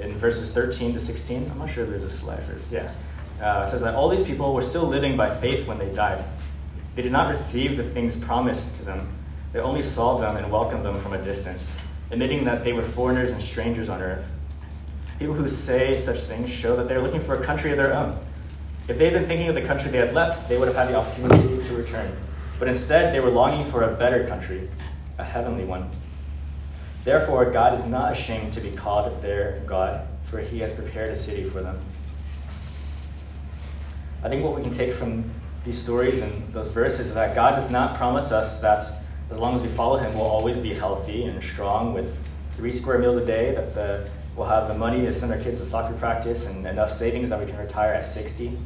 in 0.00 0.16
verses 0.16 0.48
13 0.50 0.94
to 0.94 1.00
16, 1.00 1.50
I'm 1.50 1.58
not 1.58 1.70
sure 1.70 1.82
if 1.82 1.90
there's 1.90 2.04
a 2.04 2.10
slide 2.10 2.40
for 2.44 2.52
this, 2.52 2.70
yeah, 2.70 2.92
uh, 3.42 3.66
says 3.66 3.80
that 3.80 3.96
all 3.96 4.08
these 4.08 4.22
people 4.22 4.54
were 4.54 4.62
still 4.62 4.84
living 4.84 5.16
by 5.16 5.28
faith 5.28 5.66
when 5.66 5.76
they 5.76 5.92
died. 5.92 6.24
They 6.94 7.02
did 7.02 7.10
not 7.10 7.28
receive 7.28 7.76
the 7.76 7.82
things 7.82 8.22
promised 8.22 8.76
to 8.76 8.84
them, 8.84 9.08
they 9.52 9.58
only 9.58 9.82
saw 9.82 10.16
them 10.16 10.36
and 10.36 10.52
welcomed 10.52 10.84
them 10.84 11.00
from 11.00 11.14
a 11.14 11.22
distance, 11.22 11.74
admitting 12.12 12.44
that 12.44 12.62
they 12.62 12.72
were 12.72 12.84
foreigners 12.84 13.32
and 13.32 13.42
strangers 13.42 13.88
on 13.88 14.00
earth. 14.00 14.30
People 15.18 15.34
who 15.34 15.48
say 15.48 15.96
such 15.96 16.20
things 16.20 16.48
show 16.48 16.76
that 16.76 16.86
they're 16.86 17.02
looking 17.02 17.20
for 17.20 17.34
a 17.34 17.42
country 17.44 17.72
of 17.72 17.76
their 17.76 17.92
own. 17.92 18.16
If 18.86 18.98
they 18.98 19.04
had 19.04 19.14
been 19.14 19.26
thinking 19.26 19.48
of 19.48 19.54
the 19.54 19.62
country 19.62 19.90
they 19.90 19.98
had 19.98 20.12
left, 20.12 20.48
they 20.48 20.58
would 20.58 20.68
have 20.68 20.76
had 20.76 20.88
the 20.88 20.96
opportunity 20.96 21.66
to 21.68 21.76
return. 21.76 22.14
But 22.58 22.68
instead, 22.68 23.14
they 23.14 23.20
were 23.20 23.30
longing 23.30 23.64
for 23.70 23.82
a 23.82 23.94
better 23.94 24.26
country, 24.26 24.68
a 25.18 25.24
heavenly 25.24 25.64
one. 25.64 25.90
Therefore, 27.02 27.50
God 27.50 27.74
is 27.74 27.86
not 27.86 28.12
ashamed 28.12 28.52
to 28.54 28.60
be 28.60 28.70
called 28.70 29.22
their 29.22 29.62
God, 29.66 30.06
for 30.24 30.40
he 30.40 30.60
has 30.60 30.72
prepared 30.72 31.10
a 31.10 31.16
city 31.16 31.44
for 31.44 31.62
them. 31.62 31.78
I 34.22 34.28
think 34.28 34.44
what 34.44 34.54
we 34.54 34.62
can 34.62 34.72
take 34.72 34.92
from 34.94 35.30
these 35.64 35.80
stories 35.80 36.22
and 36.22 36.52
those 36.52 36.68
verses 36.68 37.08
is 37.08 37.14
that 37.14 37.34
God 37.34 37.56
does 37.56 37.70
not 37.70 37.96
promise 37.96 38.32
us 38.32 38.60
that 38.60 38.84
as 39.30 39.38
long 39.38 39.56
as 39.56 39.62
we 39.62 39.68
follow 39.68 39.96
him, 39.96 40.14
we'll 40.14 40.24
always 40.26 40.60
be 40.60 40.74
healthy 40.74 41.24
and 41.24 41.42
strong 41.42 41.94
with 41.94 42.22
three 42.56 42.72
square 42.72 42.98
meals 42.98 43.16
a 43.16 43.24
day, 43.24 43.54
that 43.54 43.74
the, 43.74 44.08
we'll 44.36 44.46
have 44.46 44.68
the 44.68 44.74
money 44.74 45.04
to 45.06 45.14
send 45.14 45.32
our 45.32 45.38
kids 45.38 45.58
to 45.58 45.66
soccer 45.66 45.94
practice 45.94 46.48
and 46.48 46.66
enough 46.66 46.92
savings 46.92 47.30
that 47.30 47.40
we 47.40 47.46
can 47.46 47.56
retire 47.56 47.92
at 47.92 48.04
60. 48.04 48.52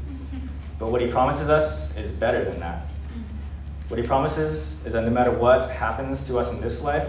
But 0.79 0.93
what 0.93 1.01
he 1.01 1.09
promises 1.09 1.51
us 1.51 1.97
is 1.97 2.13
better 2.13 2.45
than 2.45 2.61
that. 2.61 2.87
What 3.89 3.99
he 3.99 4.07
promises 4.07 4.87
is 4.87 4.93
that 4.93 5.03
no 5.03 5.11
matter 5.11 5.33
what 5.33 5.69
happens 5.69 6.25
to 6.29 6.39
us 6.39 6.55
in 6.55 6.61
this 6.61 6.85
life, 6.85 7.09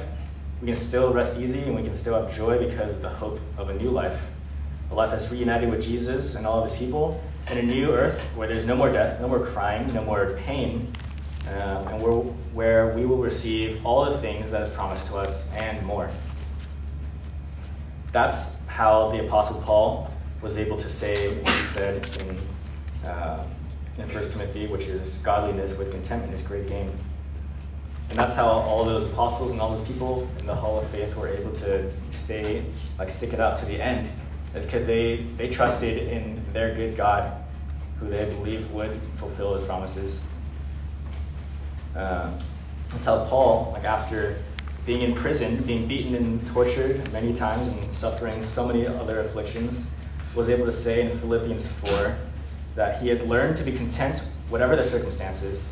we 0.60 0.68
can 0.68 0.76
still 0.76 1.14
rest 1.14 1.40
easy 1.40 1.62
and 1.62 1.76
we 1.76 1.84
can 1.84 1.94
still 1.94 2.20
have 2.20 2.36
joy 2.36 2.58
because 2.58 2.96
of 2.96 3.02
the 3.02 3.10
hope 3.10 3.40
of 3.58 3.70
a 3.70 3.76
new 3.76 3.92
life. 3.92 4.32
A 4.92 4.96
life 4.96 5.12
that's 5.12 5.30
reunited 5.32 5.70
with 5.70 5.84
Jesus 5.84 6.36
and 6.36 6.48
all 6.48 6.64
of 6.64 6.70
his 6.70 6.80
people 6.80 7.22
in 7.52 7.60
a 7.60 7.62
new 7.62 7.92
earth 7.92 8.32
where 8.36 8.48
there's 8.48 8.66
no 8.66 8.76
more 8.76 8.92
death, 8.92 9.22
no 9.22 9.28
more 9.28 9.46
crying, 9.46 9.94
no 9.94 10.04
more 10.04 10.38
pain, 10.46 10.92
um, 11.50 11.88
and 11.88 12.02
where, 12.02 12.14
where 12.54 12.96
we 12.96 13.06
will 13.06 13.18
receive 13.18 13.86
all 13.86 14.06
the 14.06 14.18
things 14.18 14.50
that 14.52 14.62
is 14.64 14.74
promised 14.74 15.06
to 15.08 15.16
us 15.16 15.54
and 15.54 15.86
more. 15.86 16.10
That's 18.12 18.66
how 18.68 19.10
the 19.12 19.26
Apostle 19.26 19.62
Paul 19.62 20.12
was 20.42 20.58
able 20.58 20.78
to 20.78 20.90
say 20.90 21.34
what 21.36 21.54
he 21.54 21.66
said 21.66 22.10
in, 22.22 23.08
uh, 23.08 23.46
in 23.98 24.10
1 24.10 24.30
Timothy, 24.32 24.68
which 24.68 24.86
is 24.86 25.18
godliness 25.18 25.78
with 25.78 25.92
contentment 25.92 26.34
is 26.34 26.42
great 26.42 26.68
gain. 26.68 26.92
And 28.10 28.18
that's 28.18 28.34
how 28.34 28.48
all 28.48 28.84
those 28.84 29.06
apostles 29.06 29.52
and 29.52 29.62
all 29.62 29.76
those 29.76 29.88
people 29.88 30.28
in 30.40 30.48
the 30.48 30.56
Hall 30.56 30.80
of 30.80 30.88
Faith 30.88 31.16
were 31.16 31.28
able 31.28 31.52
to 31.54 31.92
stay, 32.10 32.66
like 32.98 33.12
stick 33.12 33.34
it 33.34 33.40
out 33.40 33.60
to 33.60 33.66
the 33.66 33.80
end. 33.80 34.10
Is 34.56 34.66
because 34.66 34.88
they, 34.88 35.18
they 35.38 35.48
trusted 35.48 36.08
in 36.08 36.42
their 36.54 36.74
good 36.74 36.98
God, 36.98 37.32
who 38.00 38.10
they 38.10 38.26
believed 38.26 38.72
would 38.74 39.00
fulfill 39.18 39.54
his 39.54 39.64
promises. 39.64 40.24
Um, 41.96 42.40
that's 42.90 43.06
how 43.06 43.26
Paul, 43.26 43.72
like 43.74 43.84
after 43.84 44.42
being 44.86 45.02
in 45.02 45.14
prison, 45.14 45.62
being 45.64 45.88
beaten 45.88 46.16
and 46.16 46.46
tortured 46.48 47.12
many 47.12 47.34
times, 47.34 47.68
and 47.68 47.92
suffering 47.92 48.44
so 48.44 48.68
many 48.68 48.88
other 48.88 49.20
afflictions, 49.22 49.86
was 50.36 50.50
able 50.50 50.66
to 50.66 50.72
say 50.72 51.02
in 51.02 51.18
Philippians 51.20 51.68
4 51.68 52.16
that 52.76 53.02
he 53.02 53.08
had 53.08 53.28
learned 53.28 53.58
to 53.58 53.64
be 53.64 53.72
content 53.72 54.20
whatever 54.50 54.76
the 54.76 54.86
circumstances. 54.86 55.72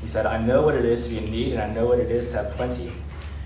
He 0.00 0.06
said, 0.06 0.26
I 0.26 0.38
know 0.38 0.62
what 0.62 0.74
it 0.74 0.84
is 0.84 1.04
to 1.04 1.10
be 1.10 1.18
in 1.18 1.30
need, 1.30 1.52
and 1.52 1.62
I 1.62 1.72
know 1.72 1.86
what 1.86 1.98
it 1.98 2.10
is 2.10 2.28
to 2.28 2.36
have 2.36 2.50
plenty. 2.52 2.92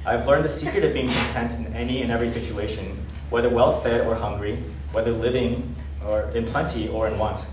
I've 0.05 0.27
learned 0.27 0.45
the 0.45 0.49
secret 0.49 0.85
of 0.85 0.93
being 0.93 1.07
content 1.07 1.55
in 1.55 1.73
any 1.75 2.03
and 2.03 2.11
every 2.11 2.29
situation, 2.29 3.05
whether 3.31 3.49
well 3.49 3.81
fed 3.81 4.07
or 4.07 4.15
hungry, 4.15 4.59
whether 4.93 5.13
living 5.13 5.75
or 6.05 6.31
in 6.31 6.47
plenty 6.47 6.89
or 6.89 7.09
in 7.09 7.19
want. 7.19 7.47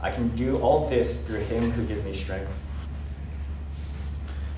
I 0.00 0.10
can 0.10 0.28
do 0.36 0.58
all 0.58 0.88
this 0.88 1.26
through 1.26 1.40
him 1.40 1.70
who 1.70 1.84
gives 1.84 2.04
me 2.04 2.14
strength. 2.14 2.50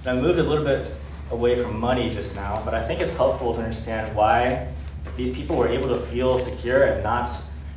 I 0.06 0.14
moved 0.14 0.38
a 0.38 0.42
little 0.42 0.64
bit 0.64 0.92
away 1.30 1.60
from 1.60 1.78
money 1.78 2.10
just 2.10 2.34
now, 2.34 2.60
but 2.64 2.74
I 2.74 2.82
think 2.82 3.00
it's 3.00 3.16
helpful 3.16 3.54
to 3.54 3.60
understand 3.60 4.14
why 4.16 4.68
these 5.16 5.34
people 5.34 5.56
were 5.56 5.68
able 5.68 5.88
to 5.90 5.98
feel 5.98 6.38
secure 6.38 6.84
and 6.84 7.02
not 7.02 7.28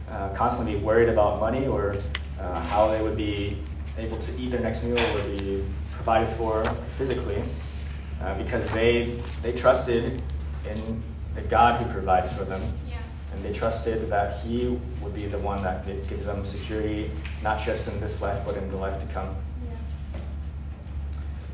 uh, 0.10 0.30
constantly 0.30 0.76
be 0.76 0.80
worried 0.80 1.10
about 1.10 1.40
money 1.40 1.68
or 1.68 1.96
uh, 2.40 2.62
how 2.62 2.88
they 2.88 3.02
would 3.02 3.18
be 3.18 3.58
able 3.98 4.18
to 4.18 4.36
eat 4.38 4.50
their 4.50 4.60
next 4.60 4.84
meal 4.84 5.00
or 5.00 5.22
be 5.38 5.64
provided 5.92 6.28
for 6.36 6.66
physically, 6.98 7.44
uh, 8.22 8.36
because 8.38 8.70
they 8.72 9.20
they 9.42 9.52
trusted 9.52 10.22
in 10.70 11.04
the 11.36 11.42
God 11.42 11.82
who 11.82 11.92
provides 11.92 12.32
for 12.34 12.44
them, 12.44 12.62
yeah. 12.90 12.98
and 13.34 13.44
they 13.44 13.54
trusted 13.54 14.10
that 14.10 14.40
He 14.42 14.80
would 15.02 15.14
be 15.14 15.28
the 15.28 15.40
one 15.40 15.64
that 15.64 15.86
gives 15.86 16.26
them 16.26 16.44
security, 16.44 17.12
not 17.44 17.60
just 17.60 17.88
in 17.88 18.00
this 18.00 18.22
life 18.22 18.44
but 18.46 18.58
in 18.58 18.70
the 18.70 18.78
life 18.78 19.00
to 19.00 19.06
come. 19.14 19.36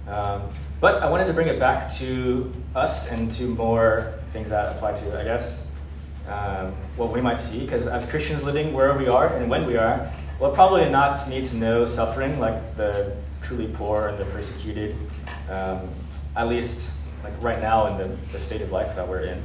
Um, 0.08 0.42
but 0.82 1.02
I 1.04 1.10
wanted 1.10 1.28
to 1.28 1.34
bring 1.34 1.48
it 1.48 1.60
back 1.60 1.92
to 1.96 2.52
us 2.74 3.12
and 3.12 3.32
to 3.34 3.44
more 3.56 4.20
things 4.32 4.50
that 4.50 4.76
apply 4.76 4.94
to, 4.94 5.20
I 5.20 5.24
guess, 5.24 5.70
um, 6.28 6.74
what 6.96 7.12
we 7.12 7.20
might 7.20 7.40
see. 7.40 7.60
Because 7.62 7.86
as 7.86 8.10
Christians 8.10 8.44
living 8.44 8.74
where 8.74 8.98
we 8.98 9.08
are 9.08 9.36
and 9.36 9.50
when 9.50 9.66
we 9.66 9.76
are, 9.76 10.10
we'll 10.40 10.52
probably 10.52 10.90
not 10.90 11.28
need 11.30 11.46
to 11.48 11.58
know 11.58 11.86
suffering 11.86 12.40
like 12.40 12.78
the 12.78 13.16
truly 13.42 13.68
poor 13.74 14.08
and 14.10 14.18
the 14.18 14.26
persecuted, 14.26 14.96
um, 15.50 15.82
at 16.38 16.48
least 16.48 16.96
like 17.24 17.34
right 17.42 17.62
now 17.62 17.88
in 17.88 17.98
the, 17.98 18.16
the 18.32 18.40
state 18.40 18.62
of 18.62 18.72
life 18.72 18.96
that 18.96 19.08
we're 19.08 19.24
in. 19.24 19.42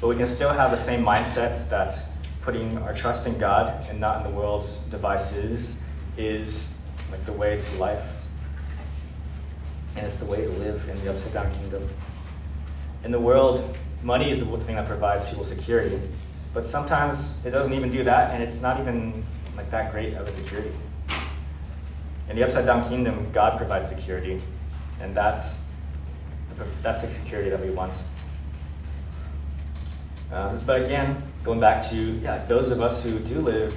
But 0.00 0.08
we 0.08 0.16
can 0.16 0.26
still 0.26 0.52
have 0.52 0.70
the 0.70 0.76
same 0.76 1.04
mindset 1.04 1.68
that 1.70 1.94
putting 2.42 2.76
our 2.78 2.92
trust 2.92 3.26
in 3.26 3.38
God 3.38 3.86
and 3.88 3.98
not 3.98 4.26
in 4.26 4.32
the 4.32 4.38
world's 4.38 4.76
devices 4.90 5.74
is 6.18 6.82
like 7.10 7.24
the 7.24 7.32
way 7.32 7.58
to 7.58 7.76
life 7.76 8.19
and 9.96 10.06
it's 10.06 10.16
the 10.16 10.26
way 10.26 10.42
to 10.42 10.50
live 10.56 10.88
in 10.88 11.02
the 11.04 11.10
upside 11.10 11.32
down 11.32 11.52
kingdom. 11.52 11.88
In 13.04 13.10
the 13.10 13.20
world, 13.20 13.76
money 14.02 14.30
is 14.30 14.40
the 14.40 14.58
thing 14.58 14.76
that 14.76 14.86
provides 14.86 15.24
people 15.24 15.44
security, 15.44 16.00
but 16.54 16.66
sometimes 16.66 17.44
it 17.44 17.50
doesn't 17.50 17.72
even 17.72 17.90
do 17.90 18.04
that, 18.04 18.32
and 18.32 18.42
it's 18.42 18.62
not 18.62 18.80
even 18.80 19.24
like 19.56 19.70
that 19.70 19.92
great 19.92 20.14
of 20.14 20.26
a 20.26 20.32
security. 20.32 20.72
In 22.28 22.36
the 22.36 22.44
upside 22.44 22.66
down 22.66 22.88
kingdom, 22.88 23.30
God 23.32 23.58
provides 23.58 23.88
security, 23.88 24.40
and 25.00 25.14
that's 25.14 25.64
that's 26.82 27.02
the 27.02 27.08
security 27.08 27.48
that 27.50 27.60
we 27.60 27.70
want. 27.70 28.02
Um, 30.32 30.60
but 30.66 30.82
again, 30.82 31.22
going 31.42 31.58
back 31.58 31.82
to 31.90 31.96
yeah, 31.96 32.44
those 32.44 32.70
of 32.70 32.80
us 32.80 33.02
who 33.02 33.18
do 33.18 33.40
live 33.40 33.74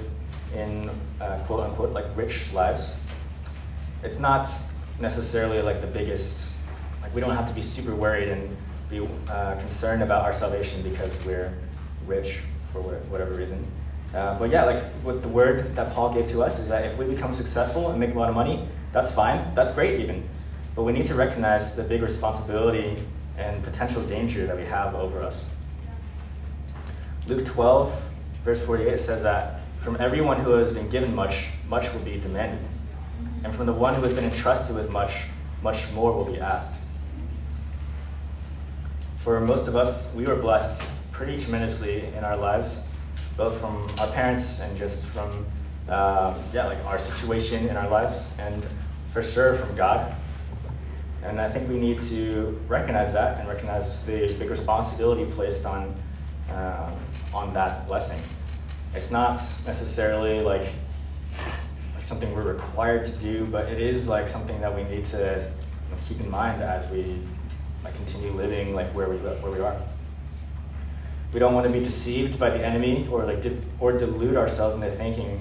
in 0.54 0.90
uh, 1.20 1.38
quote 1.46 1.60
unquote 1.60 1.92
like 1.92 2.04
rich 2.14 2.52
lives, 2.52 2.92
it's 4.02 4.18
not 4.18 4.48
necessarily 5.00 5.62
like 5.62 5.80
the 5.80 5.86
biggest. 5.86 6.52
Like 7.02 7.14
we 7.14 7.20
don't 7.20 7.34
have 7.34 7.48
to 7.48 7.54
be 7.54 7.62
super 7.62 7.94
worried 7.94 8.28
and 8.28 8.56
be 8.90 9.06
uh, 9.28 9.56
concerned 9.56 10.02
about 10.02 10.24
our 10.24 10.32
salvation 10.32 10.82
because 10.82 11.12
we're 11.24 11.52
rich 12.06 12.40
for 12.72 12.80
whatever 12.82 13.34
reason. 13.34 13.64
Uh, 14.14 14.38
but 14.38 14.50
yeah, 14.50 14.64
like 14.64 14.82
what 15.02 15.22
the 15.22 15.28
word 15.28 15.74
that 15.74 15.92
Paul 15.92 16.14
gave 16.14 16.28
to 16.30 16.42
us 16.42 16.58
is 16.58 16.68
that 16.68 16.84
if 16.84 16.96
we 16.96 17.04
become 17.04 17.34
successful 17.34 17.90
and 17.90 17.98
make 17.98 18.14
a 18.14 18.18
lot 18.18 18.28
of 18.28 18.34
money, 18.34 18.66
that's 18.92 19.12
fine. 19.12 19.54
That's 19.54 19.72
great 19.72 20.00
even. 20.00 20.28
But 20.76 20.84
we 20.84 20.92
need 20.92 21.06
to 21.06 21.14
recognize 21.14 21.74
the 21.74 21.82
big 21.82 22.02
responsibility 22.02 22.96
and 23.36 23.62
potential 23.64 24.02
danger 24.02 24.46
that 24.46 24.56
we 24.56 24.64
have 24.64 24.94
over 24.94 25.20
us. 25.20 25.44
Luke 27.26 27.44
12, 27.44 28.10
verse 28.44 28.64
48 28.64 29.00
says 29.00 29.22
that 29.22 29.60
from 29.80 29.96
everyone 29.98 30.38
who 30.40 30.52
has 30.52 30.72
been 30.72 30.88
given 30.90 31.14
much, 31.14 31.48
much 31.68 31.92
will 31.92 32.00
be 32.00 32.20
demanded. 32.20 32.60
And 33.44 33.54
from 33.54 33.66
the 33.66 33.72
one 33.72 33.94
who 33.94 34.02
has 34.02 34.14
been 34.14 34.24
entrusted 34.24 34.74
with 34.74 34.90
much, 34.90 35.24
much 35.62 35.90
more 35.92 36.12
will 36.12 36.24
be 36.24 36.40
asked. 36.40 36.80
For 39.18 39.40
most 39.40 39.68
of 39.68 39.76
us, 39.76 40.12
we 40.14 40.24
were 40.24 40.36
blessed 40.36 40.82
pretty 41.12 41.38
tremendously 41.38 42.06
in 42.06 42.24
our 42.24 42.36
lives, 42.36 42.86
both 43.36 43.60
from 43.60 43.88
our 44.00 44.08
parents 44.08 44.60
and 44.60 44.76
just 44.76 45.06
from 45.06 45.46
uh, 45.88 46.36
yeah, 46.52 46.66
like 46.66 46.82
our 46.86 46.98
situation 46.98 47.68
in 47.68 47.76
our 47.76 47.88
lives, 47.88 48.30
and 48.38 48.64
for 49.12 49.22
sure 49.22 49.54
from 49.54 49.76
God. 49.76 50.14
And 51.22 51.40
I 51.40 51.48
think 51.48 51.68
we 51.68 51.78
need 51.78 52.00
to 52.00 52.60
recognize 52.68 53.12
that 53.12 53.38
and 53.38 53.48
recognize 53.48 54.04
the 54.04 54.34
big 54.38 54.50
responsibility 54.50 55.24
placed 55.32 55.66
on 55.66 55.94
uh, 56.50 56.90
on 57.32 57.52
that 57.54 57.86
blessing. 57.86 58.20
It's 58.94 59.10
not 59.10 59.36
necessarily 59.66 60.40
like, 60.40 60.60
like 60.60 60.72
something 62.04 62.34
we're 62.34 62.42
required 62.42 63.04
to 63.06 63.12
do, 63.12 63.46
but 63.46 63.68
it 63.72 63.80
is 63.80 64.06
like 64.06 64.28
something 64.28 64.60
that 64.60 64.74
we 64.74 64.84
need 64.84 65.04
to 65.06 65.50
keep 66.06 66.20
in 66.20 66.30
mind 66.30 66.62
as 66.62 66.90
we 66.90 67.18
like 67.82 67.94
continue 67.96 68.30
living 68.32 68.74
like 68.74 68.94
where 68.94 69.08
we 69.08 69.16
where 69.16 69.52
we 69.52 69.60
are. 69.60 69.80
We 71.32 71.40
don't 71.40 71.54
want 71.54 71.66
to 71.66 71.72
be 71.72 71.82
deceived 71.82 72.38
by 72.38 72.50
the 72.50 72.64
enemy 72.64 73.08
or 73.10 73.24
like 73.24 73.40
di- 73.42 73.56
or 73.80 73.92
delude 73.92 74.36
ourselves 74.36 74.76
into 74.76 74.90
thinking 74.90 75.40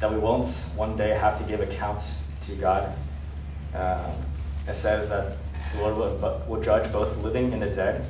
that 0.00 0.12
we 0.12 0.18
won't 0.18 0.48
one 0.76 0.96
day 0.96 1.10
have 1.10 1.36
to 1.38 1.44
give 1.44 1.60
account 1.60 2.02
to 2.46 2.54
God. 2.54 2.94
Um, 3.74 4.12
it 4.68 4.74
says 4.74 5.08
that 5.08 5.36
the 5.72 5.82
Lord 5.82 5.96
will, 5.96 6.42
will 6.46 6.62
judge 6.62 6.90
both 6.92 7.16
living 7.18 7.52
and 7.52 7.60
the 7.60 7.70
dead, 7.70 8.06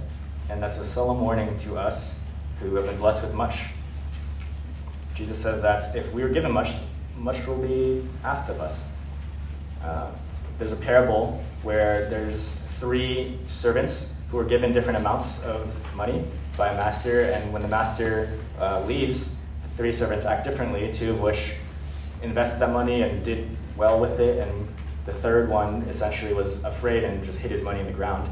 and 0.51 0.63
that's 0.63 0.79
a 0.79 0.85
solemn 0.85 1.21
warning 1.21 1.57
to 1.59 1.77
us 1.79 2.23
who 2.61 2.75
have 2.77 2.87
been 2.87 2.99
blessed 2.99 3.23
with 3.23 3.35
much. 3.35 3.67
Jesus 5.15 5.39
says 5.39 5.63
that 5.63 5.97
if 5.97 6.13
we 6.13 6.23
are 6.23 6.29
given 6.29 6.53
much, 6.53 6.71
much 7.19 7.47
will 7.47 7.59
be 7.59 8.03
asked 8.25 8.51
of 8.51 8.61
us. 8.61 8.91
Uh, 9.83 10.11
there's 10.59 10.73
a 10.73 10.77
parable 10.77 11.43
where 11.62 12.09
there's 12.11 12.57
three 12.79 13.39
servants 13.47 14.12
who 14.31 14.39
are 14.39 14.45
given 14.45 14.73
different 14.73 14.99
amounts 14.99 15.45
of 15.45 15.95
money 15.95 16.25
by 16.57 16.69
a 16.69 16.77
master, 16.77 17.23
and 17.23 17.53
when 17.53 17.62
the 17.62 17.69
master 17.69 18.39
uh, 18.61 18.85
leaves, 18.85 19.41
three 19.77 19.93
servants 19.93 20.25
act 20.25 20.45
differently, 20.45 20.93
two 20.93 21.11
of 21.11 21.21
which 21.21 21.55
invested 22.23 22.61
that 22.61 22.73
money 22.73 23.03
and 23.03 23.25
did 23.25 23.49
well 23.77 24.01
with 24.01 24.21
it, 24.21 24.39
and 24.39 24.69
the 25.05 25.12
third 25.12 25.49
one 25.49 25.83
essentially 25.83 26.33
was 26.33 26.62
afraid 26.65 27.05
and 27.05 27.23
just 27.23 27.39
hid 27.39 27.51
his 27.51 27.62
money 27.62 27.81
in 27.81 27.87
the 27.87 27.93
ground. 27.93 28.31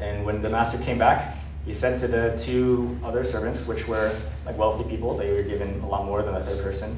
And 0.00 0.24
when 0.24 0.42
the 0.42 0.50
master 0.50 0.78
came 0.78 0.98
back, 0.98 1.36
he 1.64 1.72
said 1.72 1.98
to 2.00 2.08
the 2.08 2.36
two 2.38 2.96
other 3.02 3.24
servants, 3.24 3.66
which 3.66 3.88
were 3.88 4.14
like 4.44 4.56
wealthy 4.56 4.88
people, 4.88 5.16
they 5.16 5.32
were 5.32 5.42
given 5.42 5.80
a 5.80 5.88
lot 5.88 6.04
more 6.04 6.22
than 6.22 6.34
the 6.34 6.40
third 6.40 6.62
person. 6.62 6.96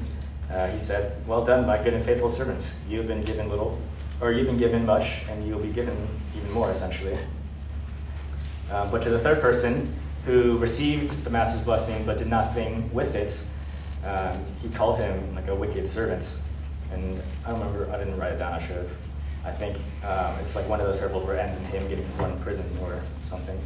Uh, 0.51 0.67
he 0.67 0.79
said, 0.79 1.25
Well 1.27 1.45
done, 1.45 1.65
my 1.65 1.81
good 1.81 1.93
and 1.93 2.03
faithful 2.03 2.29
servant. 2.29 2.73
You've 2.89 3.07
been 3.07 3.21
given 3.21 3.49
little, 3.49 3.79
or 4.19 4.31
you've 4.31 4.47
been 4.47 4.57
given 4.57 4.85
much, 4.85 5.23
and 5.29 5.47
you'll 5.47 5.59
be 5.59 5.69
given 5.71 5.95
even 6.35 6.51
more, 6.51 6.71
essentially. 6.71 7.17
Um, 8.71 8.91
but 8.91 9.01
to 9.01 9.09
the 9.09 9.17
third 9.17 9.41
person, 9.41 9.91
who 10.25 10.59
received 10.59 11.23
the 11.23 11.31
master's 11.31 11.63
blessing 11.63 12.05
but 12.05 12.19
did 12.19 12.27
nothing 12.27 12.93
with 12.93 13.15
it, 13.15 13.47
um, 14.05 14.45
he 14.61 14.69
called 14.69 14.99
him 14.99 15.33
like 15.33 15.47
a 15.47 15.55
wicked 15.55 15.87
servant. 15.87 16.39
And 16.91 17.19
I 17.45 17.49
don't 17.49 17.59
remember, 17.59 17.91
I 17.91 17.97
didn't 17.97 18.17
write 18.17 18.33
it 18.33 18.37
down, 18.37 18.53
I 18.53 18.59
should 18.59 18.77
have. 18.77 18.91
I 19.43 19.51
think 19.51 19.77
um, 20.03 20.35
it's 20.39 20.55
like 20.55 20.67
one 20.67 20.79
of 20.81 20.85
those 20.85 20.97
parables 20.97 21.25
where 21.25 21.35
it 21.35 21.39
ends 21.39 21.57
in 21.57 21.63
him 21.65 21.87
getting 21.87 22.05
thrown 22.05 22.31
in 22.31 22.39
prison 22.41 22.65
or 22.83 23.01
something 23.23 23.57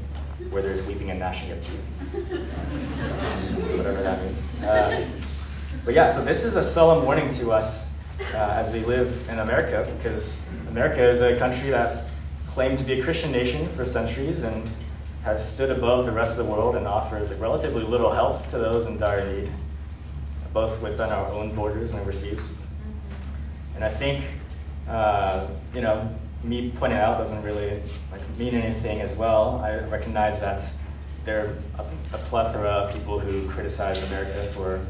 where 0.50 0.62
there's 0.62 0.86
weeping 0.86 1.10
and 1.10 1.20
gnashing 1.20 1.52
of 1.52 1.62
teeth. 1.62 1.86
Whatever 3.78 4.04
that 4.04 4.24
means. 4.24 4.60
Uh, 4.62 5.06
but 5.86 5.94
yeah, 5.94 6.12
so 6.12 6.24
this 6.24 6.44
is 6.44 6.56
a 6.56 6.64
solemn 6.64 7.06
warning 7.06 7.32
to 7.34 7.52
us 7.52 7.98
uh, 8.34 8.38
as 8.38 8.72
we 8.72 8.80
live 8.82 9.28
in 9.30 9.40
America, 9.40 9.92
because 9.98 10.42
America 10.70 11.04
is 11.04 11.22
a 11.22 11.38
country 11.38 11.70
that 11.70 12.06
claimed 12.48 12.78
to 12.78 12.84
be 12.84 13.00
a 13.00 13.04
Christian 13.04 13.32
nation 13.32 13.68
for 13.70 13.86
centuries 13.86 14.44
and 14.44 14.70
has 15.24 15.54
stood 15.54 15.72
above 15.72 16.06
the 16.06 16.12
rest 16.12 16.32
of 16.32 16.46
the 16.46 16.52
world 16.52 16.76
and 16.76 16.88
offered 16.88 17.30
relatively 17.40 17.84
little 17.84 18.12
help 18.12 18.48
to 18.50 18.58
those 18.58 18.86
in 18.86 18.98
dire 18.98 19.26
need, 19.34 19.50
both 20.54 20.82
within 20.82 21.10
our 21.10 21.28
own 21.32 21.56
borders 21.56 21.92
and 21.92 22.00
overseas. 22.00 22.42
And 23.76 23.84
I 23.84 23.90
think, 23.90 24.24
uh, 24.88 25.48
you 25.74 25.82
know, 25.82 26.14
me 26.44 26.72
pointing 26.76 27.00
out 27.00 27.18
doesn't 27.18 27.42
really 27.42 27.82
like 28.12 28.22
mean 28.38 28.54
anything 28.54 29.02
as 29.02 29.16
well. 29.16 29.62
I 29.64 29.80
recognize 29.88 30.42
that 30.42 30.62
there 31.26 31.56
are 31.78 31.84
a, 31.84 32.16
a 32.16 32.18
plethora 32.18 32.70
of 32.70 32.94
people 32.94 33.18
who 33.18 33.48
criticize 33.50 34.04
America 34.12 34.44
for 34.54 34.86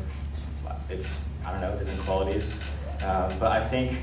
its 0.89 1.27
I 1.45 1.51
don't 1.51 1.61
know 1.61 1.77
different 1.77 1.99
qualities, 2.01 2.63
um, 3.05 3.31
but 3.39 3.51
I 3.51 3.65
think 3.67 3.97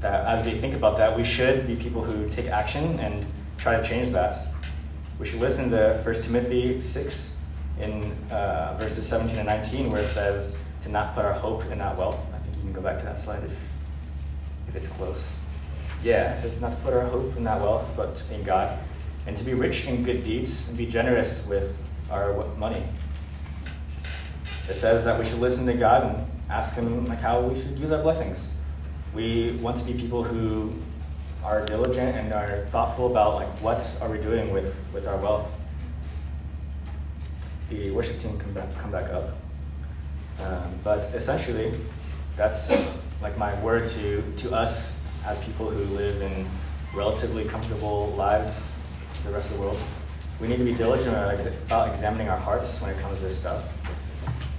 that 0.00 0.26
as 0.26 0.46
we 0.46 0.52
think 0.52 0.74
about 0.74 0.96
that, 0.98 1.16
we 1.16 1.24
should 1.24 1.66
be 1.66 1.74
people 1.76 2.02
who 2.02 2.28
take 2.28 2.46
action 2.46 3.00
and 3.00 3.26
try 3.58 3.80
to 3.80 3.86
change 3.86 4.10
that. 4.10 4.48
We 5.18 5.26
should 5.26 5.40
listen 5.40 5.70
to 5.70 6.00
1 6.04 6.22
Timothy 6.22 6.80
6 6.80 7.36
in 7.80 8.12
uh, 8.30 8.76
verses 8.78 9.06
17 9.06 9.36
and 9.36 9.46
19, 9.46 9.90
where 9.90 10.02
it 10.02 10.06
says 10.06 10.62
to 10.82 10.88
not 10.90 11.14
put 11.14 11.24
our 11.24 11.32
hope 11.32 11.64
in 11.70 11.78
that 11.78 11.96
wealth. 11.96 12.20
I 12.34 12.38
think 12.38 12.56
you 12.56 12.62
can 12.62 12.72
go 12.72 12.80
back 12.80 12.98
to 12.98 13.04
that 13.04 13.18
slide 13.18 13.42
if, 13.44 13.58
if 14.68 14.76
it's 14.76 14.88
close. 14.88 15.38
Yeah, 16.02 16.32
it 16.32 16.36
says 16.36 16.60
not 16.60 16.72
to 16.72 16.76
put 16.78 16.92
our 16.92 17.04
hope 17.04 17.36
in 17.36 17.44
that 17.44 17.60
wealth, 17.60 17.92
but 17.96 18.22
in 18.32 18.42
God, 18.44 18.78
and 19.26 19.36
to 19.36 19.44
be 19.44 19.54
rich 19.54 19.86
in 19.86 20.04
good 20.04 20.22
deeds 20.22 20.68
and 20.68 20.76
be 20.76 20.86
generous 20.86 21.46
with 21.46 21.76
our 22.10 22.44
money. 22.56 22.82
It 24.68 24.74
says 24.74 25.04
that 25.04 25.18
we 25.18 25.24
should 25.24 25.38
listen 25.38 25.66
to 25.66 25.74
God 25.74 26.02
and 26.02 26.26
ask 26.50 26.74
Him 26.74 27.06
like 27.06 27.20
how 27.20 27.40
we 27.40 27.54
should 27.54 27.78
use 27.78 27.92
our 27.92 28.02
blessings. 28.02 28.54
We 29.14 29.52
want 29.62 29.76
to 29.78 29.84
be 29.84 29.94
people 29.94 30.24
who 30.24 30.74
are 31.44 31.64
diligent 31.64 32.16
and 32.16 32.32
are 32.32 32.66
thoughtful 32.70 33.10
about 33.10 33.36
like 33.36 33.48
what 33.62 33.98
are 34.02 34.08
we 34.10 34.18
doing 34.18 34.52
with, 34.52 34.82
with 34.92 35.06
our 35.06 35.16
wealth. 35.18 35.52
The 37.70 37.90
worship 37.92 38.18
team 38.18 38.38
come 38.38 38.52
back 38.52 38.76
come 38.78 38.90
back 38.90 39.10
up. 39.10 39.36
Um, 40.40 40.74
but 40.84 40.98
essentially, 41.14 41.72
that's 42.36 42.92
like 43.22 43.38
my 43.38 43.58
word 43.62 43.88
to 43.90 44.22
to 44.36 44.54
us 44.54 44.94
as 45.24 45.38
people 45.40 45.70
who 45.70 45.84
live 45.96 46.20
in 46.22 46.46
relatively 46.94 47.44
comfortable 47.44 48.08
lives 48.16 48.72
the 49.24 49.30
rest 49.30 49.50
of 49.50 49.56
the 49.56 49.62
world. 49.62 49.82
We 50.40 50.48
need 50.48 50.58
to 50.58 50.64
be 50.64 50.74
diligent 50.74 51.16
about 51.16 51.88
examining 51.88 52.28
our 52.28 52.36
hearts 52.36 52.80
when 52.80 52.90
it 52.90 52.98
comes 53.00 53.18
to 53.18 53.24
this 53.24 53.38
stuff. 53.38 53.64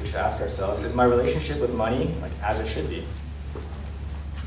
Should 0.08 0.16
ask 0.16 0.40
ourselves, 0.40 0.84
is 0.84 0.94
my 0.94 1.04
relationship 1.04 1.60
with 1.60 1.74
money 1.74 2.16
like 2.22 2.32
as 2.42 2.62
it 2.62 2.68
should 2.68 2.90
be? 2.90 3.04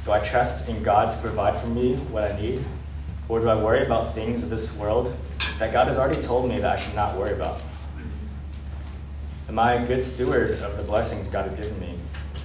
Do 0.07 0.13
I 0.13 0.21
trust 0.21 0.67
in 0.71 0.83
God 0.83 1.11
to 1.11 1.17
provide 1.19 1.61
for 1.61 1.67
me 1.67 1.97
what 1.97 2.33
I 2.33 2.41
need? 2.41 2.65
Or 3.29 3.41
do 3.41 3.49
I 3.51 3.63
worry 3.63 3.85
about 3.85 4.15
things 4.15 4.43
of 4.43 4.49
this 4.49 4.75
world 4.77 5.15
that 5.59 5.71
God 5.71 5.87
has 5.89 5.99
already 5.99 6.23
told 6.23 6.49
me 6.49 6.61
that 6.61 6.79
I 6.79 6.81
should 6.81 6.95
not 6.95 7.19
worry 7.19 7.35
about? 7.35 7.61
Am 9.51 9.59
I 9.59 9.75
a 9.75 9.87
good 9.87 10.03
steward 10.03 10.53
of 10.63 10.79
the 10.79 10.83
blessings 10.83 11.29
God 11.29 11.45
has 11.45 11.55
given 11.55 11.79
me? 11.79 11.95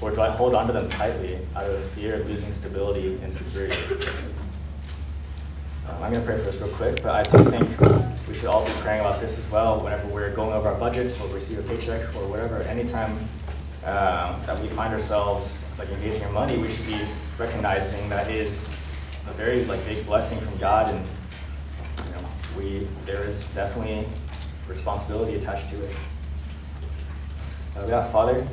Or 0.02 0.12
do 0.12 0.20
I 0.20 0.30
hold 0.30 0.54
onto 0.54 0.74
them 0.74 0.90
tightly 0.90 1.40
out 1.56 1.70
of 1.70 1.82
fear 1.92 2.16
of 2.16 2.30
losing 2.30 2.52
stability 2.52 3.18
and 3.24 3.34
security? 3.34 3.78
Um, 5.88 6.04
I'm 6.04 6.12
going 6.12 6.16
to 6.16 6.22
pray 6.22 6.38
for 6.38 6.50
us 6.50 6.58
real 6.58 6.68
quick, 6.70 7.02
but 7.02 7.12
I 7.12 7.24
do 7.24 7.50
think 7.50 8.15
we 8.36 8.42
should 8.42 8.50
all 8.50 8.66
be 8.66 8.72
praying 8.82 9.00
about 9.00 9.22
this 9.22 9.40
as 9.40 9.50
well 9.50 9.80
whenever 9.80 10.06
we're 10.10 10.30
going 10.36 10.52
over 10.52 10.68
our 10.68 10.78
budgets 10.78 11.22
or 11.22 11.28
receive 11.30 11.58
a 11.58 11.64
paycheck 11.64 12.02
or 12.18 12.28
whatever. 12.28 12.58
Anytime 12.64 13.12
um, 13.86 14.42
that 14.46 14.60
we 14.62 14.68
find 14.68 14.94
ourselves 14.94 15.64
like 15.80 15.88
engaging 15.90 16.22
in 16.22 16.34
money, 16.34 16.58
we 16.58 16.70
should 16.70 16.86
be 16.86 17.00
recognizing 17.38 18.10
that 18.10 18.30
is 18.30 18.68
a 19.30 19.34
very 19.36 19.64
like 19.64 19.86
big 19.86 20.06
blessing 20.06 20.38
from 20.42 20.58
God, 20.58 20.90
and 20.90 21.08
you 22.04 22.12
know, 22.12 22.28
we 22.58 22.88
there 23.06 23.24
is 23.24 23.54
definitely 23.54 24.06
responsibility 24.68 25.36
attached 25.36 25.70
to 25.70 25.82
it. 25.86 25.96
Uh, 27.78 27.86
yeah, 27.88 28.06
Father. 28.12 28.44